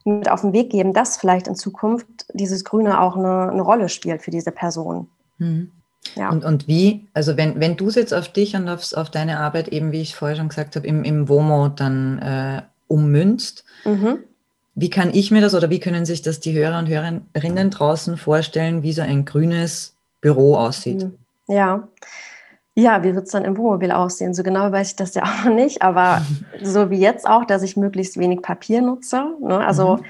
mit 0.04 0.30
auf 0.30 0.42
den 0.42 0.52
Weg 0.52 0.70
geben, 0.70 0.92
dass 0.92 1.16
vielleicht 1.16 1.48
in 1.48 1.56
Zukunft 1.56 2.06
dieses 2.32 2.64
Grüne 2.64 3.00
auch 3.00 3.16
eine, 3.16 3.50
eine 3.50 3.62
Rolle 3.62 3.88
spielt 3.88 4.22
für 4.22 4.30
diese 4.30 4.52
Person. 4.52 5.08
Mhm. 5.38 5.72
Ja. 6.14 6.30
Und, 6.30 6.44
und 6.44 6.68
wie, 6.68 7.06
also 7.14 7.36
wenn, 7.36 7.60
wenn 7.60 7.76
du 7.76 7.88
es 7.88 7.94
jetzt 7.94 8.14
auf 8.14 8.28
dich 8.28 8.56
und 8.56 8.68
aufs, 8.68 8.94
auf 8.94 9.10
deine 9.10 9.38
Arbeit 9.38 9.68
eben, 9.68 9.92
wie 9.92 10.00
ich 10.00 10.14
vorher 10.14 10.36
schon 10.36 10.48
gesagt 10.48 10.76
habe, 10.76 10.86
im, 10.86 11.04
im 11.04 11.28
WOMO 11.28 11.68
dann 11.68 12.18
äh, 12.18 12.62
ummünzt, 12.86 13.64
mhm. 13.84 14.18
wie 14.74 14.90
kann 14.90 15.10
ich 15.12 15.30
mir 15.30 15.40
das 15.40 15.54
oder 15.54 15.70
wie 15.70 15.80
können 15.80 16.06
sich 16.06 16.22
das 16.22 16.40
die 16.40 16.54
Hörer 16.54 16.78
und 16.78 16.88
Hörerinnen 16.88 17.70
draußen 17.70 18.16
vorstellen, 18.16 18.82
wie 18.82 18.92
so 18.92 19.02
ein 19.02 19.24
grünes 19.24 19.94
Büro 20.20 20.56
aussieht? 20.56 21.04
Mhm. 21.04 21.18
Ja. 21.48 21.88
Ja, 22.74 23.02
wie 23.02 23.12
wird 23.12 23.26
es 23.26 23.32
dann 23.32 23.44
im 23.44 23.56
Wohnmobil 23.56 23.90
aussehen? 23.90 24.34
So 24.34 24.44
genau 24.44 24.70
weiß 24.70 24.90
ich 24.90 24.96
das 24.96 25.14
ja 25.14 25.22
auch 25.44 25.50
nicht, 25.50 25.82
aber 25.82 26.22
so 26.62 26.90
wie 26.90 26.98
jetzt 26.98 27.26
auch, 27.28 27.44
dass 27.44 27.62
ich 27.62 27.76
möglichst 27.76 28.18
wenig 28.18 28.42
Papier 28.42 28.82
nutze. 28.82 29.34
Ne? 29.40 29.58
Also 29.58 29.96
mhm. 29.96 30.04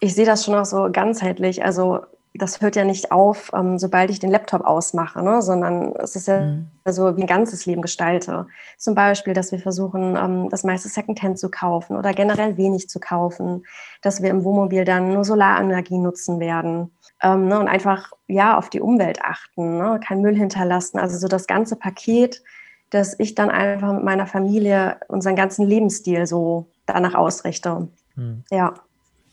ich 0.00 0.14
sehe 0.14 0.26
das 0.26 0.44
schon 0.44 0.54
auch 0.54 0.66
so 0.66 0.88
ganzheitlich. 0.92 1.64
Also 1.64 2.00
das 2.34 2.60
hört 2.60 2.76
ja 2.76 2.84
nicht 2.84 3.10
auf, 3.10 3.50
ähm, 3.54 3.78
sobald 3.78 4.10
ich 4.10 4.20
den 4.20 4.30
Laptop 4.30 4.64
ausmache, 4.64 5.22
ne? 5.22 5.42
sondern 5.42 5.94
es 5.96 6.14
ist 6.14 6.28
ja 6.28 6.40
mhm. 6.40 6.68
so, 6.86 7.16
wie 7.16 7.22
ein 7.22 7.26
ganzes 7.26 7.66
Leben 7.66 7.82
gestalte. 7.82 8.46
Zum 8.78 8.94
Beispiel, 8.94 9.34
dass 9.34 9.50
wir 9.50 9.58
versuchen, 9.58 10.16
ähm, 10.16 10.48
das 10.48 10.62
meiste 10.62 10.88
Secondhand 10.88 11.38
zu 11.38 11.50
kaufen 11.50 11.96
oder 11.96 12.12
generell 12.12 12.56
wenig 12.56 12.88
zu 12.88 13.00
kaufen, 13.00 13.64
dass 14.00 14.22
wir 14.22 14.30
im 14.30 14.44
Wohnmobil 14.44 14.84
dann 14.84 15.12
nur 15.12 15.24
Solarenergie 15.24 15.98
nutzen 15.98 16.38
werden 16.38 16.92
ähm, 17.20 17.48
ne? 17.48 17.58
und 17.58 17.66
einfach 17.66 18.12
ja 18.28 18.56
auf 18.56 18.70
die 18.70 18.80
Umwelt 18.80 19.22
achten, 19.22 19.78
ne? 19.78 19.98
kein 20.06 20.20
Müll 20.20 20.36
hinterlassen. 20.36 21.00
Also 21.00 21.18
so 21.18 21.26
das 21.26 21.48
ganze 21.48 21.74
Paket, 21.74 22.42
dass 22.90 23.18
ich 23.18 23.34
dann 23.34 23.50
einfach 23.50 23.92
mit 23.92 24.04
meiner 24.04 24.26
Familie 24.26 24.98
unseren 25.08 25.34
ganzen 25.34 25.66
Lebensstil 25.66 26.26
so 26.26 26.68
danach 26.86 27.14
ausrichte. 27.14 27.88
Mhm. 28.14 28.44
Ja. 28.50 28.74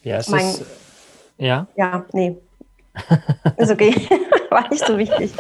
Ja, 0.02 0.18
es 0.18 0.30
mein, 0.30 0.46
ist, 0.46 0.66
ja. 1.38 1.68
Ja, 1.76 2.06
nee. 2.14 2.38
Ist 3.58 3.72
okay. 3.72 4.08
War 4.50 4.70
nicht 4.70 4.86
so 4.86 4.98
wichtig. 4.98 5.32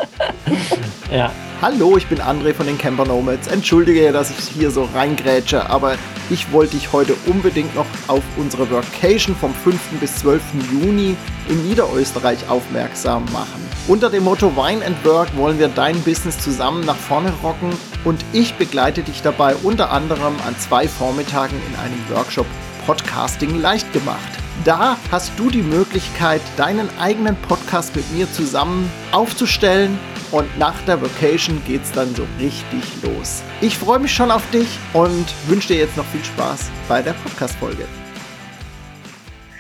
ja. 1.11 1.31
Hallo, 1.61 1.97
ich 1.97 2.05
bin 2.07 2.19
André 2.19 2.53
von 2.53 2.67
den 2.67 2.77
Camper 2.77 3.05
Nomads. 3.05 3.47
Entschuldige, 3.47 4.11
dass 4.11 4.29
ich 4.29 4.49
hier 4.49 4.69
so 4.69 4.87
reingrätsche, 4.93 5.69
aber 5.69 5.95
ich 6.29 6.51
wollte 6.51 6.75
dich 6.75 6.93
heute 6.93 7.15
unbedingt 7.25 7.73
noch 7.73 7.85
auf 8.07 8.21
unsere 8.37 8.69
Workation 8.69 9.35
vom 9.35 9.53
5. 9.53 9.79
bis 9.99 10.17
12. 10.17 10.41
Juni 10.71 11.15
in 11.49 11.67
Niederösterreich 11.67 12.47
aufmerksam 12.49 13.25
machen. 13.33 13.67
Unter 13.87 14.09
dem 14.09 14.25
Motto 14.25 14.55
Wine 14.55 14.85
and 14.85 15.03
Work 15.05 15.35
wollen 15.37 15.57
wir 15.57 15.69
dein 15.69 15.99
Business 16.01 16.37
zusammen 16.37 16.85
nach 16.85 16.97
vorne 16.97 17.31
rocken 17.41 17.71
und 18.03 18.23
ich 18.33 18.53
begleite 18.55 19.01
dich 19.01 19.21
dabei 19.21 19.55
unter 19.63 19.91
anderem 19.91 20.35
an 20.45 20.55
zwei 20.59 20.87
Vormittagen 20.87 21.57
in 21.69 21.75
einem 21.79 22.17
Workshop 22.17 22.45
Podcasting 22.85 23.61
leicht 23.61 23.91
gemacht. 23.93 24.46
Da 24.63 24.97
hast 25.11 25.37
du 25.37 25.49
die 25.49 25.61
Möglichkeit, 25.61 26.41
deinen 26.57 26.89
eigenen 26.99 27.35
Podcast 27.35 27.95
mit 27.95 28.11
mir 28.11 28.29
zusammen 28.31 28.91
aufzustellen 29.11 29.97
und 30.31 30.57
nach 30.57 30.79
der 30.81 31.01
Vacation 31.01 31.61
geht's 31.65 31.91
dann 31.91 32.13
so 32.15 32.25
richtig 32.39 32.83
los. 33.03 33.43
Ich 33.61 33.77
freue 33.77 33.99
mich 33.99 34.13
schon 34.13 34.31
auf 34.31 34.49
dich 34.51 34.67
und 34.93 35.25
wünsche 35.47 35.69
dir 35.69 35.77
jetzt 35.77 35.95
noch 35.95 36.05
viel 36.05 36.23
Spaß 36.23 36.69
bei 36.89 37.01
der 37.01 37.13
Podcast-Folge. 37.13 37.85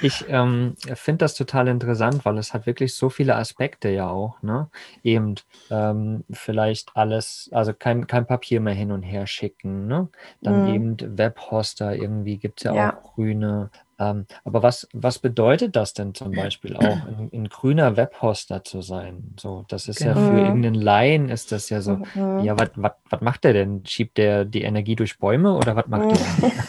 Ich 0.01 0.25
ähm, 0.27 0.75
finde 0.93 1.19
das 1.19 1.33
total 1.33 1.67
interessant, 1.67 2.23
weil 2.23 2.37
es 2.37 2.53
hat 2.53 2.67
wirklich 2.67 2.93
so 2.93 3.09
viele 3.09 3.35
Aspekte 3.35 3.89
ja 3.89 4.09
auch. 4.09 4.41
Ne? 4.43 4.69
Eben 5.03 5.35
ähm, 5.71 6.23
vielleicht 6.31 6.95
alles, 6.95 7.49
also 7.51 7.73
kein, 7.73 8.05
kein 8.05 8.27
Papier 8.27 8.61
mehr 8.61 8.75
hin 8.75 8.91
und 8.91 9.01
her 9.01 9.25
schicken. 9.25 9.87
Ne? 9.87 10.09
Dann 10.41 10.63
mhm. 10.63 10.73
eben 10.73 11.17
Webhoster, 11.17 11.95
irgendwie 11.95 12.37
gibt 12.37 12.59
es 12.59 12.65
ja, 12.65 12.75
ja, 12.75 12.97
auch 12.97 13.13
grüne. 13.15 13.71
Ähm, 13.99 14.25
aber 14.43 14.61
was, 14.63 14.87
was 14.93 15.19
bedeutet 15.19 15.75
das 15.75 15.93
denn 15.93 16.13
zum 16.13 16.31
Beispiel 16.31 16.75
auch, 16.77 16.83
ein, 16.83 17.29
ein 17.33 17.49
grüner 17.49 17.97
Webhoster 17.97 18.63
zu 18.63 18.81
sein? 18.81 19.33
So, 19.39 19.65
das 19.69 19.87
ist 19.87 19.99
genau. 19.99 20.19
ja 20.19 20.27
für 20.27 20.33
mhm. 20.33 20.45
irgendeinen 20.45 20.75
Laien 20.75 21.29
ist 21.29 21.51
das 21.51 21.69
ja 21.69 21.81
so, 21.81 21.97
mhm. 22.13 22.41
ja, 22.43 22.55
was 22.57 23.21
macht 23.21 23.43
der 23.43 23.53
denn? 23.53 23.85
Schiebt 23.85 24.17
der 24.17 24.45
die 24.45 24.61
Energie 24.61 24.95
durch 24.95 25.17
Bäume 25.17 25.55
oder 25.55 25.75
was 25.75 25.87
macht 25.87 26.05
mhm. 26.05 26.13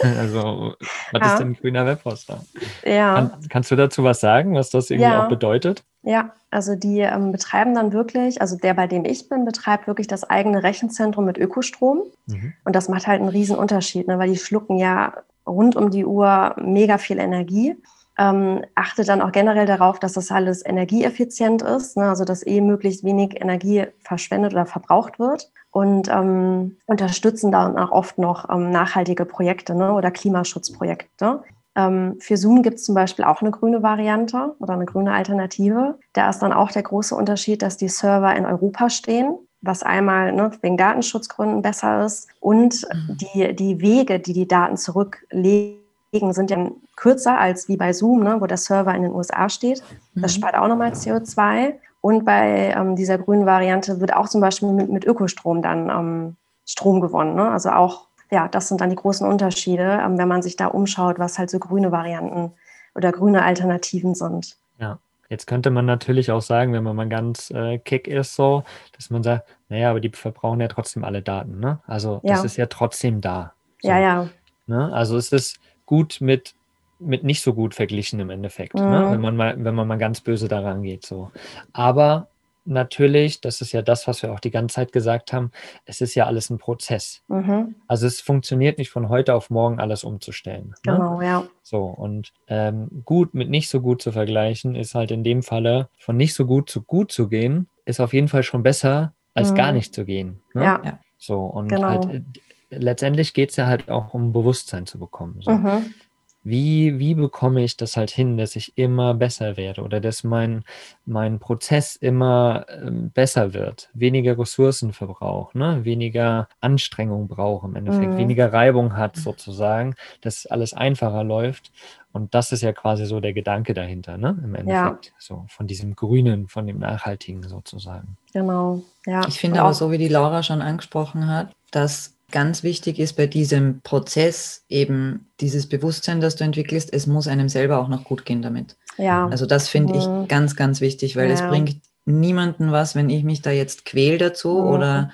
der? 0.00 0.18
also, 0.18 0.74
was 1.12 1.20
ja. 1.20 1.32
ist 1.32 1.38
denn 1.40 1.48
ein 1.48 1.54
grüner 1.54 1.84
Webhoster? 1.84 2.44
Ja. 2.84 3.14
Kann, 3.14 3.48
kannst 3.48 3.70
du 3.70 3.76
dazu 3.76 4.04
was 4.04 4.20
sagen, 4.20 4.54
was 4.54 4.70
das 4.70 4.90
irgendwie 4.90 5.10
ja. 5.10 5.24
auch 5.24 5.28
bedeutet? 5.28 5.84
Ja, 6.02 6.32
also 6.50 6.74
die 6.76 7.00
ähm, 7.00 7.32
betreiben 7.32 7.74
dann 7.74 7.92
wirklich, 7.92 8.40
also 8.40 8.56
der, 8.56 8.72
bei 8.72 8.86
dem 8.86 9.04
ich 9.04 9.28
bin, 9.28 9.44
betreibt 9.44 9.86
wirklich 9.86 10.06
das 10.06 10.24
eigene 10.24 10.62
Rechenzentrum 10.62 11.26
mit 11.26 11.36
Ökostrom. 11.36 12.04
Mhm. 12.26 12.54
Und 12.64 12.74
das 12.74 12.88
macht 12.88 13.06
halt 13.06 13.20
einen 13.20 13.28
riesen 13.28 13.56
Unterschied, 13.56 14.06
ne, 14.08 14.18
weil 14.18 14.30
die 14.30 14.38
schlucken 14.38 14.78
ja 14.78 15.12
rund 15.48 15.76
um 15.76 15.90
die 15.90 16.04
Uhr 16.04 16.54
mega 16.61 16.98
viel 16.98 17.18
Energie. 17.18 17.76
Ähm, 18.18 18.64
achte 18.74 19.04
dann 19.04 19.22
auch 19.22 19.30
generell 19.30 19.66
darauf, 19.66 20.00
dass 20.00 20.14
das 20.14 20.32
alles 20.32 20.66
energieeffizient 20.66 21.62
ist, 21.62 21.96
ne? 21.96 22.08
also 22.08 22.24
dass 22.24 22.44
eh 22.44 22.61
möglichst 22.61 23.04
wenig 23.04 23.40
Energie 23.40 23.87
verschwendet 24.00 24.52
oder 24.52 24.66
verbraucht 24.66 25.20
wird 25.20 25.52
und 25.70 26.08
ähm, 26.08 26.78
unterstützen 26.87 27.52
dann 27.52 27.78
auch 27.78 27.92
oft 27.92 28.18
noch 28.18 28.50
ähm, 28.50 28.70
nachhaltige 28.70 29.24
Projekte 29.24 29.76
ne? 29.76 29.92
oder 29.92 30.11
Klimaschutzprojekte. 30.11 31.44
Ähm, 31.76 32.16
für 32.18 32.37
Zoom 32.37 32.62
gibt 32.62 32.78
es 32.78 32.84
zum 32.84 32.96
Beispiel 32.96 33.24
auch 33.24 33.40
eine 33.40 33.52
grüne 33.52 33.84
Variante 33.84 34.56
oder 34.58 34.72
eine 34.72 34.87
grüne 34.87 35.12
Alternative. 35.12 36.00
Da 36.12 36.28
ist 36.28 36.40
dann 36.40 36.52
auch 36.52 36.72
der 36.72 36.82
große 36.82 37.14
Unterschied, 37.14 37.62
dass 37.62 37.76
die 37.76 37.88
Server 37.88 38.34
in 38.34 38.46
Europa 38.46 38.90
stehen 38.90 39.38
was 39.61 39.83
einmal 39.83 40.33
ne, 40.33 40.51
wegen 40.62 40.77
Datenschutzgründen 40.77 41.62
besser 41.62 42.05
ist. 42.05 42.29
Und 42.40 42.87
mhm. 42.92 43.16
die, 43.16 43.57
die 43.57 43.81
Wege, 43.81 44.21
die 44.21 44.33
die 44.33 44.49
Daten 44.49 44.77
zurücklegen, 44.77 45.79
sind 46.12 46.51
ja 46.51 46.71
kürzer 46.97 47.38
als 47.38 47.68
wie 47.68 47.77
bei 47.77 47.92
Zoom, 47.92 48.23
ne, 48.23 48.40
wo 48.40 48.47
der 48.47 48.57
Server 48.57 48.94
in 48.94 49.03
den 49.03 49.12
USA 49.12 49.49
steht. 49.49 49.83
Das 50.14 50.35
mhm. 50.35 50.40
spart 50.40 50.57
auch 50.57 50.68
nochmal 50.68 50.92
CO2. 50.92 51.75
Und 52.01 52.25
bei 52.25 52.73
ähm, 52.77 52.94
dieser 52.97 53.18
grünen 53.18 53.47
Variante 53.47 54.01
wird 54.01 54.14
auch 54.14 54.29
zum 54.29 54.40
Beispiel 54.40 54.71
mit, 54.71 54.88
mit 54.88 55.05
Ökostrom 55.05 55.62
dann 55.62 55.90
ähm, 55.90 56.37
Strom 56.64 57.01
gewonnen. 57.01 57.35
Ne? 57.35 57.51
Also 57.51 57.71
auch, 57.71 58.07
ja, 58.31 58.47
das 58.47 58.68
sind 58.68 58.81
dann 58.81 58.90
die 58.90 58.97
großen 58.97 59.27
Unterschiede, 59.27 60.01
ähm, 60.05 60.16
wenn 60.18 60.29
man 60.29 60.42
sich 60.42 60.57
da 60.57 60.66
umschaut, 60.66 61.18
was 61.18 61.38
halt 61.38 61.51
so 61.51 61.59
grüne 61.59 61.90
Varianten 61.90 62.53
oder 62.94 63.11
grüne 63.11 63.42
Alternativen 63.42 64.14
sind. 64.14 64.57
Ja. 64.79 64.99
Jetzt 65.28 65.46
könnte 65.46 65.70
man 65.70 65.84
natürlich 65.84 66.30
auch 66.30 66.40
sagen, 66.40 66.72
wenn 66.72 66.82
man 66.82 66.96
mal 66.96 67.08
ganz 67.08 67.50
äh, 67.50 67.78
kick 67.78 68.08
ist, 68.08 68.34
so, 68.34 68.64
dass 68.96 69.10
man 69.10 69.22
sagt, 69.22 69.46
naja, 69.68 69.90
aber 69.90 70.00
die 70.00 70.10
verbrauchen 70.10 70.60
ja 70.60 70.68
trotzdem 70.68 71.04
alle 71.04 71.20
Daten, 71.20 71.60
ne? 71.60 71.80
Also 71.86 72.20
ja. 72.22 72.34
das 72.34 72.44
ist 72.44 72.56
ja 72.56 72.66
trotzdem 72.66 73.20
da. 73.20 73.52
So, 73.82 73.88
ja, 73.88 73.98
ja. 73.98 74.28
Ne? 74.66 74.92
Also 74.92 75.16
es 75.16 75.32
ist 75.32 75.60
gut 75.84 76.18
mit, 76.20 76.54
mit 76.98 77.24
nicht 77.24 77.42
so 77.42 77.52
gut 77.52 77.74
verglichen 77.74 78.20
im 78.20 78.30
Endeffekt, 78.30 78.74
ne? 78.74 78.82
mhm. 78.82 78.90
ne? 78.90 79.10
wenn 79.10 79.20
man 79.20 79.36
mal, 79.36 79.64
wenn 79.64 79.74
man 79.74 79.86
mal 79.86 79.98
ganz 79.98 80.20
böse 80.20 80.48
daran 80.48 80.82
geht. 80.82 81.04
So. 81.04 81.30
Aber 81.72 82.28
natürlich, 82.68 83.40
das 83.40 83.61
ist 83.61 83.72
ja 83.72 83.83
das, 83.83 84.07
was 84.07 84.22
wir 84.22 84.33
auch 84.33 84.40
die 84.40 84.50
ganze 84.50 84.74
Zeit 84.74 84.92
gesagt 84.92 85.33
haben, 85.33 85.50
es 85.85 86.00
ist 86.00 86.14
ja 86.14 86.26
alles 86.26 86.50
ein 86.50 86.59
Prozess. 86.59 87.22
Mhm. 87.28 87.76
Also 87.87 88.07
es 88.07 88.20
funktioniert 88.20 88.78
nicht 88.78 88.90
von 88.90 89.09
heute 89.09 89.35
auf 89.35 89.50
morgen 89.50 89.81
alles 89.81 90.04
umzustellen. 90.04 90.74
Ne? 90.87 90.94
Genau, 90.94 91.20
ja. 91.20 91.44
So, 91.62 91.85
und 91.85 92.33
ähm, 92.46 93.02
gut 93.04 93.35
mit 93.35 93.50
nicht 93.50 93.68
so 93.68 93.81
gut 93.81 94.02
zu 94.02 94.12
vergleichen, 94.12 94.74
ist 94.74 94.94
halt 94.94 95.11
in 95.11 95.24
dem 95.24 95.42
Falle 95.42 95.88
von 95.98 96.16
nicht 96.16 96.35
so 96.35 96.46
gut 96.46 96.70
zu 96.70 96.83
gut 96.83 97.11
zu 97.11 97.28
gehen, 97.28 97.68
ist 97.85 98.00
auf 98.00 98.12
jeden 98.12 98.28
Fall 98.28 98.42
schon 98.42 98.62
besser, 98.62 99.14
als 99.35 99.52
mhm. 99.52 99.57
gar 99.57 99.72
nicht 99.72 99.94
zu 99.94 100.04
gehen. 100.04 100.40
Ne? 100.54 100.64
Ja. 100.64 100.98
So, 101.16 101.40
und 101.40 101.68
genau. 101.68 101.88
halt 101.88 102.07
äh, 102.07 102.22
letztendlich 102.70 103.35
geht 103.35 103.50
es 103.50 103.57
ja 103.57 103.66
halt 103.66 103.90
auch 103.90 104.14
um 104.14 104.33
Bewusstsein 104.33 104.87
zu 104.87 104.98
bekommen. 104.98 105.40
So. 105.40 105.50
Mhm 105.50 105.94
wie, 106.42 106.98
wie 106.98 107.14
bekomme 107.14 107.62
ich 107.62 107.77
das 107.77 107.96
halt 107.96 108.11
hin, 108.11 108.37
dass 108.37 108.57
ich 108.57 108.79
immer 108.79 109.12
besser 109.14 109.57
werde 109.57 109.83
oder 109.83 110.01
dass 110.01 110.24
mein, 110.24 110.64
mein 111.05 111.38
Prozess 111.38 111.96
immer 111.96 112.64
äh, 112.68 112.90
besser 112.90 113.53
wird, 113.55 113.90
weniger 113.92 114.38
Ressourcen 114.38 114.92
verbraucht, 114.92 115.55
ne? 115.55 115.85
weniger 115.85 116.48
Anstrengung 116.61 117.29
braucht 117.29 117.66
im 117.66 117.77
Endeffekt, 117.77 118.12
mhm. 118.12 118.18
weniger 118.18 118.53
Reibung 118.53 118.96
hat 118.96 119.16
sozusagen, 119.16 119.94
dass 120.20 120.46
alles 120.46 120.74
einfacher 120.74 121.24
läuft. 121.24 121.72
Und 122.12 122.35
das 122.35 122.53
ist 122.53 122.62
ja 122.62 122.72
quasi 122.72 123.05
so 123.05 123.20
der 123.20 123.35
Gedanke 123.35 123.74
dahinter, 123.74 124.16
ne? 124.16 124.37
Im 124.42 124.55
Endeffekt. 124.55 125.07
Ja. 125.07 125.12
So 125.18 125.44
von 125.48 125.66
diesem 125.66 125.94
Grünen, 125.94 126.48
von 126.48 126.66
dem 126.66 126.79
Nachhaltigen 126.79 127.42
sozusagen. 127.42 128.16
Genau, 128.33 128.83
ja. 129.07 129.29
Ich 129.29 129.38
finde 129.38 129.61
aber 129.61 129.74
so, 129.74 129.90
wie 129.92 129.98
die 129.98 130.09
Laura 130.09 130.42
schon 130.42 130.62
angesprochen 130.62 131.29
hat, 131.29 131.55
dass 131.70 132.17
ganz 132.30 132.62
wichtig 132.62 132.98
ist 132.98 133.14
bei 133.14 133.26
diesem 133.26 133.80
Prozess 133.82 134.64
eben 134.68 135.28
dieses 135.40 135.68
Bewusstsein, 135.68 136.20
das 136.20 136.36
du 136.36 136.44
entwickelst, 136.44 136.92
es 136.92 137.06
muss 137.06 137.28
einem 137.28 137.48
selber 137.48 137.78
auch 137.78 137.88
noch 137.88 138.04
gut 138.04 138.24
gehen 138.24 138.42
damit. 138.42 138.76
Ja. 138.98 139.26
Also 139.28 139.46
das 139.46 139.68
finde 139.68 139.94
mhm. 139.94 140.22
ich 140.22 140.28
ganz, 140.28 140.56
ganz 140.56 140.80
wichtig, 140.80 141.16
weil 141.16 141.28
ja. 141.28 141.34
es 141.34 141.42
bringt 141.42 141.76
niemanden 142.04 142.72
was, 142.72 142.94
wenn 142.94 143.10
ich 143.10 143.24
mich 143.24 143.42
da 143.42 143.50
jetzt 143.50 143.84
quäl 143.84 144.18
dazu 144.18 144.50
mhm. 144.50 144.68
oder 144.68 145.10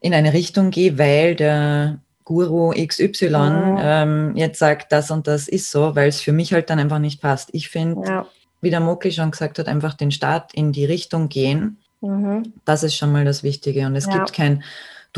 in 0.00 0.14
eine 0.14 0.32
Richtung 0.32 0.70
gehe, 0.70 0.98
weil 0.98 1.34
der 1.34 1.98
Guru 2.24 2.72
XY 2.72 3.30
mhm. 3.30 3.78
ähm, 3.80 4.36
jetzt 4.36 4.58
sagt, 4.58 4.92
das 4.92 5.10
und 5.10 5.26
das 5.26 5.48
ist 5.48 5.70
so, 5.70 5.96
weil 5.96 6.08
es 6.08 6.20
für 6.20 6.32
mich 6.32 6.52
halt 6.52 6.68
dann 6.68 6.78
einfach 6.78 6.98
nicht 6.98 7.22
passt. 7.22 7.48
Ich 7.52 7.68
finde, 7.70 8.06
ja. 8.06 8.26
wie 8.60 8.70
der 8.70 8.80
Mokli 8.80 9.12
schon 9.12 9.30
gesagt 9.30 9.58
hat, 9.58 9.66
einfach 9.66 9.94
den 9.94 10.10
Start 10.10 10.52
in 10.52 10.72
die 10.72 10.84
Richtung 10.84 11.28
gehen. 11.28 11.78
Mhm. 12.00 12.52
Das 12.66 12.82
ist 12.82 12.96
schon 12.96 13.12
mal 13.12 13.24
das 13.24 13.42
Wichtige. 13.42 13.86
Und 13.86 13.96
es 13.96 14.08
gibt 14.08 14.34
kein 14.34 14.62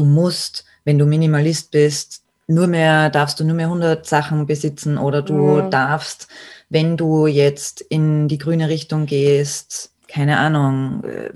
du 0.01 0.07
musst, 0.07 0.65
wenn 0.85 0.99
du 0.99 1.07
Minimalist 1.07 1.71
bist, 1.71 2.23
nur 2.47 2.67
mehr, 2.67 3.11
darfst 3.11 3.39
du 3.39 3.45
nur 3.45 3.55
mehr 3.55 3.67
100 3.67 4.07
Sachen 4.07 4.47
besitzen 4.47 4.99
oder 4.99 5.23
du 5.23 5.35
mhm. 5.35 5.71
darfst, 5.71 6.27
wenn 6.69 6.97
du 6.97 7.27
jetzt 7.27 7.81
in 7.81 8.27
die 8.27 8.39
grüne 8.39 8.69
Richtung 8.69 9.07
gehst, 9.07 9.93
keine 10.09 10.39
Ahnung, 10.39 11.05
äh, 11.05 11.31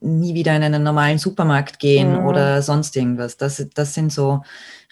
nie 0.00 0.34
wieder 0.34 0.54
in 0.54 0.62
einen 0.62 0.84
normalen 0.84 1.18
Supermarkt 1.18 1.80
gehen 1.80 2.20
mhm. 2.20 2.26
oder 2.26 2.62
sonst 2.62 2.96
irgendwas. 2.96 3.36
Das, 3.36 3.66
das 3.74 3.94
sind 3.94 4.12
so 4.12 4.42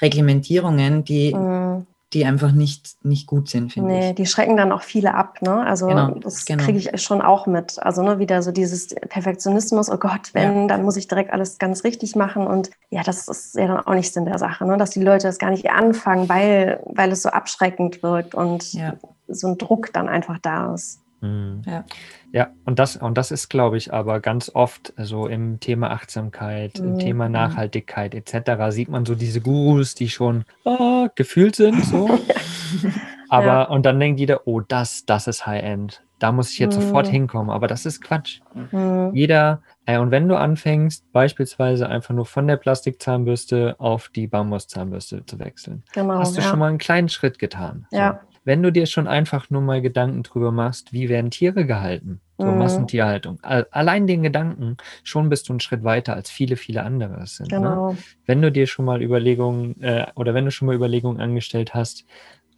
Reglementierungen, 0.01 1.05
die 1.05 1.35
mhm 1.35 1.87
die 2.14 2.25
einfach 2.25 2.53
nicht, 2.53 2.97
nicht 3.05 3.27
gut 3.27 3.51
sind, 3.51 3.73
finde 3.73 3.90
nee, 3.90 3.99
ich. 3.99 4.07
Nee, 4.07 4.12
die 4.14 4.27
schrecken 4.27 4.57
dann 4.57 4.73
auch 4.73 4.83
viele 4.83 5.14
ab, 5.14 5.42
ne? 5.42 5.66
Also 5.66 5.88
genau, 5.88 6.12
das 6.12 6.47
genau. 6.47 6.64
kriege 6.64 6.79
ich 6.79 7.03
schon 7.03 7.21
auch 7.21 7.47
mit. 7.47 7.79
Also 7.83 8.03
ne, 8.03 8.18
wieder 8.18 8.42
so 8.42 8.51
dieses 8.51 8.94
Perfektionismus, 8.94 9.90
oh 9.90 9.99
Gott, 9.99 10.31
wenn, 10.33 10.62
ja. 10.62 10.66
dann 10.68 10.85
muss 10.85 10.97
ich 10.97 11.07
direkt 11.07 11.33
alles 11.33 11.59
ganz 11.59 11.85
richtig 11.85 12.16
machen. 12.16 12.47
Und 12.47 12.71
ja, 12.88 13.03
das 13.03 13.29
ist 13.29 13.55
ja 13.57 13.66
dann 13.66 13.87
auch 13.87 13.94
nicht 13.94 14.12
Sinn 14.12 14.25
der 14.25 14.38
Sache, 14.38 14.64
ne? 14.64 14.79
dass 14.79 14.90
die 14.90 15.03
Leute 15.03 15.27
das 15.27 15.38
gar 15.38 15.51
nicht 15.51 15.71
anfangen, 15.71 16.29
weil, 16.31 16.81
weil 16.87 17.12
es 17.12 17.23
so 17.23 17.29
abschreckend 17.29 18.03
wirkt 18.03 18.35
und 18.35 18.73
ja. 18.73 18.94
so 19.27 19.49
ein 19.49 19.59
Druck 19.59 19.92
dann 19.92 20.09
einfach 20.09 20.38
da 20.38 20.73
ist. 20.73 21.01
Mhm. 21.20 21.62
Ja. 21.66 21.85
ja, 22.33 22.50
und 22.64 22.78
das, 22.78 22.96
und 22.96 23.18
das 23.18 23.31
ist, 23.31 23.48
glaube 23.48 23.76
ich, 23.76 23.92
aber 23.92 24.20
ganz 24.20 24.50
oft 24.54 24.92
so 24.96 25.26
im 25.26 25.61
Thema 25.61 25.90
Achtsamkeit, 25.90 26.78
mhm. 26.78 26.92
im 26.92 26.98
Thema 26.98 27.28
Nachhaltigkeit 27.28 28.14
etc. 28.14 28.70
sieht 28.70 28.88
man 28.88 29.04
so 29.04 29.14
diese 29.14 29.40
Gurus, 29.40 29.94
die 29.94 30.09
schon 30.09 30.44
oh, 30.64 31.09
gefühlt 31.14 31.57
sind. 31.57 31.85
So. 31.88 32.11
aber, 33.31 33.46
ja. 33.46 33.62
und 33.62 33.87
dann 33.87 33.98
denkt 33.98 34.20
jeder, 34.20 34.46
oh, 34.46 34.61
das, 34.61 35.07
das 35.07 35.26
ist 35.26 35.46
High-End. 35.46 36.02
Da 36.18 36.33
muss 36.33 36.50
ich 36.50 36.59
jetzt 36.59 36.76
mhm. 36.76 36.83
sofort 36.83 37.07
hinkommen. 37.07 37.50
Aber 37.50 37.66
das 37.66 37.87
ist 37.87 38.02
Quatsch. 38.02 38.40
Mhm. 38.54 39.12
Jeder, 39.14 39.62
äh, 39.87 39.98
und 39.98 40.11
wenn 40.11 40.28
du 40.28 40.37
anfängst, 40.37 41.11
beispielsweise 41.12 41.88
einfach 41.88 42.14
nur 42.14 42.26
von 42.26 42.46
der 42.46 42.57
Plastikzahnbürste 42.57 43.76
auf 43.78 44.09
die 44.09 44.26
Bambuszahnbürste 44.26 45.24
zu 45.24 45.38
wechseln, 45.38 45.85
genau, 45.92 46.18
hast 46.18 46.37
du 46.37 46.42
ja. 46.42 46.48
schon 46.48 46.59
mal 46.59 46.68
einen 46.68 46.78
kleinen 46.78 47.09
Schritt 47.09 47.38
getan. 47.38 47.87
Ja. 47.90 48.20
So 48.28 48.28
wenn 48.48 48.62
du 48.62 48.72
dir 48.72 48.87
schon 48.87 49.06
einfach 49.06 49.50
nur 49.50 49.61
mal 49.61 49.82
Gedanken 49.82 50.22
drüber 50.22 50.52
machst, 50.52 50.94
wie 50.94 51.11
werden 51.11 51.30
Tiere 51.30 51.66
gehalten, 51.66 52.22
so 52.38 52.46
mhm. 52.46 52.56
Massentierhaltung, 52.56 53.38
allein 53.42 54.06
den 54.06 54.22
Gedanken, 54.22 54.78
schon 55.04 55.28
bist 55.28 55.50
du 55.50 55.52
einen 55.52 55.61
Schritt 55.61 55.84
weiter 55.84 56.14
als 56.14 56.30
viele, 56.30 56.56
viele 56.56 56.82
andere 56.82 57.20
es 57.20 57.37
sind. 57.37 57.52
Ne? 57.52 57.58
Genau. 57.58 57.92
Ne? 57.92 57.98
Wenn 58.24 58.40
du 58.40 58.50
dir 58.50 58.66
schon 58.66 58.87
mal 58.87 59.02
Überlegungen 59.02 59.78
äh, 59.82 60.06
oder 60.14 60.32
wenn 60.32 60.46
du 60.46 60.50
schon 60.50 60.64
mal 60.64 60.74
Überlegungen 60.74 61.20
angestellt 61.20 61.74
hast, 61.74 62.06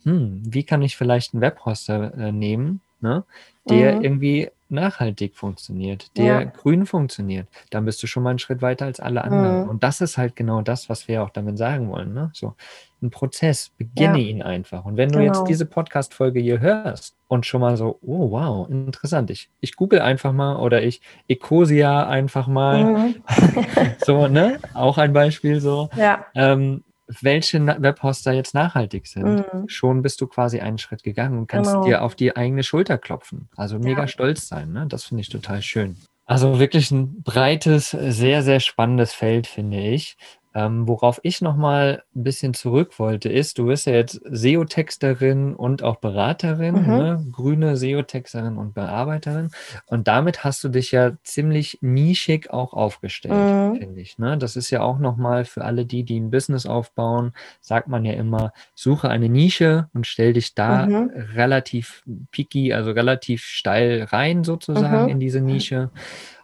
hm, 0.04 0.42
wie 0.46 0.62
kann 0.62 0.80
ich 0.82 0.96
vielleicht 0.96 1.34
einen 1.34 1.40
Webhoster 1.40 2.14
äh, 2.16 2.30
nehmen, 2.30 2.82
ne, 3.00 3.24
der 3.68 3.96
mhm. 3.96 4.04
irgendwie 4.04 4.48
nachhaltig 4.70 5.36
funktioniert, 5.36 6.16
der 6.16 6.24
ja. 6.24 6.44
grün 6.44 6.86
funktioniert, 6.86 7.48
dann 7.70 7.84
bist 7.84 8.02
du 8.02 8.06
schon 8.06 8.22
mal 8.22 8.30
einen 8.30 8.38
Schritt 8.38 8.62
weiter 8.62 8.86
als 8.86 9.00
alle 9.00 9.24
anderen. 9.24 9.64
Mhm. 9.64 9.68
Und 9.68 9.82
das 9.82 10.00
ist 10.00 10.18
halt 10.18 10.36
genau 10.36 10.62
das, 10.62 10.88
was 10.88 11.08
wir 11.08 11.22
auch 11.22 11.30
damit 11.30 11.58
sagen 11.58 11.90
wollen. 11.90 12.14
Ne? 12.14 12.30
So, 12.32 12.54
ein 13.02 13.10
Prozess, 13.10 13.70
beginne 13.76 14.18
ja. 14.18 14.28
ihn 14.28 14.42
einfach. 14.42 14.84
Und 14.84 14.96
wenn 14.96 15.10
du 15.10 15.18
genau. 15.18 15.32
jetzt 15.32 15.48
diese 15.48 15.66
Podcast-Folge 15.66 16.40
hier 16.40 16.60
hörst 16.60 17.16
und 17.28 17.46
schon 17.46 17.60
mal 17.60 17.76
so, 17.76 17.98
oh 18.02 18.30
wow, 18.30 18.68
interessant, 18.68 19.30
ich, 19.30 19.50
ich 19.60 19.76
google 19.76 20.00
einfach 20.00 20.32
mal 20.32 20.56
oder 20.56 20.82
ich 20.82 21.00
Ecosia 21.28 22.06
einfach 22.06 22.46
mal, 22.46 22.84
mhm. 22.84 23.14
so, 24.04 24.26
ne? 24.28 24.58
Auch 24.74 24.98
ein 24.98 25.12
Beispiel 25.12 25.60
so. 25.60 25.88
Ja. 25.96 26.26
Ähm, 26.34 26.84
welche 27.20 27.64
Webhoster 27.66 28.32
jetzt 28.32 28.54
nachhaltig 28.54 29.06
sind. 29.06 29.44
Mhm. 29.52 29.68
Schon 29.68 30.02
bist 30.02 30.20
du 30.20 30.26
quasi 30.26 30.60
einen 30.60 30.78
Schritt 30.78 31.02
gegangen 31.02 31.38
und 31.38 31.46
kannst 31.46 31.72
genau. 31.72 31.84
dir 31.84 32.02
auf 32.02 32.14
die 32.14 32.36
eigene 32.36 32.62
Schulter 32.62 32.98
klopfen. 32.98 33.48
Also 33.56 33.78
mega 33.78 34.02
ja. 34.02 34.08
stolz 34.08 34.48
sein. 34.48 34.72
Ne? 34.72 34.86
Das 34.88 35.04
finde 35.04 35.22
ich 35.22 35.28
total 35.28 35.62
schön. 35.62 35.96
Also 36.26 36.60
wirklich 36.60 36.92
ein 36.92 37.22
breites, 37.22 37.90
sehr, 37.90 38.42
sehr 38.44 38.60
spannendes 38.60 39.12
Feld, 39.12 39.48
finde 39.48 39.80
ich. 39.80 40.16
Ähm, 40.52 40.88
worauf 40.88 41.20
ich 41.22 41.40
nochmal 41.42 42.02
ein 42.14 42.24
bisschen 42.24 42.54
zurück 42.54 42.98
wollte, 42.98 43.28
ist, 43.28 43.58
du 43.58 43.66
bist 43.66 43.86
ja 43.86 43.92
jetzt 43.92 44.20
SEO-Texterin 44.24 45.54
und 45.54 45.84
auch 45.84 45.96
Beraterin, 45.96 46.82
mhm. 46.82 46.88
ne? 46.88 47.26
grüne 47.30 47.76
SEO-Texterin 47.76 48.56
und 48.56 48.74
Bearbeiterin. 48.74 49.50
Und 49.86 50.08
damit 50.08 50.42
hast 50.42 50.64
du 50.64 50.68
dich 50.68 50.90
ja 50.90 51.12
ziemlich 51.22 51.78
nischig 51.82 52.50
auch 52.50 52.72
aufgestellt, 52.72 53.74
mhm. 53.74 53.76
finde 53.76 54.00
ich. 54.00 54.18
Ne? 54.18 54.38
Das 54.38 54.56
ist 54.56 54.70
ja 54.70 54.80
auch 54.82 54.98
nochmal 54.98 55.44
für 55.44 55.64
alle 55.64 55.86
die, 55.86 56.02
die 56.02 56.18
ein 56.18 56.32
Business 56.32 56.66
aufbauen, 56.66 57.32
sagt 57.60 57.86
man 57.86 58.04
ja 58.04 58.14
immer, 58.14 58.52
suche 58.74 59.08
eine 59.08 59.28
Nische 59.28 59.88
und 59.94 60.06
stell 60.06 60.32
dich 60.32 60.54
da 60.56 60.86
mhm. 60.86 61.10
relativ 61.34 62.02
picky, 62.32 62.72
also 62.72 62.90
relativ 62.90 63.44
steil 63.44 64.02
rein 64.10 64.42
sozusagen 64.42 65.04
mhm. 65.04 65.10
in 65.10 65.20
diese 65.20 65.40
Nische. 65.40 65.90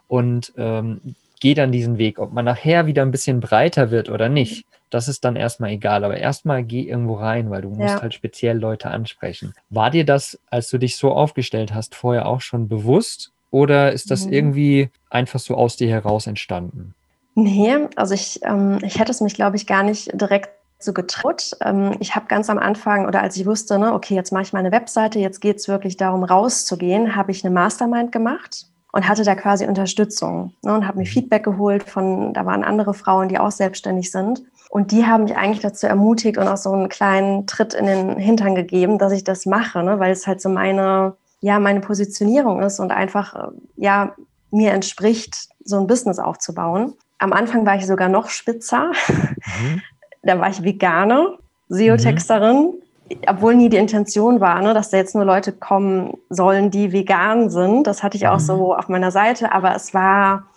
Und 0.07 0.53
ähm, 0.55 1.15
geh 1.39 1.53
dann 1.53 1.71
diesen 1.71 1.97
Weg. 1.97 2.19
Ob 2.19 2.33
man 2.33 2.45
nachher 2.45 2.85
wieder 2.85 3.01
ein 3.01 3.11
bisschen 3.11 3.39
breiter 3.39 3.91
wird 3.91 4.09
oder 4.09 4.29
nicht, 4.29 4.65
das 4.89 5.07
ist 5.07 5.25
dann 5.25 5.35
erstmal 5.35 5.71
egal. 5.71 6.03
Aber 6.03 6.17
erstmal 6.17 6.63
geh 6.63 6.81
irgendwo 6.81 7.15
rein, 7.15 7.49
weil 7.49 7.61
du 7.61 7.69
musst 7.69 7.95
ja. 7.95 8.01
halt 8.01 8.13
speziell 8.13 8.57
Leute 8.57 8.89
ansprechen. 8.89 9.53
War 9.69 9.89
dir 9.89 10.05
das, 10.05 10.39
als 10.49 10.69
du 10.69 10.77
dich 10.77 10.97
so 10.97 11.11
aufgestellt 11.11 11.73
hast, 11.73 11.95
vorher 11.95 12.27
auch 12.27 12.41
schon 12.41 12.67
bewusst? 12.67 13.31
Oder 13.51 13.93
ist 13.93 14.11
das 14.11 14.25
mhm. 14.25 14.33
irgendwie 14.33 14.89
einfach 15.09 15.39
so 15.39 15.55
aus 15.55 15.77
dir 15.77 15.89
heraus 15.89 16.27
entstanden? 16.27 16.93
Nee, 17.35 17.87
also 17.95 18.13
ich, 18.13 18.39
ähm, 18.43 18.79
ich 18.81 18.99
hätte 18.99 19.11
es 19.11 19.21
mich, 19.21 19.35
glaube 19.35 19.57
ich, 19.57 19.67
gar 19.67 19.83
nicht 19.83 20.09
direkt 20.19 20.49
so 20.79 20.91
getraut. 20.93 21.51
Ähm, 21.61 21.95
ich 21.99 22.15
habe 22.15 22.27
ganz 22.27 22.49
am 22.49 22.57
Anfang 22.57 23.07
oder 23.07 23.21
als 23.21 23.37
ich 23.37 23.45
wusste, 23.45 23.79
ne, 23.79 23.93
okay, 23.93 24.15
jetzt 24.15 24.31
mache 24.31 24.43
ich 24.43 24.53
meine 24.53 24.71
Webseite, 24.71 25.19
jetzt 25.19 25.39
geht 25.39 25.57
es 25.57 25.67
wirklich 25.67 25.97
darum, 25.97 26.23
rauszugehen, 26.23 27.15
habe 27.15 27.31
ich 27.31 27.43
eine 27.45 27.53
Mastermind 27.53 28.11
gemacht 28.11 28.67
und 28.91 29.07
hatte 29.07 29.23
da 29.23 29.35
quasi 29.35 29.65
Unterstützung 29.65 30.53
ne, 30.63 30.73
und 30.73 30.87
habe 30.87 30.97
mir 30.97 31.03
mhm. 31.03 31.09
Feedback 31.09 31.43
geholt 31.43 31.83
von, 31.83 32.33
da 32.33 32.45
waren 32.45 32.63
andere 32.63 32.93
Frauen, 32.93 33.29
die 33.29 33.39
auch 33.39 33.51
selbstständig 33.51 34.11
sind. 34.11 34.43
Und 34.69 34.91
die 34.91 35.05
haben 35.05 35.23
mich 35.23 35.35
eigentlich 35.37 35.61
dazu 35.61 35.87
ermutigt 35.87 36.37
und 36.37 36.47
auch 36.47 36.57
so 36.57 36.71
einen 36.71 36.89
kleinen 36.89 37.47
Tritt 37.47 37.73
in 37.73 37.85
den 37.85 38.17
Hintern 38.17 38.55
gegeben, 38.55 38.97
dass 38.97 39.13
ich 39.13 39.23
das 39.23 39.45
mache, 39.45 39.83
ne, 39.83 39.99
weil 39.99 40.11
es 40.11 40.27
halt 40.27 40.41
so 40.41 40.49
meine, 40.49 41.15
ja, 41.41 41.59
meine 41.59 41.81
Positionierung 41.81 42.61
ist 42.61 42.79
und 42.79 42.91
einfach, 42.91 43.35
äh, 43.35 43.51
ja, 43.75 44.15
mir 44.51 44.71
entspricht, 44.71 45.49
so 45.63 45.77
ein 45.77 45.87
Business 45.87 46.19
aufzubauen. 46.19 46.93
Am 47.19 47.33
Anfang 47.33 47.65
war 47.65 47.75
ich 47.75 47.85
sogar 47.85 48.09
noch 48.09 48.29
spitzer. 48.29 48.91
Mhm. 49.07 49.81
Da 50.23 50.39
war 50.39 50.49
ich 50.49 50.61
Veganer, 50.61 51.37
SEO-Texterin. 51.69 52.55
Mhm 52.57 52.86
obwohl 53.27 53.55
nie 53.55 53.69
die 53.69 53.77
Intention 53.77 54.39
war, 54.39 54.61
ne, 54.61 54.73
dass 54.73 54.89
da 54.89 54.97
jetzt 54.97 55.15
nur 55.15 55.25
Leute 55.25 55.51
kommen 55.51 56.17
sollen, 56.29 56.71
die 56.71 56.91
vegan 56.91 57.49
sind. 57.49 57.87
Das 57.87 58.03
hatte 58.03 58.17
ich 58.17 58.27
auch 58.27 58.39
so 58.39 58.57
mhm. 58.57 58.71
auf 58.73 58.89
meiner 58.89 59.11
Seite, 59.11 59.51
aber 59.51 59.75
es 59.75 59.93
war, 59.93 60.47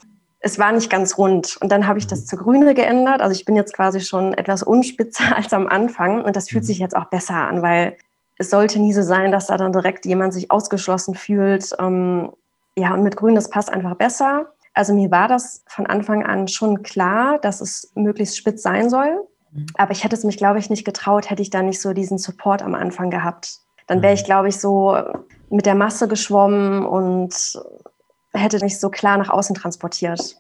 es 0.40 0.58
war 0.58 0.72
nicht 0.72 0.90
ganz 0.90 1.18
rund. 1.18 1.56
Und 1.60 1.70
dann 1.70 1.86
habe 1.86 1.98
ich 1.98 2.06
das 2.06 2.26
zu 2.26 2.36
Grüne 2.36 2.74
geändert. 2.74 3.20
Also 3.20 3.32
ich 3.32 3.44
bin 3.44 3.56
jetzt 3.56 3.74
quasi 3.74 4.00
schon 4.00 4.34
etwas 4.34 4.62
unspitzer 4.62 5.36
als 5.36 5.52
am 5.52 5.66
Anfang 5.66 6.24
und 6.24 6.36
das 6.36 6.48
fühlt 6.48 6.64
mhm. 6.64 6.68
sich 6.68 6.78
jetzt 6.78 6.96
auch 6.96 7.06
besser 7.06 7.34
an, 7.34 7.62
weil 7.62 7.96
es 8.38 8.50
sollte 8.50 8.80
nie 8.80 8.92
so 8.92 9.02
sein, 9.02 9.32
dass 9.32 9.48
da 9.48 9.56
dann 9.56 9.72
direkt 9.72 10.06
jemand 10.06 10.32
sich 10.32 10.50
ausgeschlossen 10.50 11.14
fühlt. 11.14 11.70
Ähm, 11.78 12.32
ja, 12.76 12.94
und 12.94 13.02
mit 13.02 13.16
Grün, 13.16 13.34
das 13.34 13.50
passt 13.50 13.70
einfach 13.70 13.96
besser. 13.96 14.46
Also 14.72 14.94
mir 14.94 15.10
war 15.10 15.28
das 15.28 15.62
von 15.66 15.86
Anfang 15.86 16.24
an 16.24 16.48
schon 16.48 16.82
klar, 16.82 17.38
dass 17.38 17.60
es 17.60 17.92
möglichst 17.94 18.38
spitz 18.38 18.62
sein 18.62 18.88
soll. 18.88 19.26
Aber 19.74 19.92
ich 19.92 20.04
hätte 20.04 20.14
es 20.14 20.24
mich, 20.24 20.36
glaube 20.36 20.58
ich, 20.58 20.70
nicht 20.70 20.84
getraut, 20.84 21.30
hätte 21.30 21.42
ich 21.42 21.50
da 21.50 21.62
nicht 21.62 21.80
so 21.80 21.92
diesen 21.92 22.18
Support 22.18 22.62
am 22.62 22.74
Anfang 22.74 23.10
gehabt. 23.10 23.58
Dann 23.86 24.02
wäre 24.02 24.14
ich, 24.14 24.22
mhm. 24.22 24.26
glaube 24.26 24.48
ich, 24.48 24.58
so 24.58 24.96
mit 25.50 25.66
der 25.66 25.74
Masse 25.74 26.06
geschwommen 26.06 26.84
und 26.84 27.34
hätte 28.32 28.62
nicht 28.62 28.78
so 28.78 28.90
klar 28.90 29.18
nach 29.18 29.30
außen 29.30 29.56
transportiert. 29.56 30.36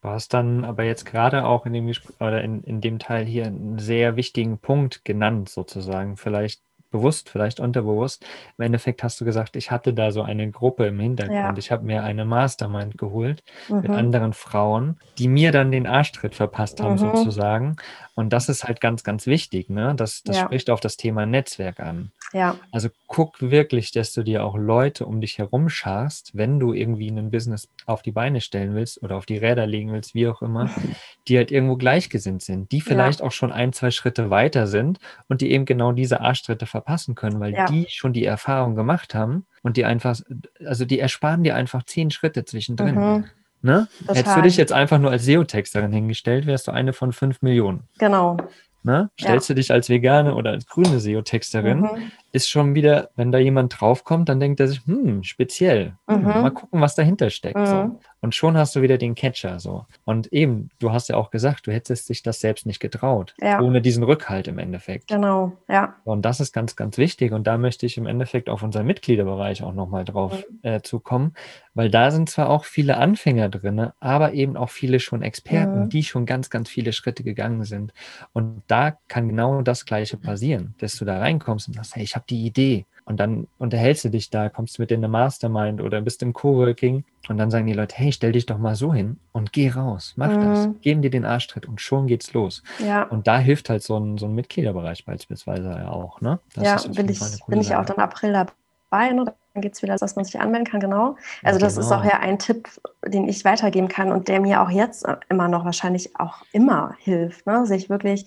Du 0.00 0.08
hast 0.08 0.32
dann 0.32 0.64
aber 0.64 0.84
jetzt 0.84 1.04
gerade 1.04 1.44
auch 1.44 1.66
in 1.66 1.72
dem, 1.72 1.92
oder 2.20 2.42
in, 2.42 2.62
in 2.62 2.80
dem 2.80 2.98
Teil 2.98 3.24
hier 3.26 3.46
einen 3.46 3.78
sehr 3.78 4.16
wichtigen 4.16 4.58
Punkt 4.58 5.04
genannt, 5.04 5.48
sozusagen. 5.48 6.16
Vielleicht 6.16 6.62
bewusst, 6.90 7.28
vielleicht 7.28 7.60
unterbewusst. 7.60 8.24
Im 8.56 8.64
Endeffekt 8.64 9.02
hast 9.02 9.20
du 9.20 9.24
gesagt, 9.24 9.56
ich 9.56 9.70
hatte 9.70 9.92
da 9.92 10.10
so 10.10 10.22
eine 10.22 10.50
Gruppe 10.50 10.86
im 10.86 10.98
Hintergrund. 10.98 11.36
Ja. 11.36 11.56
Ich 11.56 11.70
habe 11.70 11.84
mir 11.84 12.02
eine 12.02 12.24
Mastermind 12.24 12.98
geholt 12.98 13.42
mhm. 13.68 13.80
mit 13.80 13.90
anderen 13.90 14.32
Frauen, 14.32 14.98
die 15.18 15.28
mir 15.28 15.52
dann 15.52 15.70
den 15.70 15.86
Arschtritt 15.86 16.34
verpasst 16.34 16.80
haben, 16.80 16.94
mhm. 16.94 16.98
sozusagen. 16.98 17.76
Und 18.14 18.32
das 18.32 18.48
ist 18.48 18.64
halt 18.64 18.80
ganz, 18.80 19.04
ganz 19.04 19.26
wichtig. 19.26 19.70
Ne? 19.70 19.94
Das, 19.96 20.22
das 20.22 20.38
ja. 20.38 20.44
spricht 20.44 20.70
auf 20.70 20.80
das 20.80 20.96
Thema 20.96 21.26
Netzwerk 21.26 21.80
an. 21.80 22.10
Ja. 22.32 22.56
Also 22.72 22.88
guck 23.06 23.40
wirklich, 23.40 23.92
dass 23.92 24.12
du 24.12 24.22
dir 24.22 24.44
auch 24.44 24.56
Leute 24.56 25.06
um 25.06 25.20
dich 25.20 25.38
herum 25.38 25.68
scharst, 25.68 26.36
wenn 26.36 26.58
du 26.58 26.72
irgendwie 26.72 27.08
ein 27.08 27.30
Business 27.30 27.68
auf 27.86 28.02
die 28.02 28.12
Beine 28.12 28.40
stellen 28.40 28.74
willst 28.74 29.02
oder 29.02 29.16
auf 29.16 29.24
die 29.24 29.38
Räder 29.38 29.66
legen 29.66 29.92
willst, 29.92 30.14
wie 30.14 30.28
auch 30.28 30.42
immer, 30.42 30.68
die 31.28 31.36
halt 31.36 31.50
irgendwo 31.50 31.76
gleichgesinnt 31.76 32.42
sind, 32.42 32.72
die 32.72 32.80
vielleicht 32.80 33.22
auch 33.22 33.32
schon 33.32 33.52
ein, 33.52 33.72
zwei 33.72 33.90
Schritte 33.90 34.30
weiter 34.30 34.66
sind 34.66 34.98
und 35.28 35.40
die 35.40 35.52
eben 35.52 35.64
genau 35.64 35.92
diese 35.92 36.20
Arschtritte 36.20 36.66
verpassen 36.66 36.77
können, 37.14 37.40
weil 37.40 37.52
ja. 37.52 37.66
die 37.66 37.86
schon 37.88 38.12
die 38.12 38.24
Erfahrung 38.24 38.74
gemacht 38.74 39.14
haben 39.14 39.46
und 39.62 39.76
die 39.76 39.84
einfach, 39.84 40.18
also 40.64 40.84
die 40.84 40.98
ersparen 40.98 41.42
dir 41.42 41.54
einfach 41.54 41.82
zehn 41.84 42.10
Schritte 42.10 42.44
zwischendrin. 42.44 42.94
Mhm. 42.94 43.24
Ne? 43.60 43.88
Hättest 44.06 44.36
du 44.36 44.42
dich 44.42 44.56
jetzt 44.56 44.72
einfach 44.72 44.98
nur 44.98 45.10
als 45.10 45.24
SEO-Texterin 45.24 45.92
hingestellt, 45.92 46.46
wärst 46.46 46.68
du 46.68 46.72
eine 46.72 46.92
von 46.92 47.12
fünf 47.12 47.42
Millionen. 47.42 47.82
Genau. 47.98 48.36
Ne? 48.84 49.10
Stellst 49.20 49.48
ja. 49.48 49.54
du 49.54 49.60
dich 49.60 49.72
als 49.72 49.88
vegane 49.88 50.34
oder 50.34 50.50
als 50.52 50.66
grüne 50.66 51.00
SEO-Texterin, 51.00 51.80
mhm. 51.80 52.12
ist 52.32 52.48
schon 52.48 52.74
wieder, 52.74 53.10
wenn 53.16 53.32
da 53.32 53.38
jemand 53.38 53.80
draufkommt, 53.80 54.28
dann 54.28 54.38
denkt 54.38 54.60
er 54.60 54.68
sich, 54.68 54.86
hm, 54.86 55.24
speziell. 55.24 55.94
Mhm. 56.06 56.22
Mal 56.22 56.50
gucken, 56.50 56.80
was 56.80 56.94
dahinter 56.94 57.30
steckt. 57.30 57.58
Mhm. 57.58 57.66
So. 57.66 58.00
Und 58.20 58.34
schon 58.34 58.56
hast 58.56 58.74
du 58.74 58.82
wieder 58.82 58.98
den 58.98 59.14
Catcher. 59.14 59.60
So. 59.60 59.86
Und 60.04 60.32
eben, 60.32 60.70
du 60.80 60.92
hast 60.92 61.08
ja 61.08 61.16
auch 61.16 61.30
gesagt, 61.30 61.66
du 61.66 61.72
hättest 61.72 62.08
dich 62.08 62.22
das 62.22 62.40
selbst 62.40 62.66
nicht 62.66 62.80
getraut. 62.80 63.34
Ja. 63.40 63.60
Ohne 63.60 63.80
diesen 63.80 64.02
Rückhalt 64.02 64.48
im 64.48 64.58
Endeffekt. 64.58 65.08
Genau, 65.08 65.56
ja. 65.68 65.94
Und 66.04 66.22
das 66.22 66.40
ist 66.40 66.52
ganz, 66.52 66.74
ganz 66.74 66.98
wichtig. 66.98 67.32
Und 67.32 67.46
da 67.46 67.58
möchte 67.58 67.86
ich 67.86 67.96
im 67.96 68.06
Endeffekt 68.06 68.48
auf 68.48 68.62
unseren 68.62 68.86
Mitgliederbereich 68.86 69.62
auch 69.62 69.74
nochmal 69.74 70.04
drauf 70.04 70.44
mhm. 70.50 70.68
äh, 70.68 70.82
zukommen. 70.82 71.34
Weil 71.78 71.90
da 71.90 72.10
sind 72.10 72.28
zwar 72.28 72.50
auch 72.50 72.64
viele 72.64 72.96
Anfänger 72.96 73.48
drin, 73.48 73.92
aber 74.00 74.32
eben 74.32 74.56
auch 74.56 74.68
viele 74.68 74.98
schon 74.98 75.22
Experten, 75.22 75.84
mhm. 75.84 75.88
die 75.90 76.02
schon 76.02 76.26
ganz, 76.26 76.50
ganz 76.50 76.68
viele 76.68 76.92
Schritte 76.92 77.22
gegangen 77.22 77.62
sind. 77.62 77.92
Und 78.32 78.64
da 78.66 78.98
kann 79.06 79.28
genau 79.28 79.62
das 79.62 79.86
Gleiche 79.86 80.16
passieren, 80.16 80.74
dass 80.80 80.96
du 80.96 81.04
da 81.04 81.20
reinkommst 81.20 81.68
und 81.68 81.74
sagst, 81.74 81.94
hey, 81.94 82.02
ich 82.02 82.16
habe 82.16 82.24
die 82.28 82.44
Idee. 82.44 82.84
Und 83.04 83.20
dann 83.20 83.46
unterhältst 83.58 84.04
du 84.04 84.08
dich 84.08 84.28
da, 84.28 84.48
kommst 84.48 84.80
mit 84.80 84.90
in 84.90 84.98
eine 84.98 85.06
Mastermind 85.06 85.80
oder 85.80 86.00
bist 86.00 86.20
im 86.24 86.32
Coworking 86.32 87.04
und 87.28 87.38
dann 87.38 87.52
sagen 87.52 87.68
die 87.68 87.74
Leute, 87.74 87.94
hey, 87.96 88.10
stell 88.10 88.32
dich 88.32 88.46
doch 88.46 88.58
mal 88.58 88.74
so 88.74 88.92
hin 88.92 89.20
und 89.30 89.52
geh 89.52 89.70
raus, 89.70 90.14
mach 90.16 90.32
mhm. 90.32 90.40
das, 90.40 90.68
geben 90.80 91.00
dir 91.00 91.10
den 91.10 91.24
Arschtritt 91.24 91.66
und 91.66 91.80
schon 91.80 92.08
geht's 92.08 92.32
los. 92.32 92.64
Ja. 92.84 93.04
Und 93.04 93.28
da 93.28 93.38
hilft 93.38 93.70
halt 93.70 93.84
so 93.84 93.96
ein, 93.96 94.18
so 94.18 94.26
ein 94.26 94.34
Mitgliederbereich 94.34 95.04
beispielsweise 95.04 95.68
ja 95.68 95.92
auch. 95.92 96.20
Ne? 96.22 96.40
Das 96.56 96.64
ja, 96.84 96.90
bin 96.90 97.08
ich, 97.08 97.20
bin 97.46 97.60
ich 97.60 97.72
auch 97.76 97.84
dann 97.84 97.98
April 97.98 98.32
dabei. 98.32 99.12
Ne? 99.12 99.32
Geht 99.54 99.74
es 99.74 99.82
wieder, 99.82 99.96
dass 99.96 100.16
man 100.16 100.24
sich 100.24 100.40
anmelden 100.40 100.66
kann, 100.66 100.80
genau. 100.80 101.16
Also 101.42 101.58
das 101.58 101.74
genau. 101.74 101.86
ist 101.86 101.92
auch 101.92 102.04
ja 102.04 102.20
ein 102.20 102.38
Tipp, 102.38 102.68
den 103.04 103.28
ich 103.28 103.44
weitergeben 103.44 103.88
kann 103.88 104.12
und 104.12 104.28
der 104.28 104.40
mir 104.40 104.62
auch 104.62 104.70
jetzt 104.70 105.06
immer 105.28 105.48
noch 105.48 105.64
wahrscheinlich 105.64 106.18
auch 106.18 106.42
immer 106.52 106.94
hilft, 106.98 107.46
ne? 107.46 107.66
sich 107.66 107.90
wirklich 107.90 108.26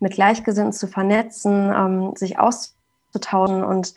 mit 0.00 0.14
Gleichgesinnten 0.14 0.72
zu 0.72 0.88
vernetzen, 0.88 1.72
ähm, 1.74 2.16
sich 2.16 2.38
auszutauschen 2.38 3.62
und 3.62 3.94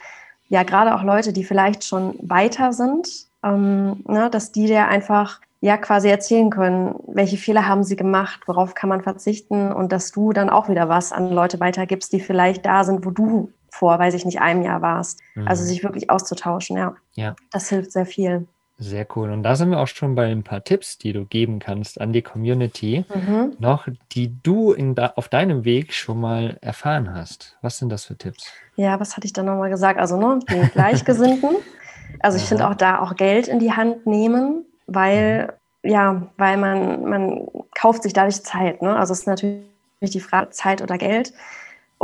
ja, 0.48 0.64
gerade 0.64 0.94
auch 0.94 1.04
Leute, 1.04 1.34
die 1.34 1.44
vielleicht 1.44 1.84
schon 1.84 2.16
weiter 2.22 2.72
sind, 2.72 3.08
ähm, 3.44 4.04
ne, 4.08 4.30
dass 4.30 4.52
die 4.52 4.68
dir 4.68 4.88
einfach 4.88 5.42
ja 5.62 5.78
quasi 5.78 6.10
erzählen 6.10 6.52
können, 6.52 6.96
welche 7.08 7.38
Fehler 7.38 7.68
haben 7.68 7.84
sie 7.84 7.96
gemacht, 7.96 8.42
worauf 8.46 8.76
kann 8.76 8.90
man 8.90 9.02
verzichten 9.02 9.72
und 9.72 9.92
dass 9.92 10.12
du 10.12 10.32
dann 10.32 10.52
auch 10.52 10.70
wieder 10.70 10.90
was 10.90 11.12
an 11.12 11.32
Leute 11.32 11.60
weitergibst, 11.60 12.14
die 12.14 12.20
vielleicht 12.20 12.66
da 12.66 12.84
sind, 12.84 13.06
wo 13.06 13.10
du 13.10 13.52
vor, 13.76 14.00
weiß 14.00 14.14
ich 14.14 14.26
nicht, 14.26 14.40
einem 14.40 14.64
Jahr 14.64 14.82
warst. 14.82 15.20
Mhm. 15.36 15.48
Also 15.48 15.64
sich 15.64 15.84
wirklich 15.84 16.10
auszutauschen, 16.10 16.78
ja. 16.78 16.96
Ja. 17.14 17.36
Das 17.52 17.70
hilft 17.70 17.92
sehr 17.92 18.06
viel. 18.06 18.48
Sehr 18.78 19.08
cool. 19.16 19.32
Und 19.32 19.44
da 19.44 19.56
sind 19.56 19.70
wir 19.70 19.80
auch 19.80 19.88
schon 19.88 20.16
bei 20.16 20.26
ein 20.26 20.44
paar 20.44 20.64
Tipps, 20.64 20.98
die 20.98 21.14
du 21.14 21.26
geben 21.26 21.60
kannst 21.60 22.02
an 22.02 22.12
die 22.12 22.22
Community, 22.22 23.06
mhm. 23.14 23.56
noch, 23.58 23.88
die 24.12 24.36
du 24.44 24.74
in 24.74 24.96
da, 24.96 25.14
auf 25.16 25.30
deinem 25.30 25.64
Weg 25.64 25.94
schon 25.94 26.20
mal 26.20 26.58
erfahren 26.62 27.14
hast. 27.14 27.58
Was 27.62 27.78
sind 27.78 27.90
das 27.90 28.06
für 28.06 28.18
Tipps? 28.18 28.52
Ja, 28.76 29.00
was 29.00 29.16
hatte 29.16 29.28
ich 29.28 29.34
da 29.34 29.44
nochmal 29.44 29.70
gesagt? 29.70 30.00
Also, 30.00 30.18
ne, 30.18 30.40
die 30.50 30.60
Gleichgesinnten. 30.74 31.56
also, 32.20 32.38
ich 32.38 32.44
finde 32.44 32.68
auch 32.68 32.76
da 32.76 33.00
auch 33.00 33.16
Geld 33.16 33.48
in 33.48 33.60
die 33.60 33.72
Hand 33.72 34.06
nehmen, 34.08 34.66
weil, 34.88 35.54
mhm. 35.84 35.90
ja, 35.90 36.22
weil 36.38 36.58
man, 36.58 37.06
man 37.06 37.48
kauft 37.74 38.04
sich 38.04 38.12
dadurch 38.12 38.44
Zeit. 38.44 38.82
Ne? 38.82 38.94
Also, 38.94 39.14
es 39.14 39.22
ist 39.22 39.28
natürlich 39.28 39.64
die 40.02 40.20
Frage 40.20 40.50
Zeit 40.50 40.82
oder 40.82 40.98
Geld. 40.98 41.34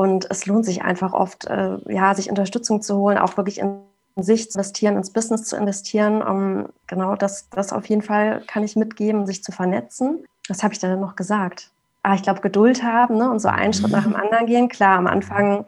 Und 0.02 0.26
es 0.32 0.48
lohnt 0.48 0.66
sich 0.66 0.82
einfach 0.82 1.14
oft, 1.14 1.46
äh, 1.46 1.78
ja, 1.88 2.16
sich 2.16 2.28
Unterstützung 2.28 2.82
zu 2.82 2.98
holen, 2.98 3.20
auch 3.20 3.38
wirklich 3.38 3.60
in 3.60 3.82
sich 4.16 4.50
zu 4.50 4.58
investieren, 4.58 4.98
ins 4.98 5.14
Business 5.14 5.44
zu 5.44 5.56
investieren. 5.56 6.24
Um, 6.24 6.70
genau 6.88 7.16
das, 7.16 7.50
das 7.52 7.72
auf 7.72 7.86
jeden 7.86 8.02
Fall 8.02 8.42
kann 8.48 8.64
ich 8.64 8.76
mitgeben, 8.76 9.28
sich 9.28 9.44
zu 9.44 9.52
vernetzen. 9.52 10.26
Was 10.48 10.64
habe 10.64 10.74
ich 10.74 10.80
da 10.80 10.96
noch 10.96 11.16
gesagt? 11.16 11.70
Ah, 12.02 12.16
ich 12.16 12.24
glaube, 12.24 12.42
Geduld 12.42 12.82
haben 12.82 13.18
ne? 13.18 13.30
und 13.30 13.38
so 13.38 13.50
einen 13.50 13.74
Schritt 13.74 13.92
nach 13.92 14.02
dem 14.02 14.16
anderen 14.16 14.48
gehen. 14.48 14.70
Klar, 14.70 14.98
am 14.98 15.06
Anfang 15.06 15.66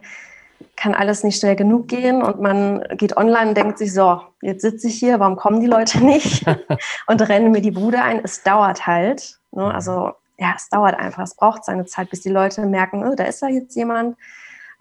kann 0.78 0.96
alles 0.96 1.24
nicht 1.24 1.40
schnell 1.40 1.56
genug 1.56 1.88
gehen 1.88 2.24
und 2.24 2.42
man 2.42 2.84
geht 2.98 3.16
online 3.16 3.50
und 3.50 3.56
denkt 3.56 3.78
sich, 3.78 3.94
so, 3.94 4.20
jetzt 4.42 4.64
sitze 4.64 4.88
ich 4.88 4.96
hier, 4.96 5.20
warum 5.20 5.36
kommen 5.36 5.60
die 5.60 5.68
Leute 5.68 6.04
nicht 6.04 6.44
und 7.06 7.22
rennen 7.22 7.52
mir 7.52 7.62
die 7.62 7.70
Bude 7.70 8.02
ein? 8.02 8.20
Es 8.24 8.42
dauert 8.42 8.88
halt. 8.88 9.38
Ne? 9.52 9.72
Also 9.72 10.14
ja, 10.44 10.54
es 10.58 10.68
dauert 10.68 10.96
einfach, 10.96 11.24
es 11.24 11.36
braucht 11.36 11.64
seine 11.64 11.86
Zeit, 11.86 12.10
bis 12.10 12.20
die 12.20 12.30
Leute 12.30 12.66
merken, 12.66 13.08
oh, 13.08 13.16
da 13.16 13.24
ist 13.24 13.42
ja 13.42 13.48
jetzt 13.48 13.76
jemand, 13.76 14.18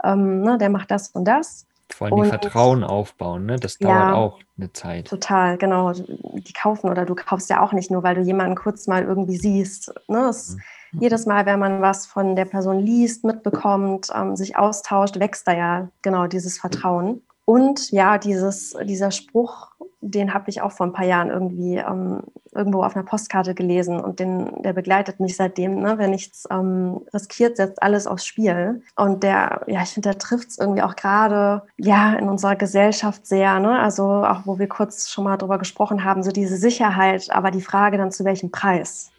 ähm, 0.03 0.42
ne, 0.42 0.59
der 0.59 0.70
macht 0.70 0.90
das 0.90 1.11
und 1.11 1.25
das. 1.25 1.66
Vor 1.94 2.09
allem 2.09 2.22
die 2.22 2.29
Vertrauen 2.29 2.83
aufbauen, 2.83 3.46
ne? 3.46 3.57
das 3.57 3.79
dauert 3.79 3.94
ja, 3.94 4.14
auch 4.14 4.40
eine 4.59 4.72
Zeit. 4.72 5.07
Total, 5.07 5.59
genau. 5.59 5.92
Die 5.92 6.53
kaufen 6.53 6.90
oder 6.90 7.05
du 7.05 7.14
kaufst 7.14 7.48
ja 7.48 7.62
auch 7.62 7.72
nicht 7.72 7.90
nur, 7.90 8.03
weil 8.03 8.16
du 8.16 8.22
jemanden 8.22 8.57
kurz 8.57 8.88
mal 8.88 9.05
irgendwie 9.05 9.37
siehst. 9.37 9.92
Ne? 10.09 10.31
Es, 10.31 10.57
mhm. 10.57 11.01
Jedes 11.01 11.27
Mal, 11.27 11.46
wenn 11.46 11.59
man 11.59 11.81
was 11.81 12.07
von 12.07 12.35
der 12.35 12.44
Person 12.44 12.81
liest, 12.81 13.25
mitbekommt, 13.25 14.09
ähm, 14.14 14.37
sich 14.37 14.57
austauscht, 14.57 15.18
wächst 15.18 15.46
da 15.46 15.53
ja 15.53 15.88
genau 16.03 16.27
dieses 16.27 16.59
Vertrauen. 16.59 17.22
Und 17.44 17.90
ja, 17.92 18.18
dieses, 18.18 18.77
dieser 18.85 19.11
Spruch, 19.11 19.72
den 20.05 20.35
habe 20.35 20.51
ich 20.51 20.61
auch 20.61 20.73
vor 20.73 20.85
ein 20.85 20.93
paar 20.93 21.07
Jahren 21.07 21.31
irgendwie 21.31 21.77
ähm, 21.77 22.23
irgendwo 22.53 22.83
auf 22.83 22.97
einer 22.97 23.05
Postkarte 23.05 23.55
gelesen 23.55 24.01
und 24.01 24.19
den, 24.19 24.62
der 24.62 24.73
begleitet 24.73 25.21
mich 25.21 25.37
seitdem. 25.37 25.81
Ne? 25.81 25.95
Wer 25.97 26.09
nichts 26.09 26.45
ähm, 26.51 27.01
riskiert, 27.15 27.57
setzt 27.57 27.81
alles 27.81 28.09
aufs 28.09 28.27
Spiel. 28.27 28.83
Und 28.97 29.23
der, 29.23 29.62
ja, 29.69 29.81
ich 29.83 29.91
finde, 29.91 30.11
der 30.11 30.19
trifft 30.19 30.49
es 30.49 30.59
irgendwie 30.59 30.83
auch 30.83 30.97
gerade, 30.97 31.62
ja, 31.79 32.15
in 32.15 32.29
unserer 32.29 32.57
Gesellschaft 32.57 33.27
sehr. 33.27 33.61
Ne? 33.61 33.79
Also 33.79 34.05
auch, 34.05 34.41
wo 34.45 34.59
wir 34.59 34.69
kurz 34.69 35.09
schon 35.09 35.25
mal 35.25 35.37
drüber 35.37 35.59
gesprochen 35.59 36.03
haben, 36.03 36.25
so 36.25 36.33
diese 36.33 36.57
Sicherheit, 36.57 37.31
aber 37.31 37.53
die 37.53 37.62
Frage 37.62 37.97
dann, 37.97 38.11
zu 38.11 38.25
welchem 38.25 38.51
Preis? 38.51 39.12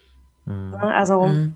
Mhm. 0.45 0.71
Ne? 0.71 0.83
Also, 0.83 1.27
mhm. 1.27 1.55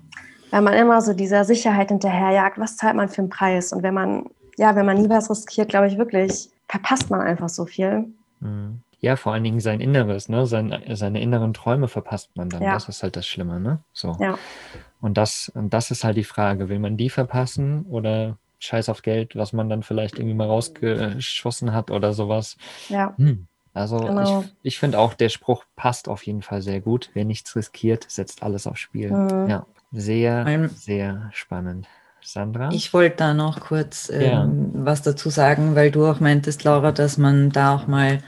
wenn 0.50 0.64
man 0.64 0.72
immer 0.72 1.02
so 1.02 1.12
dieser 1.12 1.44
Sicherheit 1.44 1.88
hinterherjagt, 1.88 2.58
was 2.58 2.78
zahlt 2.78 2.96
man 2.96 3.10
für 3.10 3.20
einen 3.20 3.30
Preis? 3.30 3.74
Und 3.74 3.82
wenn 3.82 3.94
man, 3.94 4.24
ja, 4.56 4.74
wenn 4.74 4.86
man 4.86 4.96
nie 4.96 5.10
was 5.10 5.28
riskiert, 5.28 5.68
glaube 5.68 5.86
ich 5.88 5.98
wirklich, 5.98 6.48
verpasst 6.66 7.10
man 7.10 7.20
einfach 7.20 7.50
so 7.50 7.66
viel. 7.66 8.06
Mhm. 8.40 8.80
Ja, 9.00 9.16
vor 9.16 9.32
allen 9.32 9.44
Dingen 9.44 9.60
sein 9.60 9.80
Inneres, 9.80 10.28
ne? 10.28 10.46
Sein, 10.46 10.76
seine 10.92 11.20
inneren 11.20 11.54
Träume 11.54 11.88
verpasst 11.88 12.30
man 12.36 12.48
dann. 12.48 12.62
Ja. 12.62 12.74
Das 12.74 12.88
ist 12.88 13.02
halt 13.02 13.16
das 13.16 13.26
Schlimme, 13.26 13.60
ne? 13.60 13.80
So. 13.92 14.16
Ja. 14.20 14.38
Und 15.00 15.16
das, 15.16 15.50
und 15.54 15.72
das 15.72 15.90
ist 15.90 16.02
halt 16.02 16.16
die 16.16 16.24
Frage, 16.24 16.68
will 16.68 16.80
man 16.80 16.96
die 16.96 17.10
verpassen 17.10 17.82
oder 17.88 18.38
scheiß 18.58 18.88
auf 18.88 19.02
Geld, 19.02 19.36
was 19.36 19.52
man 19.52 19.68
dann 19.68 19.84
vielleicht 19.84 20.18
irgendwie 20.18 20.34
mal 20.34 20.48
rausgeschossen 20.48 21.72
hat 21.72 21.90
oder 21.92 22.12
sowas? 22.12 22.56
Ja. 22.88 23.14
Hm. 23.16 23.46
Also 23.72 23.98
genau. 23.98 24.40
ich, 24.40 24.54
ich 24.62 24.78
finde 24.80 24.98
auch, 24.98 25.14
der 25.14 25.28
Spruch 25.28 25.64
passt 25.76 26.08
auf 26.08 26.26
jeden 26.26 26.42
Fall 26.42 26.62
sehr 26.62 26.80
gut. 26.80 27.10
Wer 27.14 27.24
nichts 27.24 27.54
riskiert, 27.54 28.06
setzt 28.08 28.42
alles 28.42 28.66
aufs 28.66 28.80
Spiel. 28.80 29.12
Mhm. 29.12 29.48
Ja, 29.48 29.66
sehr, 29.92 30.68
sehr 30.74 31.30
spannend. 31.32 31.86
Sandra? 32.20 32.70
Ich 32.72 32.92
wollte 32.92 33.16
da 33.18 33.34
noch 33.34 33.60
kurz 33.60 34.10
ähm, 34.10 34.22
ja. 34.22 34.48
was 34.84 35.02
dazu 35.02 35.30
sagen, 35.30 35.76
weil 35.76 35.92
du 35.92 36.04
auch 36.06 36.18
meintest, 36.18 36.64
Laura, 36.64 36.90
dass 36.90 37.16
man 37.16 37.50
da 37.50 37.74
auch 37.74 37.86
mal 37.86 38.18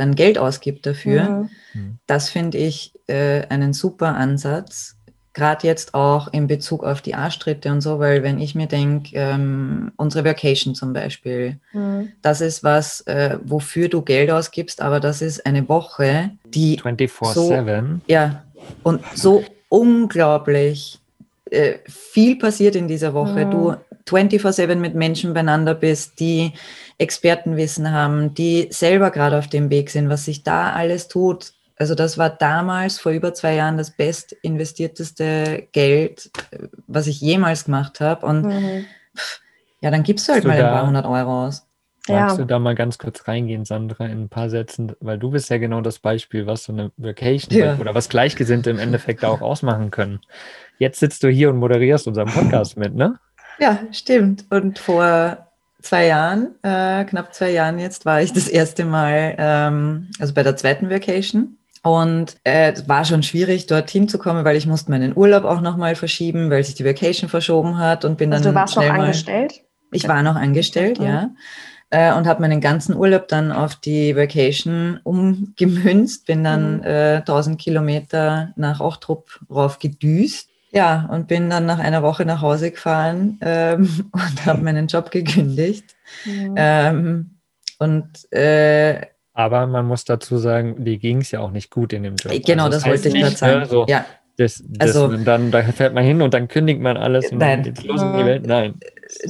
dann 0.00 0.14
Geld 0.14 0.38
ausgibt 0.38 0.86
dafür. 0.86 1.48
Mhm. 1.74 1.98
Das 2.06 2.30
finde 2.30 2.58
ich 2.58 2.92
äh, 3.06 3.46
einen 3.48 3.72
super 3.72 4.16
Ansatz. 4.16 4.96
Gerade 5.32 5.66
jetzt 5.66 5.94
auch 5.94 6.32
in 6.32 6.48
Bezug 6.48 6.82
auf 6.82 7.02
die 7.02 7.14
Arschtritte 7.14 7.70
und 7.70 7.82
so, 7.82 8.00
weil 8.00 8.24
wenn 8.24 8.40
ich 8.40 8.54
mir 8.54 8.66
denke, 8.66 9.10
ähm, 9.14 9.92
unsere 9.96 10.24
Vacation 10.24 10.74
zum 10.74 10.92
Beispiel, 10.92 11.60
mhm. 11.72 12.12
das 12.22 12.40
ist 12.40 12.64
was, 12.64 13.02
äh, 13.02 13.38
wofür 13.44 13.88
du 13.88 14.02
Geld 14.02 14.30
ausgibst, 14.30 14.82
aber 14.82 14.98
das 14.98 15.22
ist 15.22 15.46
eine 15.46 15.68
Woche, 15.68 16.30
die 16.44 16.80
24-7. 16.80 17.34
So, 17.34 18.00
ja, 18.08 18.42
und 18.82 19.02
so 19.14 19.44
unglaublich 19.68 20.99
äh, 21.50 21.78
viel 21.86 22.36
passiert 22.36 22.76
in 22.76 22.88
dieser 22.88 23.14
Woche. 23.14 23.46
Mhm. 23.46 23.50
Du 23.50 23.76
24-7 24.06 24.76
mit 24.76 24.94
Menschen 24.94 25.34
beieinander 25.34 25.74
bist, 25.74 26.20
die 26.20 26.52
Expertenwissen 26.98 27.92
haben, 27.92 28.34
die 28.34 28.68
selber 28.70 29.10
gerade 29.10 29.38
auf 29.38 29.48
dem 29.48 29.70
Weg 29.70 29.90
sind, 29.90 30.08
was 30.08 30.24
sich 30.24 30.42
da 30.42 30.72
alles 30.72 31.08
tut. 31.08 31.52
Also 31.76 31.94
das 31.94 32.18
war 32.18 32.28
damals 32.28 32.98
vor 32.98 33.12
über 33.12 33.32
zwei 33.32 33.54
Jahren 33.54 33.78
das 33.78 33.90
best 33.90 34.32
investierteste 34.42 35.66
Geld, 35.72 36.30
was 36.86 37.06
ich 37.06 37.20
jemals 37.20 37.64
gemacht 37.64 38.00
habe. 38.00 38.26
Und 38.26 38.42
mhm. 38.42 38.84
ja, 39.80 39.90
dann 39.90 40.02
gibst 40.02 40.28
du 40.28 40.32
halt 40.32 40.44
du 40.44 40.48
mal 40.48 40.58
ein 40.58 40.72
paar 40.72 40.86
hundert 40.86 41.06
Euro 41.06 41.46
aus. 41.46 41.66
Magst 42.08 42.38
ja. 42.38 42.42
du 42.42 42.46
da 42.46 42.58
mal 42.58 42.74
ganz 42.74 42.98
kurz 42.98 43.28
reingehen, 43.28 43.64
Sandra, 43.64 44.06
in 44.06 44.22
ein 44.22 44.28
paar 44.28 44.48
Sätzen? 44.48 44.92
Weil 45.00 45.18
du 45.18 45.30
bist 45.30 45.50
ja 45.50 45.58
genau 45.58 45.80
das 45.80 45.98
Beispiel, 45.98 46.46
was 46.46 46.64
so 46.64 46.72
eine 46.72 46.90
Vacation 46.96 47.56
ja. 47.56 47.76
oder 47.78 47.94
was 47.94 48.08
Gleichgesinnte 48.08 48.70
im 48.70 48.78
Endeffekt 48.78 49.24
auch 49.24 49.40
ausmachen 49.40 49.90
können. 49.90 50.20
Jetzt 50.78 51.00
sitzt 51.00 51.22
du 51.22 51.28
hier 51.28 51.50
und 51.50 51.58
moderierst 51.58 52.06
unseren 52.06 52.28
Podcast 52.28 52.76
mit, 52.76 52.94
ne? 52.94 53.18
Ja, 53.58 53.78
stimmt. 53.92 54.46
Und 54.48 54.78
vor 54.78 55.46
zwei 55.82 56.06
Jahren, 56.06 56.54
äh, 56.62 57.04
knapp 57.04 57.34
zwei 57.34 57.50
Jahren 57.50 57.78
jetzt, 57.78 58.06
war 58.06 58.22
ich 58.22 58.32
das 58.32 58.48
erste 58.48 58.84
Mal, 58.84 59.34
ähm, 59.38 60.08
also 60.18 60.32
bei 60.32 60.42
der 60.42 60.56
zweiten 60.56 60.88
Vacation. 60.88 61.58
Und 61.82 62.36
äh, 62.44 62.72
es 62.72 62.88
war 62.88 63.04
schon 63.04 63.22
schwierig, 63.22 63.66
dorthin 63.66 64.08
zu 64.08 64.18
kommen, 64.18 64.44
weil 64.44 64.56
ich 64.56 64.66
musste 64.66 64.90
meinen 64.90 65.16
Urlaub 65.16 65.44
auch 65.44 65.60
nochmal 65.62 65.94
verschieben, 65.94 66.50
weil 66.50 66.62
sich 66.62 66.74
die 66.74 66.84
Vacation 66.84 67.30
verschoben 67.30 67.78
hat 67.78 68.04
und 68.04 68.18
bin 68.18 68.32
also 68.32 68.44
dann. 68.44 68.54
Du 68.54 68.60
warst 68.60 68.76
noch 68.76 68.88
angestellt? 68.88 69.62
Ich 69.92 70.06
war 70.06 70.22
noch 70.22 70.36
angestellt, 70.36 71.00
mhm. 71.00 71.06
ja. 71.06 71.30
Äh, 71.90 72.14
und 72.14 72.26
habe 72.26 72.40
meinen 72.40 72.60
ganzen 72.60 72.94
Urlaub 72.96 73.26
dann 73.28 73.50
auf 73.50 73.74
die 73.74 74.14
Vacation 74.14 75.00
umgemünzt, 75.02 76.26
bin 76.26 76.44
dann 76.44 76.78
mhm. 76.78 76.84
äh, 76.84 77.16
1000 77.16 77.60
Kilometer 77.60 78.52
nach 78.56 78.80
Ochtrup 78.80 79.40
rauf 79.50 79.78
gedüst 79.80 80.50
ja, 80.72 81.08
und 81.10 81.26
bin 81.26 81.50
dann 81.50 81.66
nach 81.66 81.78
einer 81.78 82.02
Woche 82.02 82.24
nach 82.24 82.42
Hause 82.42 82.70
gefahren 82.70 83.38
ähm, 83.40 84.08
und 84.12 84.46
habe 84.46 84.62
meinen 84.62 84.86
Job 84.86 85.10
gekündigt. 85.10 85.96
Mhm. 86.24 86.54
Ähm, 86.56 87.30
und 87.78 88.32
äh, 88.32 89.06
aber 89.32 89.66
man 89.66 89.86
muss 89.86 90.04
dazu 90.04 90.36
sagen, 90.36 90.84
die 90.84 90.98
ging 90.98 91.22
es 91.22 91.30
ja 91.30 91.40
auch 91.40 91.50
nicht 91.50 91.70
gut 91.70 91.92
in 91.92 92.02
dem 92.02 92.16
Job. 92.16 92.32
Genau, 92.44 92.64
also 92.64 92.76
das, 92.76 92.82
das 92.82 92.90
wollte 92.90 93.08
ich 93.08 93.14
gerade 93.14 93.36
sagen. 93.36 93.64
So, 93.66 93.86
ja. 93.88 94.04
Das, 94.36 94.62
das 94.66 94.96
also, 94.96 95.16
dann, 95.16 95.50
da 95.50 95.62
fährt 95.62 95.94
man 95.94 96.04
hin 96.04 96.22
und 96.22 96.32
dann 96.34 96.48
kündigt 96.48 96.80
man 96.80 96.96
alles 96.96 97.30
und 97.30 97.38
nein, 97.38 97.62
dann 97.62 97.74
geht's 97.74 97.84
los 97.84 98.00
in 98.02 98.16
die 98.16 98.24
Welt. 98.24 98.46
Nein. 98.46 98.74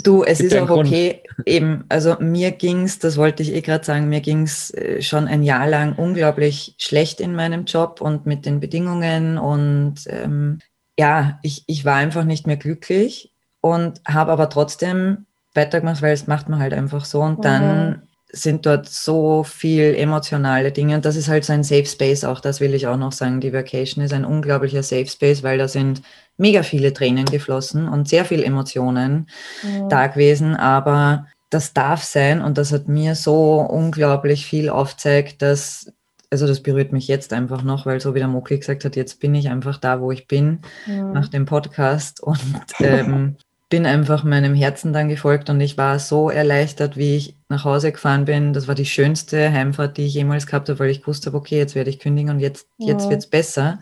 Du, 0.02 0.24
es 0.24 0.40
ist 0.40 0.56
auch 0.56 0.66
Grund. 0.66 0.88
okay. 0.88 1.22
Eben, 1.46 1.84
also 1.88 2.16
mir 2.20 2.50
ging 2.50 2.82
es, 2.82 2.98
das 2.98 3.16
wollte 3.16 3.42
ich 3.42 3.54
eh 3.54 3.60
gerade 3.62 3.84
sagen, 3.84 4.08
mir 4.08 4.20
ging 4.20 4.42
es 4.42 4.72
äh, 4.74 5.00
schon 5.00 5.26
ein 5.26 5.42
Jahr 5.42 5.66
lang 5.66 5.94
unglaublich 5.96 6.74
schlecht 6.78 7.20
in 7.20 7.34
meinem 7.34 7.64
Job 7.64 8.00
und 8.00 8.26
mit 8.26 8.44
den 8.44 8.60
Bedingungen 8.60 9.38
und 9.38 9.94
ähm, 10.06 10.58
ja, 10.98 11.38
ich, 11.42 11.64
ich 11.66 11.84
war 11.84 11.96
einfach 11.96 12.24
nicht 12.24 12.46
mehr 12.46 12.58
glücklich 12.58 13.32
und 13.60 14.00
habe 14.06 14.32
aber 14.32 14.50
trotzdem 14.50 15.26
weitergemacht, 15.54 16.02
weil 16.02 16.12
es 16.12 16.26
macht 16.26 16.48
man 16.48 16.60
halt 16.60 16.74
einfach 16.74 17.04
so. 17.04 17.20
Und 17.22 17.44
dann 17.44 17.88
mhm. 17.88 18.02
Sind 18.32 18.66
dort 18.66 18.88
so 18.88 19.42
viel 19.42 19.94
emotionale 19.94 20.72
Dinge. 20.72 20.96
Und 20.96 21.04
das 21.04 21.16
ist 21.16 21.28
halt 21.28 21.44
so 21.44 21.52
ein 21.52 21.64
Safe 21.64 21.86
Space, 21.86 22.24
auch 22.24 22.40
das 22.40 22.60
will 22.60 22.74
ich 22.74 22.86
auch 22.86 22.96
noch 22.96 23.12
sagen. 23.12 23.40
Die 23.40 23.52
Vacation 23.52 24.04
ist 24.04 24.12
ein 24.12 24.24
unglaublicher 24.24 24.82
Safe 24.82 25.06
Space, 25.06 25.42
weil 25.42 25.58
da 25.58 25.68
sind 25.68 26.02
mega 26.36 26.62
viele 26.62 26.92
Tränen 26.92 27.26
geflossen 27.26 27.88
und 27.88 28.08
sehr 28.08 28.24
viel 28.24 28.42
Emotionen 28.42 29.28
mhm. 29.62 29.88
da 29.88 30.06
gewesen. 30.06 30.56
Aber 30.56 31.26
das 31.50 31.72
darf 31.72 32.02
sein 32.02 32.40
und 32.40 32.56
das 32.58 32.72
hat 32.72 32.88
mir 32.88 33.14
so 33.14 33.60
unglaublich 33.60 34.46
viel 34.46 34.70
aufzeigt, 34.70 35.42
dass, 35.42 35.92
also 36.30 36.46
das 36.46 36.62
berührt 36.62 36.92
mich 36.92 37.08
jetzt 37.08 37.32
einfach 37.32 37.62
noch, 37.62 37.86
weil 37.86 38.00
so 38.00 38.14
wie 38.14 38.20
der 38.20 38.28
Mokli 38.28 38.58
gesagt 38.58 38.84
hat, 38.84 38.94
jetzt 38.94 39.18
bin 39.18 39.34
ich 39.34 39.48
einfach 39.48 39.78
da, 39.78 40.00
wo 40.00 40.12
ich 40.12 40.28
bin 40.28 40.60
mhm. 40.86 41.12
nach 41.12 41.28
dem 41.28 41.46
Podcast 41.46 42.22
und 42.22 42.38
ähm, 42.78 43.36
bin 43.70 43.86
einfach 43.86 44.24
meinem 44.24 44.54
Herzen 44.54 44.92
dann 44.92 45.08
gefolgt 45.08 45.48
und 45.48 45.60
ich 45.60 45.78
war 45.78 46.00
so 46.00 46.28
erleichtert, 46.28 46.96
wie 46.96 47.16
ich 47.16 47.36
nach 47.48 47.64
Hause 47.64 47.92
gefahren 47.92 48.24
bin. 48.24 48.52
Das 48.52 48.66
war 48.66 48.74
die 48.74 48.84
schönste 48.84 49.52
Heimfahrt, 49.52 49.96
die 49.96 50.06
ich 50.06 50.14
jemals 50.14 50.46
gehabt 50.46 50.68
habe, 50.68 50.80
weil 50.80 50.90
ich 50.90 51.02
gewusst 51.02 51.24
habe, 51.26 51.36
okay, 51.36 51.56
jetzt 51.56 51.76
werde 51.76 51.88
ich 51.88 52.00
kündigen 52.00 52.30
und 52.30 52.40
jetzt, 52.40 52.66
ja. 52.78 52.88
jetzt 52.88 53.08
wird 53.08 53.20
es 53.20 53.28
besser. 53.28 53.78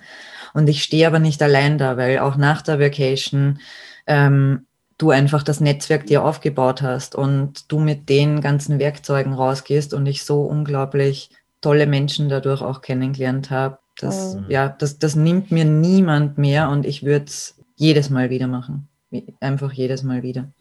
Und 0.53 0.68
ich 0.68 0.82
stehe 0.82 1.07
aber 1.07 1.18
nicht 1.18 1.43
allein 1.43 1.78
da, 1.78 1.97
weil 1.97 2.18
auch 2.18 2.36
nach 2.36 2.61
der 2.61 2.78
Vacation 2.78 3.61
ähm, 4.07 4.66
du 4.99 5.11
einfach 5.11 5.43
das 5.43 5.61
Netzwerk 5.61 6.07
dir 6.07 6.22
aufgebaut 6.22 6.82
hast 6.82 7.14
und 7.14 7.72
du 7.72 7.80
mit 7.80 8.11
den 8.11 8.43
ganzen 8.43 8.78
Werkzeugen 8.78 9.32
rausgehst 9.32 9.95
und 9.95 10.05
ich 10.05 10.22
so 10.22 10.43
unglaublich 10.43 11.30
tolle 11.62 11.86
Menschen 11.86 12.28
dadurch 12.28 12.61
auch 12.61 12.82
kennengelernt 12.82 13.51
habe. 13.51 13.78
Das, 13.99 14.34
mhm. 14.34 14.47
ja, 14.49 14.68
das, 14.68 14.99
das 14.99 15.16
nimmt 15.16 15.51
mir 15.51 15.64
niemand 15.64 16.36
mehr 16.36 16.68
und 16.68 16.84
ich 16.84 17.05
würde 17.05 17.24
es 17.24 17.57
jedes 17.74 18.11
Mal 18.11 18.28
wieder 18.28 18.49
machen. 18.49 18.89
Einfach 19.40 19.72
jedes 19.72 20.02
Mal 20.02 20.22
wieder. 20.22 20.52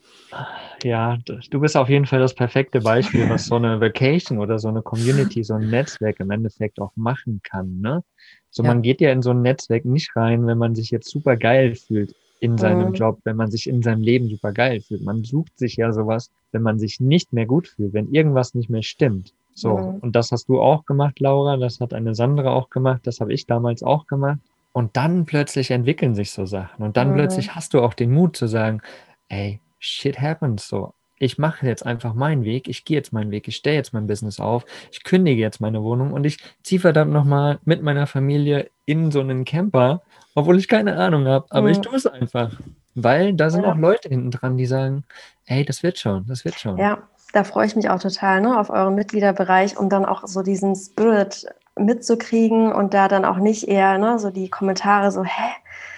Ja, 0.84 1.18
du 1.26 1.60
bist 1.60 1.76
auf 1.76 1.90
jeden 1.90 2.06
Fall 2.06 2.20
das 2.20 2.34
perfekte 2.34 2.80
Beispiel, 2.80 3.30
was 3.30 3.48
so 3.48 3.56
eine 3.56 3.82
Vacation 3.82 4.38
oder 4.38 4.58
so 4.58 4.70
eine 4.70 4.82
Community, 4.82 5.44
so 5.44 5.56
ein 5.56 5.70
Netzwerk 5.70 6.20
im 6.22 6.32
Endeffekt 6.32 6.80
auch 6.80 6.92
machen 6.96 7.42
kann. 7.44 7.82
Ne? 7.82 8.04
So, 8.50 8.64
ja. 8.64 8.70
man 8.70 8.82
geht 8.82 9.02
ja 9.02 9.12
in 9.12 9.22
so 9.22 9.32
ein 9.32 9.42
Netzwerk 9.42 9.84
nicht 9.84 10.16
rein, 10.16 10.48
wenn 10.48 10.58
man 10.58 10.76
sich 10.76 10.92
jetzt 10.92 11.10
super 11.10 11.36
geil 11.36 11.76
fühlt 11.76 12.16
in 12.40 12.58
seinem 12.58 12.90
mhm. 12.90 12.94
Job, 12.94 13.20
wenn 13.24 13.36
man 13.36 13.52
sich 13.52 13.68
in 13.68 13.82
seinem 13.82 14.02
Leben 14.02 14.30
super 14.30 14.54
geil 14.54 14.80
fühlt. 14.82 15.04
Man 15.04 15.24
sucht 15.24 15.58
sich 15.58 15.76
ja 15.76 15.92
sowas, 15.92 16.32
wenn 16.52 16.62
man 16.62 16.80
sich 16.80 17.00
nicht 17.00 17.34
mehr 17.34 17.48
gut 17.48 17.68
fühlt, 17.68 17.94
wenn 17.94 18.14
irgendwas 18.14 18.54
nicht 18.54 18.70
mehr 18.70 18.84
stimmt. 18.84 19.34
So, 19.54 19.76
mhm. 19.78 19.96
und 20.00 20.16
das 20.16 20.32
hast 20.32 20.48
du 20.48 20.62
auch 20.62 20.86
gemacht, 20.86 21.20
Laura, 21.20 21.58
das 21.58 21.80
hat 21.80 21.94
eine 21.94 22.16
Sandra 22.16 22.54
auch 22.54 22.70
gemacht, 22.70 23.02
das 23.06 23.20
habe 23.20 23.34
ich 23.34 23.48
damals 23.48 23.84
auch 23.84 24.06
gemacht. 24.08 24.40
Und 24.78 24.96
dann 24.96 25.26
plötzlich 25.26 25.72
entwickeln 25.72 26.14
sich 26.14 26.32
so 26.32 26.46
Sachen. 26.46 26.84
Und 26.84 26.98
dann 26.98 27.12
mhm. 27.12 27.16
plötzlich 27.16 27.56
hast 27.56 27.74
du 27.74 27.82
auch 27.82 27.94
den 27.94 28.12
Mut 28.12 28.38
zu 28.38 28.48
sagen, 28.48 28.82
ey, 29.28 29.60
shit 29.80 30.22
happens 30.22 30.68
so. 30.68 30.94
Ich 31.20 31.40
mache 31.40 31.66
jetzt 31.66 31.84
einfach 31.84 32.14
meinen 32.14 32.44
Weg, 32.44 32.68
ich 32.68 32.86
gehe 32.86 32.96
jetzt 32.96 33.12
meinen 33.12 33.32
Weg, 33.32 33.48
ich 33.48 33.56
stelle 33.56 33.76
jetzt 33.76 33.92
mein 33.92 34.06
Business 34.06 34.40
auf, 34.40 34.66
ich 34.92 35.04
kündige 35.04 35.42
jetzt 35.42 35.62
meine 35.62 35.82
Wohnung 35.82 36.14
und 36.14 36.26
ich 36.26 36.38
ziehe 36.62 36.80
verdammt 36.80 37.12
nochmal 37.12 37.58
mit 37.66 37.82
meiner 37.82 38.06
Familie 38.06 38.70
in 38.86 39.10
so 39.10 39.20
einen 39.20 39.46
Camper 39.46 40.04
obwohl 40.38 40.60
ich 40.60 40.68
keine 40.68 40.96
Ahnung 40.98 41.26
habe, 41.26 41.48
aber 41.50 41.64
mhm. 41.64 41.72
ich 41.72 41.82
tue 41.82 41.96
es 41.96 42.06
einfach. 42.06 42.52
Weil 42.94 43.34
da 43.34 43.50
sind 43.50 43.64
ja. 43.64 43.72
auch 43.72 43.76
Leute 43.76 44.10
hinten 44.10 44.30
dran, 44.30 44.56
die 44.56 44.68
sagen, 44.68 45.04
hey, 45.46 45.66
das 45.66 45.82
wird 45.82 45.98
schon, 45.98 46.28
das 46.28 46.46
wird 46.46 46.60
schon. 46.60 46.78
Ja, 46.78 47.00
da 47.34 47.44
freue 47.44 47.66
ich 47.66 47.76
mich 47.76 47.90
auch 47.90 48.00
total 48.00 48.42
ne, 48.42 48.60
auf 48.60 48.70
euren 48.70 48.94
Mitgliederbereich, 48.94 49.80
um 49.80 49.90
dann 49.90 50.06
auch 50.06 50.28
so 50.28 50.44
diesen 50.44 50.76
Spirit 50.76 51.48
mitzukriegen 51.80 52.72
und 52.72 52.94
da 52.94 53.08
dann 53.08 53.26
auch 53.26 53.38
nicht 53.38 53.68
eher 53.68 53.98
ne, 53.98 54.20
so 54.20 54.30
die 54.30 54.50
Kommentare 54.50 55.12
so, 55.12 55.24
hä, 55.24 55.52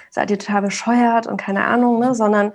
seid 0.10 0.32
ihr 0.32 0.40
total 0.40 0.64
bescheuert 0.64 1.28
und 1.28 1.38
keine 1.38 1.66
Ahnung, 1.66 2.00
ne, 2.00 2.16
sondern 2.16 2.54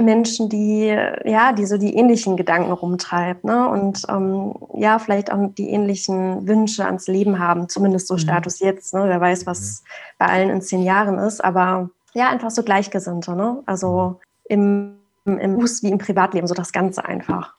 Menschen, 0.00 0.48
die 0.48 0.86
ja, 1.24 1.52
die 1.52 1.66
so 1.66 1.76
die 1.76 1.96
ähnlichen 1.96 2.36
Gedanken 2.36 2.72
rumtreibt, 2.72 3.44
ne? 3.44 3.68
Und 3.68 4.02
ähm, 4.08 4.54
ja, 4.74 4.98
vielleicht 4.98 5.32
auch 5.32 5.50
die 5.56 5.70
ähnlichen 5.70 6.46
Wünsche 6.46 6.84
ans 6.84 7.08
Leben 7.08 7.38
haben, 7.38 7.68
zumindest 7.68 8.06
so 8.06 8.14
mhm. 8.14 8.18
Status 8.18 8.60
jetzt, 8.60 8.94
ne? 8.94 9.04
Wer 9.06 9.20
weiß, 9.20 9.46
was 9.46 9.82
mhm. 9.82 9.86
bei 10.18 10.26
allen 10.26 10.50
in 10.50 10.62
zehn 10.62 10.82
Jahren 10.82 11.18
ist, 11.18 11.42
aber 11.42 11.90
ja, 12.14 12.28
einfach 12.28 12.50
so 12.50 12.62
Gleichgesinnte, 12.62 13.34
ne? 13.34 13.62
Also 13.66 14.20
mhm. 14.48 14.98
im, 15.24 15.38
im 15.38 15.56
Bus 15.56 15.82
wie 15.82 15.90
im 15.90 15.98
Privatleben, 15.98 16.46
so 16.46 16.54
das 16.54 16.72
Ganze 16.72 17.04
einfach. 17.04 17.57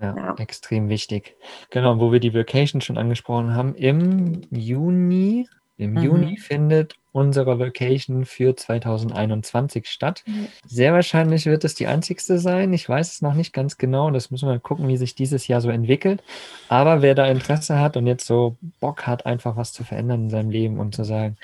Ja, 0.00 0.16
ja, 0.16 0.34
extrem 0.38 0.88
wichtig. 0.88 1.36
Genau, 1.70 1.98
wo 1.98 2.12
wir 2.12 2.20
die 2.20 2.34
Vacation 2.34 2.80
schon 2.80 2.98
angesprochen 2.98 3.54
haben, 3.54 3.74
im 3.74 4.42
Juni 4.50 5.48
im 5.78 5.92
mhm. 5.92 6.02
Juni 6.02 6.36
findet 6.36 6.96
unsere 7.12 7.58
Vacation 7.58 8.24
für 8.24 8.54
2021 8.54 9.86
statt. 9.86 10.24
Mhm. 10.26 10.48
Sehr 10.66 10.92
wahrscheinlich 10.92 11.46
wird 11.46 11.64
es 11.64 11.76
die 11.76 11.86
einzigste 11.86 12.38
sein. 12.40 12.72
Ich 12.72 12.88
weiß 12.88 13.12
es 13.12 13.22
noch 13.22 13.34
nicht 13.34 13.52
ganz 13.52 13.78
genau. 13.78 14.10
Das 14.10 14.30
müssen 14.30 14.48
wir 14.48 14.54
mal 14.54 14.60
gucken, 14.60 14.88
wie 14.88 14.96
sich 14.96 15.14
dieses 15.14 15.46
Jahr 15.46 15.60
so 15.60 15.70
entwickelt. 15.70 16.22
Aber 16.68 17.00
wer 17.00 17.14
da 17.14 17.26
Interesse 17.26 17.78
hat 17.78 17.96
und 17.96 18.08
jetzt 18.08 18.26
so 18.26 18.56
Bock 18.80 19.06
hat, 19.06 19.24
einfach 19.24 19.56
was 19.56 19.72
zu 19.72 19.84
verändern 19.84 20.24
in 20.24 20.30
seinem 20.30 20.50
Leben 20.50 20.80
und 20.80 20.96
zu 20.96 21.04
sagen, 21.04 21.36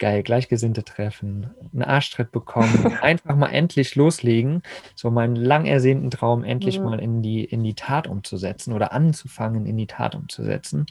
geil, 0.00 0.24
Gleichgesinnte 0.24 0.82
treffen, 0.82 1.50
einen 1.72 1.84
Arschtritt 1.84 2.32
bekommen, 2.32 2.98
einfach 3.02 3.36
mal 3.36 3.50
endlich 3.50 3.94
loslegen, 3.94 4.62
so 4.96 5.12
meinen 5.12 5.36
lang 5.36 5.66
ersehnten 5.66 6.10
Traum 6.10 6.42
endlich 6.42 6.80
mhm. 6.80 6.84
mal 6.86 6.98
in 6.98 7.22
die, 7.22 7.44
in 7.44 7.62
die 7.62 7.74
Tat 7.74 8.08
umzusetzen 8.08 8.72
oder 8.72 8.92
anzufangen, 8.92 9.66
in 9.66 9.76
die 9.76 9.86
Tat 9.86 10.16
umzusetzen, 10.16 10.86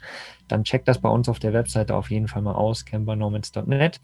dann 0.48 0.64
checkt 0.64 0.88
das 0.88 1.02
bei 1.02 1.10
uns 1.10 1.28
auf 1.28 1.40
der 1.40 1.52
Webseite 1.52 1.96
auf 1.96 2.10
jeden 2.10 2.30
Fall 2.30 2.42
mal 2.42 2.56
aus, 2.56 2.86
campernomads.net 2.86 4.00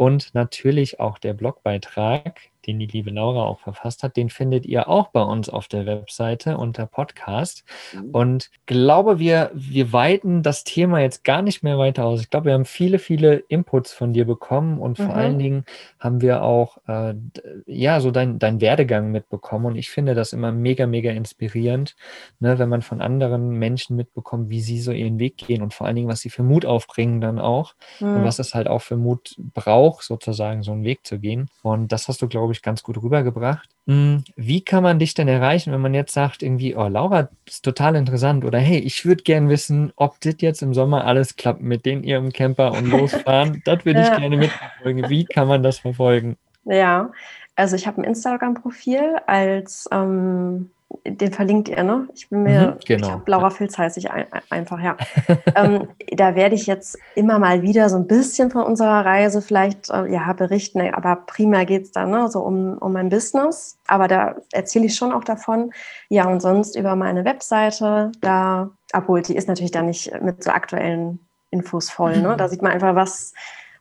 und 0.00 0.34
natürlich 0.34 0.98
auch 0.98 1.18
der 1.18 1.34
Blogbeitrag, 1.34 2.40
den 2.66 2.78
die 2.78 2.86
liebe 2.86 3.10
Laura 3.10 3.44
auch 3.44 3.60
verfasst 3.60 4.02
hat, 4.02 4.16
den 4.16 4.30
findet 4.30 4.64
ihr 4.64 4.88
auch 4.88 5.08
bei 5.08 5.22
uns 5.22 5.48
auf 5.48 5.68
der 5.68 5.84
Webseite 5.84 6.56
unter 6.56 6.86
Podcast. 6.86 7.64
Mhm. 7.92 8.10
Und 8.10 8.50
glaube, 8.66 9.18
wir, 9.18 9.50
wir 9.52 9.92
weiten 9.92 10.42
das 10.42 10.64
Thema 10.64 11.00
jetzt 11.00 11.24
gar 11.24 11.42
nicht 11.42 11.62
mehr 11.62 11.78
weiter 11.78 12.04
aus. 12.04 12.20
Ich 12.20 12.30
glaube, 12.30 12.46
wir 12.46 12.54
haben 12.54 12.64
viele, 12.64 12.98
viele 12.98 13.36
Inputs 13.36 13.92
von 13.92 14.12
dir 14.12 14.24
bekommen 14.24 14.78
und 14.78 14.98
mhm. 14.98 15.04
vor 15.04 15.14
allen 15.14 15.38
Dingen 15.38 15.64
haben 15.98 16.20
wir 16.20 16.42
auch 16.42 16.78
äh, 16.86 17.14
ja 17.66 18.00
so 18.00 18.10
dein, 18.10 18.38
dein 18.38 18.60
Werdegang 18.60 19.10
mitbekommen. 19.10 19.66
Und 19.66 19.76
ich 19.76 19.90
finde 19.90 20.14
das 20.14 20.32
immer 20.32 20.52
mega, 20.52 20.86
mega 20.86 21.10
inspirierend, 21.10 21.94
ne, 22.38 22.58
wenn 22.58 22.68
man 22.68 22.82
von 22.82 23.00
anderen 23.00 23.50
Menschen 23.50 23.96
mitbekommt, 23.96 24.50
wie 24.50 24.60
sie 24.60 24.80
so 24.80 24.92
ihren 24.92 25.18
Weg 25.18 25.36
gehen 25.36 25.62
und 25.62 25.74
vor 25.74 25.86
allen 25.86 25.96
Dingen, 25.96 26.08
was 26.08 26.20
sie 26.20 26.30
für 26.30 26.42
Mut 26.42 26.64
aufbringen 26.64 27.20
dann 27.20 27.38
auch 27.38 27.74
mhm. 28.00 28.16
und 28.16 28.24
was 28.24 28.38
es 28.38 28.54
halt 28.54 28.68
auch 28.68 28.80
für 28.82 28.96
Mut 28.96 29.36
braucht, 29.38 29.89
sozusagen 30.02 30.62
so 30.62 30.72
einen 30.72 30.84
Weg 30.84 31.06
zu 31.06 31.18
gehen. 31.18 31.48
Und 31.62 31.92
das 31.92 32.08
hast 32.08 32.22
du, 32.22 32.28
glaube 32.28 32.52
ich, 32.52 32.62
ganz 32.62 32.82
gut 32.82 33.02
rübergebracht. 33.02 33.68
Hm, 33.86 34.24
wie 34.36 34.60
kann 34.60 34.82
man 34.82 34.98
dich 34.98 35.14
denn 35.14 35.28
erreichen, 35.28 35.72
wenn 35.72 35.80
man 35.80 35.94
jetzt 35.94 36.12
sagt, 36.12 36.42
irgendwie, 36.42 36.76
oh, 36.76 36.86
Laura 36.86 37.28
ist 37.46 37.64
total 37.64 37.96
interessant 37.96 38.44
oder 38.44 38.58
hey, 38.58 38.78
ich 38.78 39.04
würde 39.04 39.22
gern 39.22 39.48
wissen, 39.48 39.92
ob 39.96 40.20
das 40.20 40.36
jetzt 40.38 40.62
im 40.62 40.74
Sommer 40.74 41.04
alles 41.04 41.36
klappt 41.36 41.60
mit 41.60 41.84
den 41.84 42.04
ihrem 42.04 42.32
Camper 42.32 42.72
und 42.72 42.86
losfahren. 42.90 43.62
das 43.64 43.84
würde 43.84 44.02
ich 44.02 44.16
gerne 44.16 44.36
mitverfolgen. 44.36 45.08
Wie 45.10 45.24
kann 45.24 45.48
man 45.48 45.62
das 45.62 45.78
verfolgen? 45.78 46.36
Ja, 46.64 47.10
also 47.56 47.76
ich 47.76 47.86
habe 47.86 48.00
ein 48.00 48.04
Instagram-Profil 48.04 49.16
als 49.26 49.88
ähm, 49.92 50.70
den 51.06 51.32
verlinkt 51.32 51.68
ihr, 51.68 51.82
ne? 51.82 52.08
Ich 52.14 52.28
bin 52.28 52.42
mir, 52.42 52.72
mhm, 52.72 52.78
genau. 52.84 53.06
ich 53.06 53.12
hab, 53.12 53.28
Laura 53.28 53.50
Filz 53.50 53.78
heiße 53.78 53.98
ich 54.00 54.10
ein, 54.10 54.26
einfach, 54.50 54.80
ja. 54.80 54.96
ähm, 55.54 55.88
da 56.12 56.34
werde 56.34 56.54
ich 56.54 56.66
jetzt 56.66 56.98
immer 57.14 57.38
mal 57.38 57.62
wieder 57.62 57.88
so 57.88 57.96
ein 57.96 58.06
bisschen 58.06 58.50
von 58.50 58.64
unserer 58.64 59.04
Reise 59.04 59.40
vielleicht 59.40 59.90
äh, 59.90 60.06
ja, 60.12 60.32
berichten, 60.32 60.80
aber 60.92 61.16
primär 61.26 61.64
geht 61.64 61.84
es 61.84 61.92
dann 61.92 62.10
ne, 62.10 62.28
so 62.28 62.40
um, 62.40 62.76
um 62.78 62.92
mein 62.92 63.08
Business. 63.08 63.78
Aber 63.86 64.08
da 64.08 64.36
erzähle 64.52 64.86
ich 64.86 64.96
schon 64.96 65.12
auch 65.12 65.24
davon. 65.24 65.72
Ja, 66.08 66.26
und 66.28 66.40
sonst 66.40 66.76
über 66.76 66.96
meine 66.96 67.24
Webseite, 67.24 68.12
da, 68.20 68.70
obwohl 68.92 69.22
die 69.22 69.36
ist 69.36 69.48
natürlich 69.48 69.72
dann 69.72 69.86
nicht 69.86 70.12
mit 70.22 70.42
so 70.42 70.50
aktuellen 70.50 71.20
Infos 71.50 71.90
voll. 71.90 72.18
Ne? 72.18 72.36
Da 72.36 72.48
sieht 72.48 72.62
man 72.62 72.72
einfach, 72.72 72.94
was, 72.94 73.32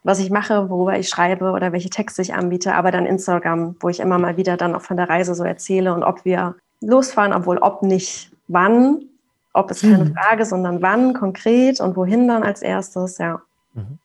was 0.04 0.20
ich 0.20 0.30
mache, 0.30 0.70
worüber 0.70 0.98
ich 0.98 1.10
schreibe 1.10 1.52
oder 1.52 1.72
welche 1.72 1.90
Texte 1.90 2.22
ich 2.22 2.34
anbiete, 2.34 2.76
aber 2.76 2.92
dann 2.92 3.06
Instagram, 3.06 3.76
wo 3.80 3.90
ich 3.90 4.00
immer 4.00 4.18
mal 4.20 4.38
wieder 4.38 4.58
dann 4.58 4.76
auch 4.76 4.82
von 4.82 4.98
der 4.98 5.10
Reise 5.10 5.36
so 5.36 5.44
erzähle 5.44 5.94
und 5.94 6.04
ob 6.04 6.26
wir 6.26 6.56
losfahren, 6.82 7.34
obwohl 7.34 7.58
ob 7.58 7.82
nicht 7.84 8.32
wann, 8.48 9.06
ob 9.54 9.72
ist 9.72 9.82
keine 9.82 10.06
mhm. 10.06 10.14
Frage, 10.16 10.46
sondern 10.46 10.82
wann 10.82 11.14
konkret 11.14 11.80
und 11.80 11.96
wohin 11.96 12.28
dann 12.28 12.44
als 12.44 12.62
erstes, 12.62 13.18
ja. 13.18 13.42
Mhm. 13.74 14.00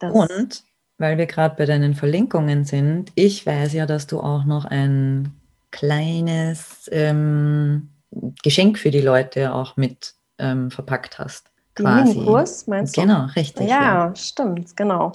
Und 0.00 0.64
weil 0.98 1.18
wir 1.18 1.26
gerade 1.26 1.56
bei 1.56 1.64
deinen 1.64 1.94
Verlinkungen 1.94 2.64
sind, 2.64 3.12
ich 3.14 3.46
weiß 3.46 3.72
ja, 3.72 3.86
dass 3.86 4.06
du 4.06 4.20
auch 4.20 4.44
noch 4.44 4.64
ein 4.64 5.32
kleines 5.70 6.88
ähm, 6.92 7.88
Geschenk 8.42 8.78
für 8.78 8.90
die 8.90 9.00
Leute 9.00 9.54
auch 9.54 9.76
mit 9.76 10.14
ähm, 10.38 10.70
verpackt 10.70 11.18
hast. 11.18 11.50
Quasi. 11.74 12.14
Minikurs, 12.14 12.66
meinst 12.66 12.96
du? 12.96 13.00
Genau, 13.00 13.26
richtig. 13.34 13.68
Ja, 13.68 14.06
ja, 14.06 14.14
stimmt, 14.14 14.76
genau. 14.76 15.12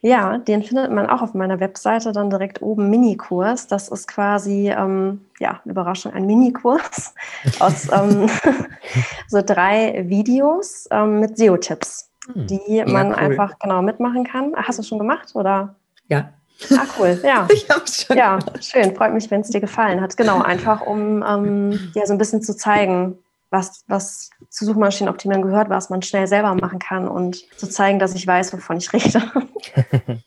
Ja, 0.00 0.38
den 0.38 0.62
findet 0.62 0.92
man 0.92 1.08
auch 1.08 1.22
auf 1.22 1.34
meiner 1.34 1.58
Webseite 1.58 2.12
dann 2.12 2.30
direkt 2.30 2.62
oben 2.62 2.90
Minikurs. 2.90 3.66
Das 3.66 3.88
ist 3.88 4.06
quasi, 4.06 4.70
ähm, 4.70 5.22
ja, 5.40 5.60
Überraschung, 5.64 6.12
ein 6.12 6.26
Minikurs 6.26 7.14
aus 7.60 7.90
ähm, 7.92 8.28
so 9.28 9.42
drei 9.42 10.04
Videos 10.08 10.86
ähm, 10.90 11.20
mit 11.20 11.38
SEO-Tipps, 11.38 12.10
hm. 12.32 12.46
die 12.46 12.84
man 12.86 13.08
cool. 13.08 13.14
einfach 13.14 13.58
genau 13.58 13.82
mitmachen 13.82 14.24
kann. 14.24 14.52
Hast 14.54 14.78
du 14.78 14.82
schon 14.82 14.98
gemacht 14.98 15.34
oder? 15.34 15.74
Ja. 16.08 16.30
Ah, 16.70 16.86
cool, 16.98 17.20
ja. 17.22 17.46
Ich 17.52 17.68
hab's 17.68 18.04
schon. 18.04 18.16
Ja, 18.16 18.38
schön. 18.60 18.94
Freut 18.94 19.12
mich, 19.12 19.30
wenn 19.30 19.42
es 19.42 19.50
dir 19.50 19.60
gefallen 19.60 20.00
hat. 20.00 20.16
Genau, 20.16 20.40
einfach 20.40 20.82
um 20.82 21.22
ähm, 21.26 21.90
ja, 21.94 22.06
so 22.06 22.12
ein 22.12 22.18
bisschen 22.18 22.42
zu 22.42 22.56
zeigen, 22.56 23.18
was, 23.56 23.84
was 23.88 24.30
zu 24.50 24.64
Suchmaschinenoptimieren 24.66 25.42
gehört, 25.42 25.70
was 25.70 25.90
man 25.90 26.02
schnell 26.02 26.26
selber 26.26 26.54
machen 26.54 26.78
kann 26.78 27.08
und 27.08 27.42
zu 27.58 27.68
zeigen, 27.68 27.98
dass 27.98 28.14
ich 28.14 28.26
weiß, 28.26 28.52
wovon 28.52 28.76
ich 28.76 28.92
rede. 28.92 29.22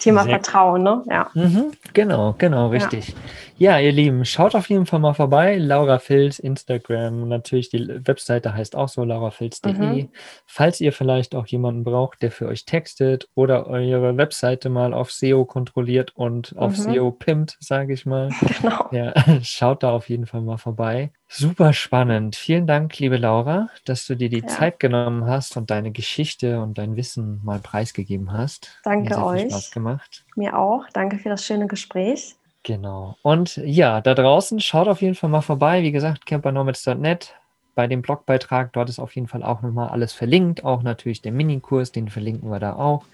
Thema 0.00 0.22
Sehr 0.22 0.30
Vertrauen, 0.30 0.82
ne? 0.82 1.02
Ja. 1.10 1.30
Mhm, 1.34 1.72
genau, 1.92 2.34
genau, 2.38 2.68
richtig. 2.68 3.08
Ja. 3.08 3.14
Ja. 3.58 3.78
ihr 3.78 3.92
Lieben, 3.92 4.24
schaut 4.24 4.54
auf 4.54 4.68
jeden 4.68 4.86
Fall 4.86 5.00
mal 5.00 5.14
vorbei. 5.14 5.56
Laura 5.56 5.98
Filz, 5.98 6.38
Instagram, 6.38 7.28
natürlich 7.28 7.70
die 7.70 7.88
Webseite 8.06 8.54
heißt 8.54 8.76
auch 8.76 8.88
so, 8.88 9.04
laurafilz.de. 9.04 9.72
Mhm. 9.72 10.08
Falls 10.46 10.80
ihr 10.80 10.92
vielleicht 10.92 11.34
auch 11.34 11.46
jemanden 11.46 11.84
braucht, 11.84 12.22
der 12.22 12.30
für 12.30 12.46
euch 12.48 12.64
textet 12.64 13.28
oder 13.34 13.66
eure 13.66 14.16
Webseite 14.16 14.68
mal 14.68 14.94
auf 14.94 15.12
SEO 15.12 15.44
kontrolliert 15.44 16.12
und 16.16 16.56
auf 16.56 16.78
mhm. 16.78 16.82
SEO 16.82 17.10
pimmt, 17.10 17.56
sage 17.60 17.92
ich 17.92 18.06
mal. 18.06 18.30
Genau. 18.58 18.88
Ja, 18.90 19.12
schaut 19.42 19.82
da 19.82 19.92
auf 19.92 20.08
jeden 20.08 20.26
Fall 20.26 20.40
mal 20.40 20.56
vorbei. 20.56 21.12
Super 21.28 21.72
spannend. 21.74 22.34
Vielen 22.34 22.66
Dank, 22.66 22.98
liebe 22.98 23.18
Laura, 23.18 23.68
dass 23.84 24.06
du 24.06 24.16
dir 24.16 24.30
die 24.30 24.40
ja. 24.40 24.46
Zeit 24.46 24.80
genommen 24.80 25.26
hast 25.26 25.56
und 25.56 25.70
deine 25.70 25.92
Geschichte 25.92 26.60
und 26.60 26.78
dein 26.78 26.96
Wissen 26.96 27.40
mal 27.44 27.58
preisgegeben 27.58 28.32
hast. 28.32 28.80
Danke 28.82 29.16
Mir 29.16 29.24
euch. 29.24 29.42
Spaß 29.42 29.70
gemacht. 29.70 30.24
Mir 30.36 30.58
auch. 30.58 30.86
Danke 30.94 31.18
für 31.18 31.28
das 31.28 31.44
schöne 31.44 31.66
Gespräch. 31.66 32.34
Genau. 32.68 33.16
Und 33.22 33.56
ja, 33.56 34.02
da 34.02 34.14
draußen 34.14 34.60
schaut 34.60 34.88
auf 34.88 35.00
jeden 35.00 35.14
Fall 35.14 35.30
mal 35.30 35.40
vorbei. 35.40 35.82
Wie 35.82 35.90
gesagt, 35.90 36.26
campernomads.net. 36.26 37.34
Bei 37.74 37.86
dem 37.86 38.02
Blogbeitrag, 38.02 38.74
dort 38.74 38.90
ist 38.90 38.98
auf 38.98 39.14
jeden 39.14 39.26
Fall 39.26 39.42
auch 39.42 39.62
nochmal 39.62 39.88
alles 39.88 40.12
verlinkt. 40.12 40.66
Auch 40.66 40.82
natürlich 40.82 41.22
der 41.22 41.32
Minikurs, 41.32 41.92
den 41.92 42.10
verlinken 42.10 42.50
wir 42.50 42.58
da 42.58 42.74
auch. 42.74 43.04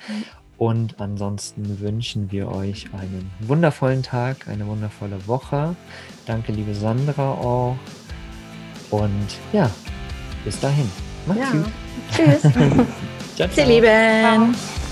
Und 0.59 1.01
ansonsten 1.01 1.79
wünschen 1.79 2.33
wir 2.33 2.51
euch 2.51 2.87
einen 2.95 3.31
wundervollen 3.39 4.03
Tag, 4.03 4.49
eine 4.49 4.67
wundervolle 4.67 5.25
Woche. 5.29 5.77
Danke, 6.27 6.51
liebe 6.51 6.75
Sandra 6.75 7.35
auch. 7.35 7.77
Und 8.91 9.39
ja, 9.53 9.71
bis 10.45 10.59
dahin. 10.59 10.91
Macht's 11.27 11.43
ja. 11.43 11.51
gut. 11.53 11.73
Tschüss. 12.11 12.43
ciao, 13.37 13.49
ciao. 13.49 13.49
Ihr 13.57 13.67
Lieben. 13.67 14.55
Ciao. 14.57 14.84